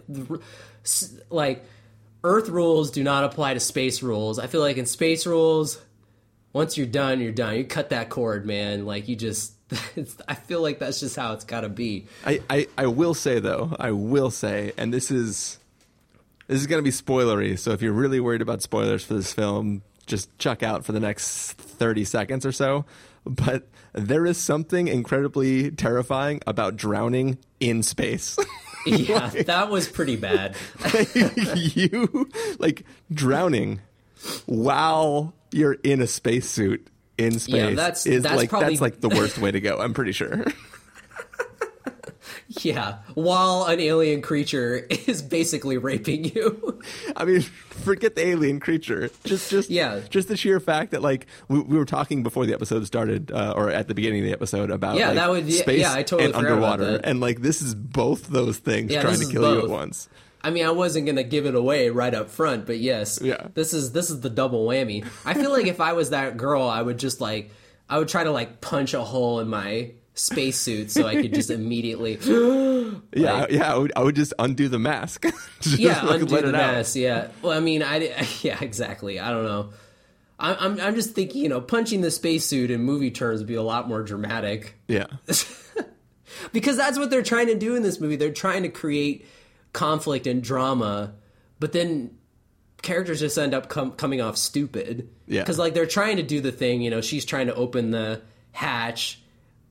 like, 1.29 1.65
Earth 2.23 2.49
rules 2.49 2.91
do 2.91 3.03
not 3.03 3.23
apply 3.23 3.55
to 3.55 3.59
space 3.59 4.03
rules. 4.03 4.37
I 4.37 4.45
feel 4.45 4.61
like 4.61 4.77
in 4.77 4.85
space 4.85 5.25
rules, 5.25 5.81
once 6.53 6.77
you're 6.77 6.85
done, 6.85 7.19
you're 7.19 7.31
done. 7.31 7.55
You 7.55 7.63
cut 7.63 7.89
that 7.89 8.09
cord, 8.09 8.45
man. 8.45 8.85
Like 8.85 9.07
you 9.07 9.15
just, 9.15 9.53
I 10.27 10.35
feel 10.35 10.61
like 10.61 10.79
that's 10.79 10.99
just 10.99 11.15
how 11.15 11.33
it's 11.33 11.45
got 11.45 11.61
to 11.61 11.69
be. 11.69 12.05
I, 12.25 12.41
I, 12.49 12.67
I 12.77 12.87
will 12.87 13.13
say 13.13 13.39
though, 13.39 13.75
I 13.79 13.91
will 13.91 14.31
say, 14.31 14.73
and 14.77 14.93
this 14.93 15.11
is 15.11 15.59
this 16.47 16.59
is 16.59 16.67
going 16.67 16.79
to 16.79 16.83
be 16.83 16.91
spoilery. 16.91 17.57
So 17.57 17.71
if 17.71 17.81
you're 17.81 17.93
really 17.93 18.19
worried 18.19 18.41
about 18.41 18.61
spoilers 18.61 19.03
for 19.03 19.13
this 19.13 19.31
film, 19.33 19.83
just 20.05 20.37
chuck 20.37 20.63
out 20.63 20.83
for 20.85 20.91
the 20.91 20.99
next 20.99 21.53
thirty 21.53 22.03
seconds 22.03 22.45
or 22.45 22.51
so. 22.51 22.85
But 23.25 23.67
there 23.93 24.25
is 24.25 24.37
something 24.37 24.87
incredibly 24.87 25.71
terrifying 25.71 26.41
about 26.47 26.75
drowning 26.75 27.37
in 27.59 27.83
space. 27.83 28.37
Yeah, 28.83 29.29
that 29.45 29.69
was 29.69 29.87
pretty 29.87 30.15
bad. 30.15 30.55
you 31.53 32.27
like 32.57 32.83
drowning 33.13 33.79
while 34.47 35.35
you're 35.51 35.77
in 35.83 36.01
a 36.01 36.07
spacesuit 36.07 36.87
in 37.17 37.39
space 37.39 37.55
Yeah, 37.55 37.69
that's- 37.71 38.05
is 38.05 38.23
that's 38.23 38.35
like 38.35 38.49
probably- 38.49 38.69
that's 38.69 38.81
like 38.81 39.01
the 39.01 39.09
worst 39.09 39.37
way 39.37 39.51
to 39.51 39.59
go. 39.59 39.77
I'm 39.77 39.93
pretty 39.93 40.11
sure. 40.13 40.45
Yeah, 42.61 42.97
while 43.13 43.63
an 43.65 43.79
alien 43.79 44.21
creature 44.21 44.85
is 45.07 45.21
basically 45.21 45.77
raping 45.77 46.25
you. 46.25 46.81
I 47.15 47.23
mean, 47.23 47.41
forget 47.41 48.15
the 48.15 48.27
alien 48.27 48.59
creature. 48.59 49.09
Just, 49.23 49.49
just, 49.49 49.69
Yeah. 49.69 50.01
just 50.09 50.27
the 50.27 50.35
sheer 50.35 50.59
fact 50.59 50.91
that 50.91 51.01
like 51.01 51.27
we, 51.47 51.61
we 51.61 51.77
were 51.77 51.85
talking 51.85 52.23
before 52.23 52.45
the 52.45 52.53
episode 52.53 52.85
started, 52.85 53.31
uh, 53.31 53.53
or 53.55 53.69
at 53.69 53.87
the 53.87 53.95
beginning 53.95 54.19
of 54.19 54.25
the 54.25 54.33
episode 54.33 54.69
about 54.69 54.97
Yeah, 54.97 55.07
like, 55.07 55.15
that 55.15 55.29
would- 55.29 55.45
yeah, 55.45 55.61
space 55.61 55.79
yeah, 55.81 55.93
I 55.93 56.03
totally 56.03 56.25
and 56.25 56.35
underwater, 56.35 56.99
and 57.03 57.21
like 57.21 57.41
this 57.41 57.61
is 57.61 57.73
both 57.73 58.27
those 58.27 58.57
things 58.57 58.91
Yeah, 58.91 59.01
trying 59.01 59.19
to 59.21 59.27
kill 59.31 59.53
you 59.55 59.61
at 59.63 59.69
once. 59.69 60.09
I 60.43 60.49
mean, 60.49 60.65
I 60.65 60.71
wasn't 60.71 61.05
gonna 61.05 61.23
give 61.23 61.45
it 61.45 61.55
away 61.55 61.89
right 61.89 62.13
up 62.13 62.29
front, 62.29 62.65
but 62.65 62.79
yes, 62.79 63.19
Yeah. 63.21 63.47
this 63.53 63.73
is 63.73 63.91
this 63.91 64.09
is 64.09 64.21
the 64.21 64.29
double 64.29 64.65
whammy. 64.67 65.05
I 65.25 65.33
feel 65.35 65.51
like 65.51 65.67
if 65.67 65.79
I 65.79 65.93
was 65.93 66.09
that 66.11 66.37
girl, 66.37 66.63
I 66.63 66.81
would 66.81 66.97
just 66.99 67.21
like 67.21 67.51
I 67.89 67.97
would 67.99 68.07
try 68.07 68.23
to 68.23 68.31
like 68.31 68.61
punch 68.61 68.93
a 68.93 69.01
hole 69.03 69.39
in 69.39 69.47
my 69.49 69.91
spacesuit 70.13 70.91
so 70.91 71.07
I 71.07 71.15
could 71.21 71.33
just 71.33 71.49
immediately 71.59 72.17
Yeah, 73.13 73.33
Like- 73.41 73.51
yeah. 73.51 73.73
I 73.73 73.77
would, 73.77 73.93
I 73.95 74.03
would 74.03 74.15
just 74.15 74.33
undo 74.39 74.67
the 74.67 74.79
mask. 74.79 75.25
Yeah 75.65 76.01
like, 76.03 76.21
undo 76.21 76.35
the 76.35 76.37
it 76.39 76.45
out. 76.55 76.73
mask. 76.73 76.95
Yeah, 76.95 77.27
well, 77.41 77.51
I 77.55 77.59
mean, 77.59 77.83
I 77.83 77.97
yeah 78.41 78.57
exactly. 78.61 79.19
I 79.19 79.29
don't 79.31 79.45
know. 79.45 79.69
I'm 80.39 80.55
I'm, 80.59 80.81
I'm 80.81 80.95
just 80.95 81.13
thinking, 81.13 81.43
you 81.43 81.49
know, 81.49 81.61
punching 81.61 82.01
the 82.01 82.09
spacesuit 82.09 82.71
in 82.71 82.81
movie 82.81 83.11
terms 83.11 83.41
would 83.41 83.47
be 83.47 83.53
a 83.55 83.61
lot 83.61 83.87
more 83.87 84.01
dramatic. 84.01 84.73
Yeah, 84.87 85.05
because 86.51 86.77
that's 86.77 86.97
what 86.97 87.09
they're 87.09 87.21
trying 87.23 87.47
to 87.47 87.55
do 87.55 87.75
in 87.75 87.83
this 87.83 87.99
movie. 87.99 88.15
They're 88.15 88.31
trying 88.33 88.63
to 88.63 88.69
create 88.69 89.25
conflict 89.73 90.27
and 90.27 90.43
drama, 90.43 91.13
but 91.59 91.71
then 91.71 92.17
characters 92.81 93.19
just 93.19 93.37
end 93.37 93.53
up 93.53 93.69
com- 93.69 93.91
coming 93.91 94.21
off 94.21 94.37
stupid. 94.37 95.09
Yeah. 95.27 95.41
because 95.41 95.57
like 95.57 95.73
they're 95.73 95.85
trying 95.85 96.17
to 96.17 96.23
do 96.23 96.41
the 96.41 96.51
thing. 96.51 96.81
You 96.81 96.89
know, 96.89 97.01
she's 97.01 97.25
trying 97.25 97.47
to 97.47 97.55
open 97.55 97.91
the 97.91 98.21
hatch, 98.51 99.21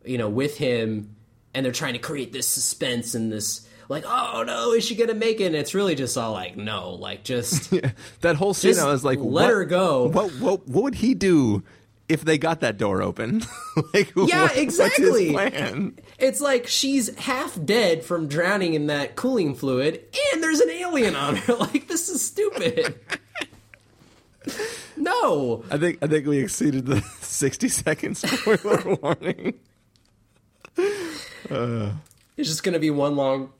you 0.05 0.19
know, 0.19 0.29
with 0.29 0.57
him, 0.57 1.17
and 1.53 1.65
they're 1.65 1.73
trying 1.73 1.95
to 1.95 1.99
create 1.99 2.33
this 2.33 2.47
suspense 2.47 3.15
and 3.15 3.33
this 3.33 3.67
like, 3.89 4.05
oh 4.07 4.45
no, 4.47 4.73
is 4.73 4.85
she 4.85 4.95
gonna 4.95 5.15
make 5.15 5.41
it? 5.41 5.47
And 5.47 5.57
it's 5.57 5.75
really 5.75 5.95
just 5.95 6.17
all 6.17 6.33
like, 6.33 6.57
no, 6.57 6.95
like 6.95 7.25
just 7.25 7.71
that 8.21 8.37
whole 8.37 8.55
scene. 8.55 8.71
Just 8.71 8.83
I 8.83 8.91
was 8.91 9.05
like, 9.05 9.19
let 9.19 9.27
what, 9.27 9.51
her 9.51 9.65
go. 9.65 10.07
What, 10.07 10.31
what, 10.33 10.69
what 10.69 10.83
would 10.85 10.95
he 10.95 11.15
do 11.15 11.63
if 12.11 12.23
they 12.25 12.37
got 12.39 12.61
that 12.61 12.77
door 12.77 13.01
open? 13.03 13.43
like, 13.95 14.13
Yeah, 14.17 14.43
what- 14.43 14.57
exactly. 14.57 15.33
What's 15.33 15.55
his 15.55 15.61
plan? 15.71 15.99
It's 16.19 16.41
like 16.41 16.67
she's 16.67 17.15
half 17.17 17.59
dead 17.65 18.05
from 18.05 18.29
drowning 18.29 18.75
in 18.75 18.89
that 18.89 19.17
cooling 19.17 19.55
fluid, 19.55 20.03
and 20.35 20.43
there's 20.43 20.61
an 20.61 20.71
alien 20.71 21.15
on 21.17 21.37
her. 21.37 21.55
Like 21.61 21.89
this 21.89 22.09
is 22.09 22.25
stupid. 22.25 22.95
no. 24.97 25.65
I 25.71 25.79
think 25.79 25.99
I 26.03 26.07
think 26.07 26.27
we 26.27 26.39
exceeded 26.39 26.87
the 26.87 27.01
sixty 27.21 27.69
second 27.69 28.17
spoiler 28.17 28.97
warning. 28.97 29.55
Uh, 31.51 31.93
It's 32.37 32.49
just 32.49 32.63
gonna 32.63 32.79
be 32.79 32.91
one 32.91 33.17
long. 33.17 33.53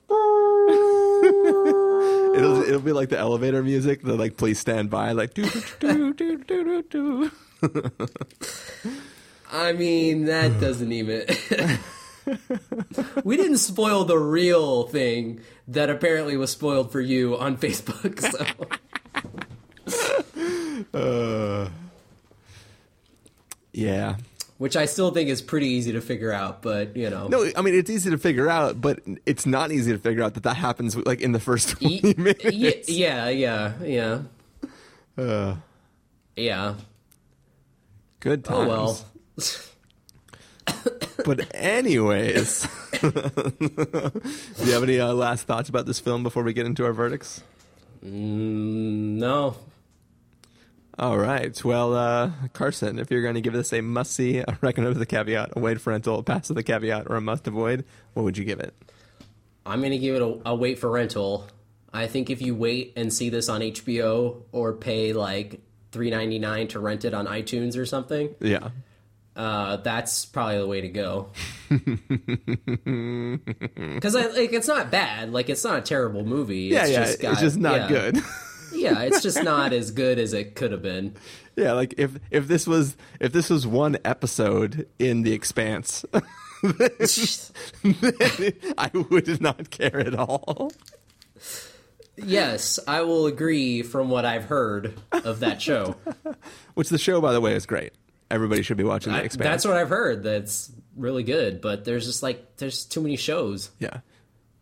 it'll 2.35 2.63
it'll 2.63 2.79
be 2.81 2.91
like 2.93 3.09
the 3.09 3.17
elevator 3.17 3.61
music. 3.63 4.01
The 4.01 4.15
like, 4.15 4.37
please 4.37 4.59
stand 4.59 4.89
by. 4.89 5.11
Like, 5.11 5.33
do 5.33 5.47
do 5.79 6.13
do 6.13 6.37
do 6.37 6.63
do 6.63 6.81
do. 6.89 7.31
I 9.51 9.73
mean, 9.73 10.25
that 10.25 10.59
doesn't 10.59 10.91
even. 10.91 11.25
we 13.23 13.35
didn't 13.37 13.57
spoil 13.57 14.05
the 14.05 14.17
real 14.17 14.83
thing 14.87 15.41
that 15.67 15.89
apparently 15.89 16.37
was 16.37 16.51
spoiled 16.51 16.91
for 16.91 17.01
you 17.01 17.37
on 17.37 17.57
Facebook. 17.57 18.19
So, 18.21 18.45
Uh, 20.93 21.69
yeah. 23.71 24.15
which 24.57 24.75
I 24.75 24.85
still 24.85 25.11
think 25.11 25.29
is 25.29 25.41
pretty 25.41 25.67
easy 25.67 25.91
to 25.93 26.01
figure 26.01 26.31
out, 26.31 26.61
but 26.61 26.95
you 26.97 27.09
know, 27.09 27.27
No, 27.27 27.49
I 27.55 27.61
mean 27.61 27.73
it's 27.75 27.89
easy 27.89 28.09
to 28.09 28.17
figure 28.17 28.49
out, 28.49 28.79
but 28.81 28.99
it's 29.25 29.45
not 29.45 29.71
easy 29.71 29.91
to 29.91 29.97
figure 29.97 30.23
out 30.23 30.33
that 30.35 30.43
that 30.43 30.55
happens 30.57 30.95
like 30.97 31.21
in 31.21 31.31
the 31.31 31.39
first 31.39 31.69
twenty 31.71 31.99
Ye- 32.01 32.13
minutes. 32.17 32.89
yeah, 32.89 33.29
yeah, 33.29 33.73
yeah, 33.83 34.19
Uh, 35.17 35.55
yeah. 36.35 36.75
Good 38.21 38.45
times. 38.45 38.57
Oh 38.57 38.67
well. 38.67 38.97
But 41.25 41.53
anyways, 41.53 42.67
do 43.01 43.07
you 44.63 44.71
have 44.71 44.83
any 44.83 44.99
uh, 44.99 45.13
last 45.13 45.45
thoughts 45.45 45.69
about 45.69 45.85
this 45.85 45.99
film 45.99 46.23
before 46.23 46.43
we 46.43 46.53
get 46.53 46.65
into 46.65 46.85
our 46.85 46.93
verdicts? 46.93 47.43
Mm, 48.03 49.17
no. 49.19 49.55
All 50.97 51.17
right. 51.17 51.63
Well, 51.63 51.95
uh, 51.95 52.31
Carson, 52.53 52.99
if 52.99 53.11
you're 53.11 53.21
going 53.21 53.35
to 53.35 53.41
give 53.41 53.53
this 53.53 53.71
a 53.73 53.81
must 53.81 54.13
see, 54.13 54.39
a 54.39 54.57
recommend 54.61 54.93
with 54.95 55.01
a 55.01 55.05
caveat, 55.05 55.51
a 55.55 55.59
wait 55.59 55.79
for 55.79 55.91
rental, 55.91 56.19
a 56.19 56.23
pass 56.23 56.49
with 56.49 56.57
a 56.57 56.63
caveat, 56.63 57.07
or 57.07 57.15
a 57.15 57.21
must 57.21 57.47
avoid, 57.47 57.85
what 58.13 58.23
would 58.23 58.37
you 58.37 58.43
give 58.43 58.59
it? 58.59 58.73
I'm 59.65 59.81
gonna 59.81 59.97
give 59.99 60.15
it 60.15 60.21
a, 60.21 60.49
a 60.49 60.55
wait 60.55 60.79
for 60.79 60.89
rental. 60.89 61.47
I 61.93 62.07
think 62.07 62.29
if 62.29 62.41
you 62.41 62.55
wait 62.55 62.93
and 62.95 63.13
see 63.13 63.29
this 63.29 63.47
on 63.47 63.61
HBO 63.61 64.41
or 64.51 64.73
pay 64.73 65.13
like 65.13 65.61
three 65.91 66.09
ninety 66.09 66.39
nine 66.39 66.67
to 66.69 66.79
rent 66.79 67.05
it 67.05 67.13
on 67.13 67.27
iTunes 67.27 67.77
or 67.77 67.85
something, 67.85 68.33
Yeah. 68.39 68.69
uh, 69.35 69.77
that's 69.77 70.25
probably 70.25 70.57
the 70.57 70.67
way 70.67 70.81
to 70.81 70.89
go. 70.89 71.29
Because 72.83 74.15
like 74.15 74.53
it's 74.53 74.67
not 74.67 74.91
bad. 74.91 75.31
Like 75.31 75.49
it's 75.49 75.63
not 75.63 75.77
a 75.79 75.81
terrible 75.81 76.25
movie. 76.25 76.63
Yeah, 76.63 76.81
it's 76.83 76.91
yeah. 76.91 77.05
Just 77.05 77.21
got- 77.21 77.31
it's 77.33 77.41
just 77.41 77.57
not 77.57 77.75
yeah. 77.75 77.87
good. 77.87 78.17
yeah, 78.73 79.01
it's 79.01 79.21
just 79.21 79.43
not 79.43 79.73
as 79.73 79.91
good 79.91 80.17
as 80.19 80.33
it 80.33 80.55
could 80.55 80.71
have 80.71 80.81
been. 80.81 81.13
yeah, 81.55 81.73
like 81.73 81.93
if 81.97 82.11
if 82.31 82.47
this 82.47 82.65
was 82.67 82.95
if 83.19 83.31
this 83.33 83.49
was 83.49 83.65
one 83.67 83.97
episode 84.03 84.87
in 84.99 85.23
The 85.23 85.33
Expanse, 85.33 86.03
then 86.63 88.53
I 88.77 88.89
would 88.93 89.41
not 89.41 89.69
care 89.69 89.99
at 89.99 90.15
all. 90.15 90.71
Yes, 92.17 92.79
I 92.87 93.01
will 93.01 93.25
agree 93.25 93.81
from 93.83 94.09
what 94.09 94.25
I've 94.25 94.43
heard 94.45 94.93
of 95.11 95.39
that 95.39 95.61
show. 95.61 95.95
Which 96.75 96.89
the 96.89 96.97
show, 96.97 97.21
by 97.21 97.33
the 97.33 97.41
way, 97.41 97.53
is 97.55 97.65
great. 97.65 97.93
Everybody 98.29 98.61
should 98.61 98.77
be 98.77 98.83
watching 98.83 99.13
The 99.13 99.19
I- 99.19 99.23
Expanse. 99.23 99.43
that's 99.49 99.65
what 99.65 99.77
I've 99.77 99.89
heard. 99.89 100.23
That's 100.23 100.71
really 100.95 101.23
good, 101.23 101.61
but 101.61 101.83
there's 101.85 102.05
just 102.05 102.21
like 102.23 102.57
there's 102.57 102.85
too 102.85 103.01
many 103.01 103.15
shows. 103.15 103.71
Yeah. 103.79 103.99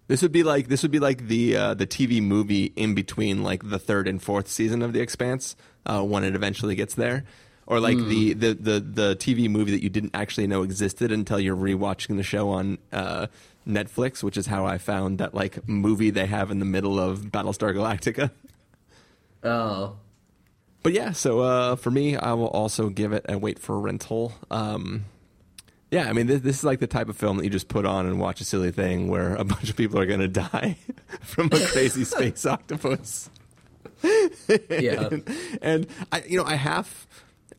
This 0.07 0.21
would 0.23 0.31
be 0.31 0.41
like 0.43 0.67
this 0.69 0.81
would 0.81 0.91
be 0.91 0.99
like 0.99 1.27
the 1.27 1.55
uh, 1.55 1.73
the 1.75 1.85
TV 1.85 2.21
movie 2.21 2.71
in 2.75 2.95
between 2.95 3.43
like 3.43 3.69
the 3.69 3.77
third 3.77 4.07
and 4.07 4.21
fourth 4.21 4.47
season 4.47 4.81
of 4.81 4.91
The 4.93 5.01
Expanse 5.01 5.55
uh, 5.85 6.01
when 6.03 6.23
it 6.23 6.33
eventually 6.35 6.73
gets 6.75 6.95
there, 6.95 7.25
or 7.67 7.79
like 7.79 7.97
the, 7.97 8.33
the 8.33 8.53
the 8.53 8.79
the 8.79 9.15
TV 9.17 9.47
movie 9.47 9.69
that 9.71 9.83
you 9.83 9.89
didn't 9.89 10.11
actually 10.15 10.47
know 10.47 10.63
existed 10.63 11.11
until 11.11 11.39
you're 11.39 11.55
rewatching 11.55 12.17
the 12.17 12.23
show 12.23 12.49
on 12.49 12.79
uh, 12.91 13.27
Netflix, 13.67 14.23
which 14.23 14.37
is 14.37 14.47
how 14.47 14.65
I 14.65 14.77
found 14.77 15.17
that 15.19 15.33
like 15.33 15.67
movie 15.67 16.09
they 16.09 16.25
have 16.25 16.49
in 16.51 16.59
the 16.59 16.65
middle 16.65 16.99
of 16.99 17.25
Battlestar 17.31 17.73
Galactica. 17.73 18.31
Oh, 19.43 19.95
But 20.83 20.93
yeah, 20.93 21.11
so 21.11 21.39
uh, 21.41 21.75
for 21.75 21.91
me, 21.91 22.15
I 22.17 22.33
will 22.33 22.47
also 22.47 22.89
give 22.89 23.13
it 23.13 23.25
a 23.29 23.37
wait 23.37 23.59
for 23.59 23.79
rental. 23.79 24.33
Um, 24.51 25.05
yeah, 25.91 26.09
I 26.09 26.13
mean, 26.13 26.27
this, 26.27 26.41
this 26.41 26.57
is 26.59 26.63
like 26.63 26.79
the 26.79 26.87
type 26.87 27.09
of 27.09 27.17
film 27.17 27.37
that 27.37 27.43
you 27.43 27.49
just 27.49 27.67
put 27.67 27.85
on 27.85 28.05
and 28.05 28.19
watch 28.19 28.41
a 28.41 28.45
silly 28.45 28.71
thing 28.71 29.07
where 29.07 29.35
a 29.35 29.43
bunch 29.45 29.69
of 29.69 29.75
people 29.75 29.99
are 29.99 30.05
going 30.05 30.19
to 30.19 30.27
die 30.27 30.77
from 31.21 31.47
a 31.47 31.59
crazy 31.67 32.03
space 32.05 32.45
octopus. 32.45 33.29
yeah. 34.69 35.09
and 35.61 35.87
I, 36.11 36.23
you 36.27 36.37
know, 36.37 36.45
I 36.45 36.55
half, 36.55 37.07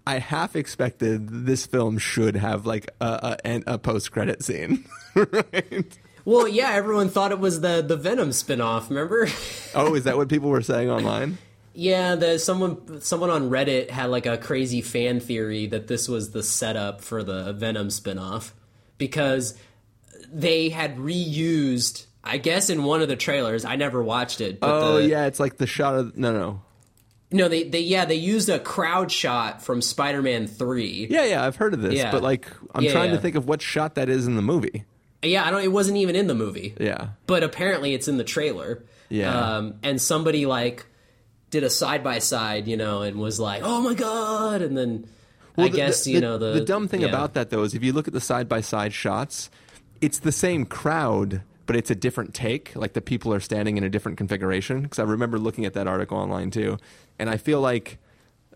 I 0.07 0.19
half 0.19 0.57
expected 0.57 1.47
this 1.47 1.67
film 1.67 1.99
should 1.99 2.37
have 2.37 2.67
like 2.67 2.91
a 3.01 3.39
a, 3.45 3.63
a 3.67 3.79
post 3.79 4.13
credit 4.13 4.43
scene, 4.43 4.85
right? 5.15 5.99
Well, 6.25 6.47
yeah, 6.49 6.71
everyone 6.73 7.09
thought 7.09 7.33
it 7.33 7.39
was 7.39 7.61
the 7.61 7.83
the 7.83 7.97
Venom 7.97 8.31
spinoff. 8.31 8.89
Remember? 8.89 9.29
Oh, 9.75 9.95
is 9.95 10.05
that 10.05 10.17
what 10.17 10.29
people 10.29 10.51
were 10.51 10.63
saying 10.63 10.91
online? 10.91 11.39
yeah, 11.75 12.17
the 12.17 12.39
someone 12.39 13.01
someone 13.01 13.31
on 13.31 13.51
Reddit 13.51 13.89
had 13.91 14.11
like 14.11 14.27
a 14.27 14.37
crazy 14.37 14.81
fan 14.83 15.21
theory 15.21 15.67
that 15.69 15.87
this 15.87 16.09
was 16.09 16.33
the 16.33 16.43
setup 16.43 17.01
for 17.03 17.23
the 17.23 17.53
Venom 17.53 17.89
spinoff 17.89 18.51
because 18.99 19.57
they 20.33 20.69
had 20.71 20.97
reused. 20.97 22.07
I 22.23 22.37
guess 22.37 22.69
in 22.69 22.83
one 22.85 23.01
of 23.01 23.09
the 23.09 23.17
trailers, 23.17 23.65
I 23.65 23.77
never 23.77 24.03
watched 24.03 24.41
it. 24.41 24.61
But 24.61 24.71
Oh 24.71 24.95
the, 24.97 25.09
yeah, 25.09 25.27
it's 25.27 25.41
like 25.41 25.57
the 25.57 25.67
shot 25.67 25.95
of 25.95 26.17
no, 26.19 26.33
no. 26.33 26.63
No, 27.33 27.49
they 27.49 27.62
they 27.64 27.81
yeah 27.81 28.05
they 28.05 28.14
used 28.16 28.49
a 28.49 28.59
crowd 28.59 29.11
shot 29.12 29.62
from 29.62 29.81
Spider-Man 29.83 30.47
Three. 30.47 31.07
Yeah, 31.11 31.24
yeah, 31.24 31.45
I've 31.45 31.57
heard 31.57 31.74
of 31.74 31.81
this, 31.83 31.95
Yeah. 31.95 32.11
but 32.11 32.22
like 32.22 32.49
I'm 32.74 32.85
Yeah, 32.85 32.93
trying 32.93 33.11
yeah. 33.11 33.16
to 33.16 33.22
think 33.22 33.37
of 33.37 33.47
what 33.47 33.62
shot 33.62 33.95
that 33.97 34.09
is 34.09 34.26
in 34.26 34.37
the 34.37 34.43
movie. 34.43 34.85
Yeah, 35.22 35.45
I 35.47 35.51
don't. 35.51 35.62
It 35.62 35.72
wasn't 35.72 35.99
even 35.99 36.16
in 36.16 36.26
the 36.26 36.35
movie. 36.35 36.74
Yeah. 36.81 37.09
but 37.26 37.43
apparently 37.45 37.95
it's 37.95 38.09
in 38.09 38.16
the 38.16 38.24
trailer. 38.24 38.83
Yeah. 39.09 39.57
Um, 39.57 39.74
and 39.83 40.01
somebody 40.01 40.47
like 40.47 40.87
did 41.51 41.62
a 41.64 41.70
side 41.70 42.03
by 42.05 42.20
side, 42.20 42.68
you 42.68 42.76
know, 42.76 43.03
and 43.03 43.16
was 43.18 43.39
like, 43.41 43.62
"Oh 43.64 43.81
my 43.83 43.95
god!" 43.95 44.62
And 44.62 44.76
then 44.78 45.07
I 45.59 45.68
the- 45.68 45.76
guess 45.76 46.05
the, 46.05 46.12
you 46.12 46.20
know 46.20 46.39
the 46.39 46.53
the 46.53 46.64
dumb 46.64 46.89
thing 46.89 47.03
yeah. 47.03 47.09
about 47.09 47.35
that 47.35 47.51
though 47.51 47.62
is 47.64 47.74
if 47.74 47.83
you 47.83 47.93
look 47.93 48.07
at 48.09 48.14
the 48.14 48.20
side 48.20 48.49
by 48.49 48.61
side 48.61 48.93
shots, 48.93 49.51
it's 50.01 50.20
the 50.20 50.33
same 50.33 50.64
crowd, 50.64 51.43
but 51.66 51.76
it's 51.76 51.91
a 51.91 51.95
different 51.95 52.35
take. 52.35 52.74
Like 52.76 52.93
the 52.95 53.01
people 53.01 53.35
are 53.35 53.41
standing 53.41 53.76
in 53.76 53.85
a 53.85 53.91
different 53.91 54.16
configuration. 54.16 54.83
Because 54.83 54.99
I 55.01 55.03
remember 55.03 55.39
looking 55.39 55.64
at 55.66 55.74
that 55.74 55.87
article 55.87 56.16
online 56.18 56.51
too, 56.51 56.78
and 57.21 57.31
I 57.31 57.37
feel 57.37 57.61
like 57.61 57.99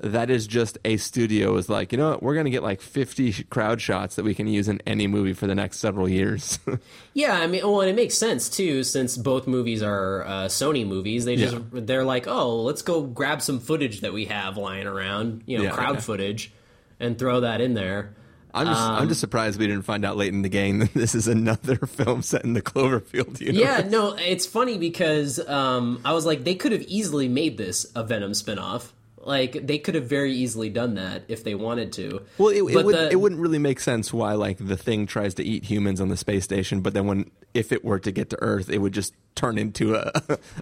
that 0.00 0.28
is 0.28 0.46
just 0.48 0.76
a 0.84 0.96
studio 0.96 1.56
is 1.56 1.68
like, 1.68 1.92
you 1.92 1.98
know 1.98 2.10
what, 2.10 2.22
we're 2.22 2.34
going 2.34 2.46
to 2.46 2.50
get 2.50 2.64
like 2.64 2.80
50 2.80 3.44
crowd 3.44 3.80
shots 3.80 4.16
that 4.16 4.24
we 4.24 4.34
can 4.34 4.48
use 4.48 4.68
in 4.68 4.80
any 4.86 5.06
movie 5.06 5.32
for 5.34 5.46
the 5.46 5.54
next 5.54 5.78
several 5.78 6.08
years. 6.08 6.58
Yeah, 7.16 7.38
I 7.38 7.46
mean, 7.46 7.62
well, 7.62 7.80
and 7.80 7.88
it 7.88 7.94
makes 7.94 8.18
sense 8.18 8.48
too, 8.48 8.82
since 8.82 9.16
both 9.16 9.46
movies 9.46 9.84
are 9.84 10.24
uh, 10.24 10.30
Sony 10.48 10.84
movies. 10.84 11.24
They 11.24 11.36
just 11.36 11.54
Yeah. 11.54 11.60
they're 11.74 12.02
like, 12.04 12.26
oh, 12.26 12.62
let's 12.62 12.82
go 12.82 13.02
grab 13.02 13.40
some 13.40 13.60
footage 13.60 14.00
that 14.00 14.12
we 14.12 14.24
have 14.24 14.56
lying 14.56 14.88
around, 14.88 15.44
you 15.46 15.58
know, 15.58 15.64
Yeah, 15.64 15.70
crowd 15.70 15.94
yeah. 15.94 16.00
footage, 16.00 16.52
and 16.98 17.16
throw 17.16 17.40
that 17.42 17.60
in 17.60 17.74
there. 17.74 18.14
I'm 18.54 18.66
just, 18.68 18.80
I'm 18.80 19.02
Um, 19.02 19.08
just 19.08 19.20
surprised 19.20 19.58
we 19.58 19.66
didn't 19.66 19.82
find 19.82 20.04
out 20.04 20.16
late 20.16 20.32
in 20.32 20.42
the 20.42 20.48
game 20.48 20.78
that 20.78 20.94
this 20.94 21.14
is 21.14 21.26
another 21.28 21.76
film 21.86 22.22
set 22.22 22.44
in 22.44 22.52
the 22.54 22.62
Cloverfield 22.62 23.40
universe. 23.40 23.60
Yeah, 23.60 23.88
no, 23.88 24.14
it's 24.14 24.46
funny 24.46 24.78
because 24.78 25.38
um, 25.48 26.00
I 26.04 26.12
was 26.12 26.24
like, 26.24 26.44
they 26.44 26.54
could 26.54 26.72
have 26.72 26.82
easily 26.82 27.28
made 27.28 27.58
this 27.58 27.84
a 27.96 28.04
Venom 28.04 28.32
spinoff. 28.32 28.90
Like 29.26 29.66
they 29.66 29.78
could 29.78 29.94
have 29.94 30.04
very 30.04 30.34
easily 30.34 30.68
done 30.68 30.96
that 30.96 31.22
if 31.28 31.44
they 31.44 31.54
wanted 31.54 31.92
to. 31.94 32.20
Well, 32.36 32.50
it, 32.50 32.58
it, 32.58 32.84
would, 32.84 32.94
the- 32.94 33.10
it 33.10 33.16
wouldn't 33.18 33.40
really 33.40 33.58
make 33.58 33.80
sense 33.80 34.12
why 34.12 34.34
like 34.34 34.58
the 34.58 34.76
thing 34.76 35.06
tries 35.06 35.32
to 35.34 35.42
eat 35.42 35.64
humans 35.64 35.98
on 35.98 36.08
the 36.10 36.16
space 36.18 36.44
station, 36.44 36.82
but 36.82 36.92
then 36.92 37.06
when 37.06 37.30
if 37.54 37.72
it 37.72 37.82
were 37.84 37.98
to 38.00 38.12
get 38.12 38.28
to 38.30 38.42
Earth, 38.42 38.68
it 38.68 38.78
would 38.78 38.92
just 38.92 39.14
turn 39.34 39.56
into 39.56 39.94
a 39.94 40.12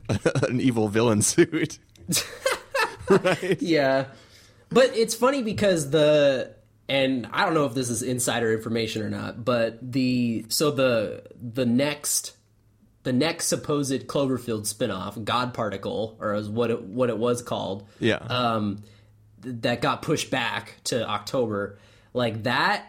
an 0.48 0.60
evil 0.60 0.86
villain 0.88 1.22
suit. 1.22 1.78
right? 3.08 3.56
Yeah. 3.60 4.06
But 4.70 4.96
it's 4.96 5.14
funny 5.14 5.42
because 5.42 5.90
the 5.90 6.54
and 6.92 7.26
I 7.32 7.44
don't 7.46 7.54
know 7.54 7.64
if 7.64 7.72
this 7.74 7.88
is 7.88 8.02
insider 8.02 8.52
information 8.52 9.02
or 9.02 9.08
not, 9.08 9.44
but 9.44 9.78
the 9.92 10.44
so 10.48 10.70
the 10.70 11.22
the 11.40 11.64
next 11.64 12.36
the 13.04 13.12
next 13.12 13.46
supposed 13.46 14.06
Cloverfield 14.06 14.62
spinoff, 14.72 15.22
God 15.24 15.54
Particle, 15.54 16.16
or 16.20 16.34
as 16.34 16.48
what 16.48 16.70
it 16.70 16.82
what 16.82 17.08
it 17.08 17.16
was 17.18 17.42
called, 17.42 17.88
Yeah. 17.98 18.16
um, 18.16 18.82
th- 19.42 19.56
that 19.62 19.80
got 19.82 20.02
pushed 20.02 20.30
back 20.30 20.74
to 20.84 21.08
October, 21.08 21.78
like 22.12 22.42
that, 22.44 22.84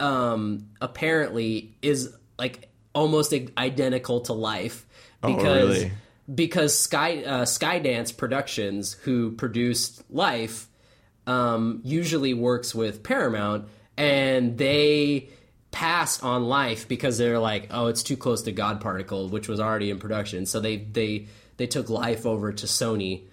um, 0.00 0.68
apparently 0.80 1.74
is 1.82 2.12
like 2.38 2.68
almost 2.94 3.34
identical 3.58 4.22
to 4.22 4.32
life 4.32 4.86
Oh, 5.22 5.34
because 5.36 5.76
really? 5.78 5.92
because 6.34 6.78
Sky 6.78 7.22
uh, 7.24 7.44
Skydance 7.44 8.16
Productions, 8.16 8.94
who 9.04 9.32
produced 9.32 10.02
Life, 10.10 10.66
um, 11.26 11.80
usually 11.84 12.34
works 12.34 12.74
with 12.74 13.02
Paramount, 13.02 13.68
and 13.96 14.58
they 14.58 15.28
passed 15.70 16.22
on 16.22 16.44
Life 16.44 16.86
because 16.86 17.18
they're 17.18 17.38
like, 17.38 17.68
oh, 17.70 17.86
it's 17.88 18.02
too 18.02 18.16
close 18.16 18.42
to 18.42 18.52
God 18.52 18.80
Particle, 18.80 19.28
which 19.28 19.48
was 19.48 19.60
already 19.60 19.90
in 19.90 19.98
production. 19.98 20.46
So 20.46 20.60
they 20.60 20.76
they 20.76 21.26
they 21.56 21.66
took 21.66 21.88
Life 21.90 22.26
over 22.26 22.52
to 22.52 22.66
Sony. 22.66 23.24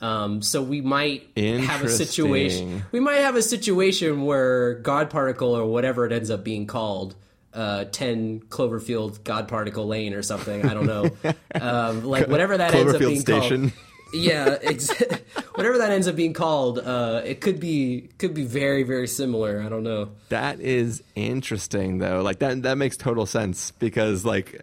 Um, 0.00 0.42
so 0.42 0.62
we 0.62 0.80
might 0.80 1.28
have 1.36 1.82
a 1.82 1.88
situation. 1.88 2.84
We 2.92 3.00
might 3.00 3.18
have 3.18 3.34
a 3.34 3.42
situation 3.42 4.22
where 4.24 4.74
God 4.74 5.10
Particle 5.10 5.56
or 5.56 5.66
whatever 5.66 6.06
it 6.06 6.12
ends 6.12 6.30
up 6.30 6.44
being 6.44 6.66
called. 6.66 7.16
Uh, 7.52 7.84
10 7.86 8.40
Cloverfield 8.42 9.24
God 9.24 9.48
Particle 9.48 9.88
Lane 9.88 10.14
or 10.14 10.22
something. 10.22 10.64
I 10.64 10.74
don't 10.74 10.86
know. 10.86 11.10
Um, 11.60 12.04
like 12.04 12.28
whatever 12.28 12.56
that 12.58 12.72
ends 12.72 12.94
up 12.94 13.00
being 13.00 13.20
Station. 13.20 13.70
called. 13.70 13.80
Yeah, 14.12 14.56
ex- 14.62 14.90
whatever 15.54 15.78
that 15.78 15.90
ends 15.90 16.08
up 16.08 16.16
being 16.16 16.32
called, 16.32 16.78
uh, 16.78 17.22
it 17.24 17.40
could 17.40 17.60
be 17.60 18.08
could 18.18 18.34
be 18.34 18.44
very 18.44 18.82
very 18.82 19.06
similar. 19.08 19.60
I 19.62 19.68
don't 19.68 19.82
know. 19.82 20.10
That 20.30 20.60
is 20.60 21.02
interesting, 21.14 21.98
though. 21.98 22.22
Like 22.22 22.38
that 22.38 22.62
that 22.62 22.78
makes 22.78 22.96
total 22.96 23.26
sense 23.26 23.70
because 23.72 24.24
like 24.24 24.62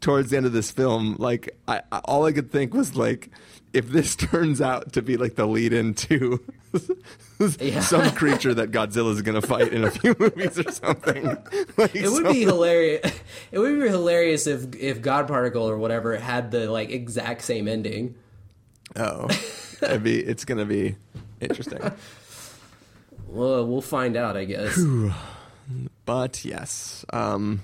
towards 0.00 0.30
the 0.30 0.36
end 0.36 0.46
of 0.46 0.52
this 0.52 0.70
film, 0.70 1.16
like 1.18 1.56
I, 1.66 1.80
I 1.90 1.98
all 2.04 2.26
I 2.26 2.32
could 2.32 2.50
think 2.50 2.74
was 2.74 2.94
like 2.96 3.30
if 3.72 3.88
this 3.88 4.14
turns 4.16 4.60
out 4.60 4.92
to 4.92 5.02
be 5.02 5.16
like 5.16 5.36
the 5.36 5.46
lead 5.46 5.72
into 5.72 6.44
Yeah. 7.60 7.80
some 7.80 8.10
creature 8.12 8.52
that 8.54 8.70
Godzilla 8.70 9.10
is 9.12 9.22
gonna 9.22 9.40
fight 9.42 9.72
in 9.72 9.84
a 9.84 9.90
few 9.90 10.14
movies 10.18 10.58
or 10.58 10.70
something. 10.70 11.24
Like, 11.76 11.94
It 11.94 12.10
would 12.10 12.24
be 12.32 12.42
hilarious. 12.42 13.12
It 13.52 13.58
would 13.58 13.80
be 13.80 13.88
hilarious 13.88 14.46
if 14.46 14.74
if 14.76 15.00
God 15.02 15.28
Particle 15.28 15.68
or 15.68 15.78
whatever 15.78 16.16
had 16.16 16.50
the 16.50 16.70
like 16.70 16.90
exact 16.90 17.42
same 17.42 17.68
ending. 17.68 18.14
Oh, 18.96 19.28
it'd 19.82 20.02
be 20.02 20.20
it's 20.20 20.44
gonna 20.44 20.64
be 20.64 20.96
interesting. 21.40 21.80
Well, 23.28 23.66
we'll 23.66 23.80
find 23.80 24.16
out, 24.16 24.36
I 24.36 24.44
guess. 24.44 24.78
But 26.04 26.44
yes, 26.44 27.04
um, 27.12 27.62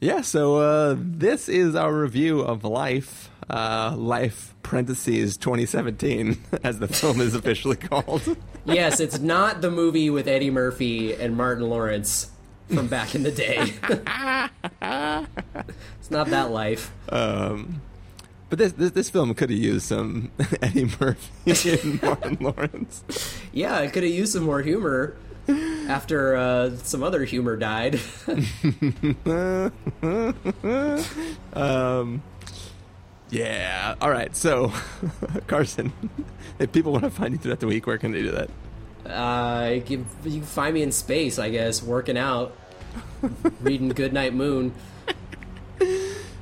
yeah. 0.00 0.20
So 0.22 0.56
uh, 0.56 0.96
this 0.98 1.48
is 1.48 1.74
our 1.74 1.92
review 1.92 2.40
of 2.40 2.64
Life, 2.64 3.30
uh, 3.48 3.94
Life 3.96 4.54
parentheses 4.62 5.36
2017, 5.36 6.38
as 6.64 6.78
the 6.78 6.88
film 6.88 7.20
is 7.20 7.34
officially 7.34 7.76
called. 7.76 8.36
yes, 8.64 9.00
it's 9.00 9.18
not 9.18 9.60
the 9.60 9.70
movie 9.70 10.10
with 10.10 10.28
Eddie 10.28 10.50
Murphy 10.50 11.14
and 11.14 11.36
Martin 11.36 11.68
Lawrence 11.68 12.30
from 12.68 12.88
back 12.88 13.14
in 13.14 13.22
the 13.22 13.30
day. 13.30 13.58
it's 15.98 16.10
not 16.10 16.26
that 16.28 16.50
life. 16.50 16.92
Um, 17.08 17.80
but 18.48 18.58
this, 18.58 18.72
this 18.72 18.90
this 18.92 19.10
film 19.10 19.34
could 19.34 19.50
have 19.50 19.58
used 19.58 19.86
some 19.86 20.30
Eddie 20.62 20.90
Murphy 21.00 21.78
and 21.82 22.02
Martin 22.02 22.38
Lawrence. 22.40 23.04
Yeah, 23.52 23.80
it 23.80 23.92
could 23.92 24.02
have 24.02 24.12
used 24.12 24.32
some 24.32 24.44
more 24.44 24.62
humor 24.62 25.16
after 25.48 26.36
uh, 26.36 26.76
some 26.76 27.02
other 27.02 27.24
humor 27.24 27.56
died. 27.56 28.00
um, 31.52 32.22
yeah. 33.30 33.94
All 34.00 34.10
right. 34.10 34.34
So, 34.36 34.72
Carson, 35.46 35.92
if 36.58 36.72
people 36.72 36.92
want 36.92 37.04
to 37.04 37.10
find 37.10 37.32
you 37.32 37.38
throughout 37.38 37.60
the 37.60 37.66
week, 37.66 37.86
where 37.86 37.98
can 37.98 38.12
they 38.12 38.22
do 38.22 38.30
that? 38.32 38.50
Uh, 39.10 39.70
you 39.70 39.80
can, 39.80 40.06
you 40.24 40.40
can 40.40 40.42
find 40.42 40.74
me 40.74 40.82
in 40.82 40.92
space, 40.92 41.38
I 41.38 41.48
guess, 41.50 41.82
working 41.82 42.18
out, 42.18 42.56
reading 43.60 43.88
Goodnight 43.90 44.34
Moon. 44.34 44.74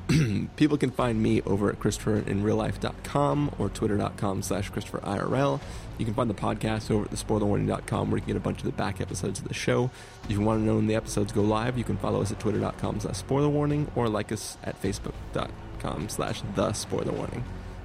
People 0.56 0.78
can 0.78 0.90
find 0.90 1.20
me 1.20 1.42
over 1.42 1.68
at 1.68 1.80
ChristopherInRealLife.com 1.80 3.54
or 3.58 3.68
Twitter.com 3.68 4.42
slash 4.42 4.70
ChristopherIRL. 4.70 5.60
You 5.98 6.04
can 6.04 6.14
find 6.14 6.30
the 6.30 6.34
podcast 6.34 6.90
over 6.90 7.06
at 7.06 7.10
TheSpoilerWarning.com 7.10 8.10
where 8.10 8.18
you 8.18 8.22
can 8.22 8.34
get 8.34 8.36
a 8.36 8.40
bunch 8.40 8.58
of 8.58 8.66
the 8.66 8.72
back 8.72 9.00
episodes 9.00 9.40
of 9.40 9.48
the 9.48 9.54
show. 9.54 9.90
If 10.24 10.32
you 10.32 10.40
want 10.40 10.60
to 10.60 10.64
know 10.64 10.76
when 10.76 10.86
the 10.86 10.94
episodes 10.94 11.32
go 11.32 11.42
live, 11.42 11.76
you 11.76 11.84
can 11.84 11.96
follow 11.96 12.22
us 12.22 12.30
at 12.30 12.38
Twitter.com 12.38 13.00
slash 13.00 13.22
SpoilerWarning 13.22 13.88
or 13.96 14.08
like 14.08 14.30
us 14.30 14.58
at 14.62 14.80
Facebook.com 14.80 16.08
slash 16.08 16.42
The 16.54 16.72
Spoiler 16.72 17.12
Warning. 17.12 17.44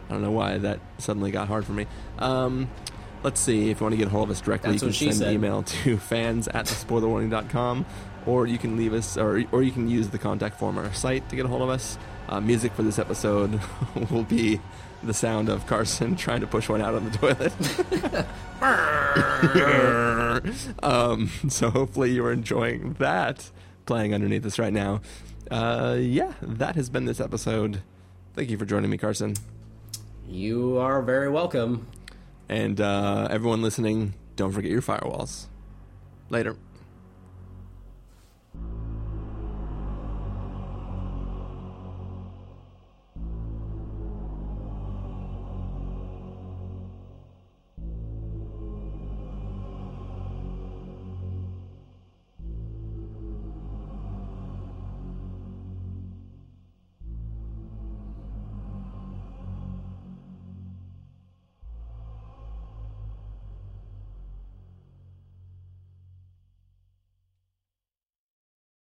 I 0.10 0.14
don't 0.14 0.22
know 0.22 0.32
why 0.32 0.58
that 0.58 0.80
suddenly 0.98 1.32
got 1.32 1.48
hard 1.48 1.66
for 1.66 1.72
me. 1.72 1.88
Um, 2.20 2.70
let's 3.24 3.40
see. 3.40 3.70
If 3.70 3.80
you 3.80 3.86
want 3.86 3.94
to 3.94 3.98
get 3.98 4.08
a 4.08 4.12
hold 4.12 4.26
of 4.26 4.32
us 4.32 4.42
directly, 4.42 4.72
That's 4.74 4.84
you 4.84 4.90
can 4.90 4.98
send 4.98 5.16
said. 5.16 5.28
an 5.30 5.34
email 5.36 5.64
to 5.64 5.98
fans 6.10 6.48
at 6.50 6.66
thespoilerwarning.com 6.66 7.86
or 8.26 8.46
you 8.46 8.58
can 8.58 8.78
leave 8.78 8.94
us 8.94 9.18
or, 9.18 9.44
or 9.52 9.64
you 9.64 9.72
can 9.72 9.88
use 9.88 10.10
the 10.10 10.18
contact 10.20 10.60
form 10.60 10.78
on 10.78 10.86
our 10.86 10.94
site 10.94 11.28
to 11.30 11.36
get 11.36 11.46
a 11.46 11.48
hold 11.48 11.62
of 11.62 11.70
us. 11.70 11.98
Uh, 12.30 12.40
music 12.40 12.74
for 12.74 12.84
this 12.84 12.98
episode 13.00 13.60
will 14.12 14.24
be 14.24 14.60
the 15.04 15.14
sound 15.14 15.50
of 15.50 15.66
Carson 15.68 16.16
trying 16.18 16.42
to 16.42 16.48
push 16.48 16.70
one 16.70 16.82
out 16.82 16.96
on 16.96 17.10
the 17.10 17.18
toilet. 17.18 17.54
um, 20.84 21.30
so 21.50 21.70
hopefully 21.70 22.12
you're 22.12 22.32
enjoying 22.32 22.94
that 22.94 23.50
playing 23.86 24.14
underneath 24.14 24.46
us 24.46 24.60
right 24.60 24.74
now. 24.74 25.02
Uh, 25.50 25.98
yeah, 26.00 26.34
that 26.42 26.76
has 26.76 26.90
been 26.90 27.06
this 27.06 27.20
episode. 27.20 27.82
Thank 28.34 28.50
you 28.50 28.58
for 28.58 28.66
joining 28.66 28.90
me, 28.90 28.98
Carson. 28.98 29.36
You 30.28 30.78
are 30.78 31.02
very 31.02 31.30
welcome. 31.30 31.88
And 32.48 32.80
uh, 32.80 33.28
everyone 33.30 33.62
listening, 33.62 34.14
don't 34.36 34.52
forget 34.52 34.72
your 34.72 34.82
firewalls. 34.82 35.48
Later. 36.30 36.56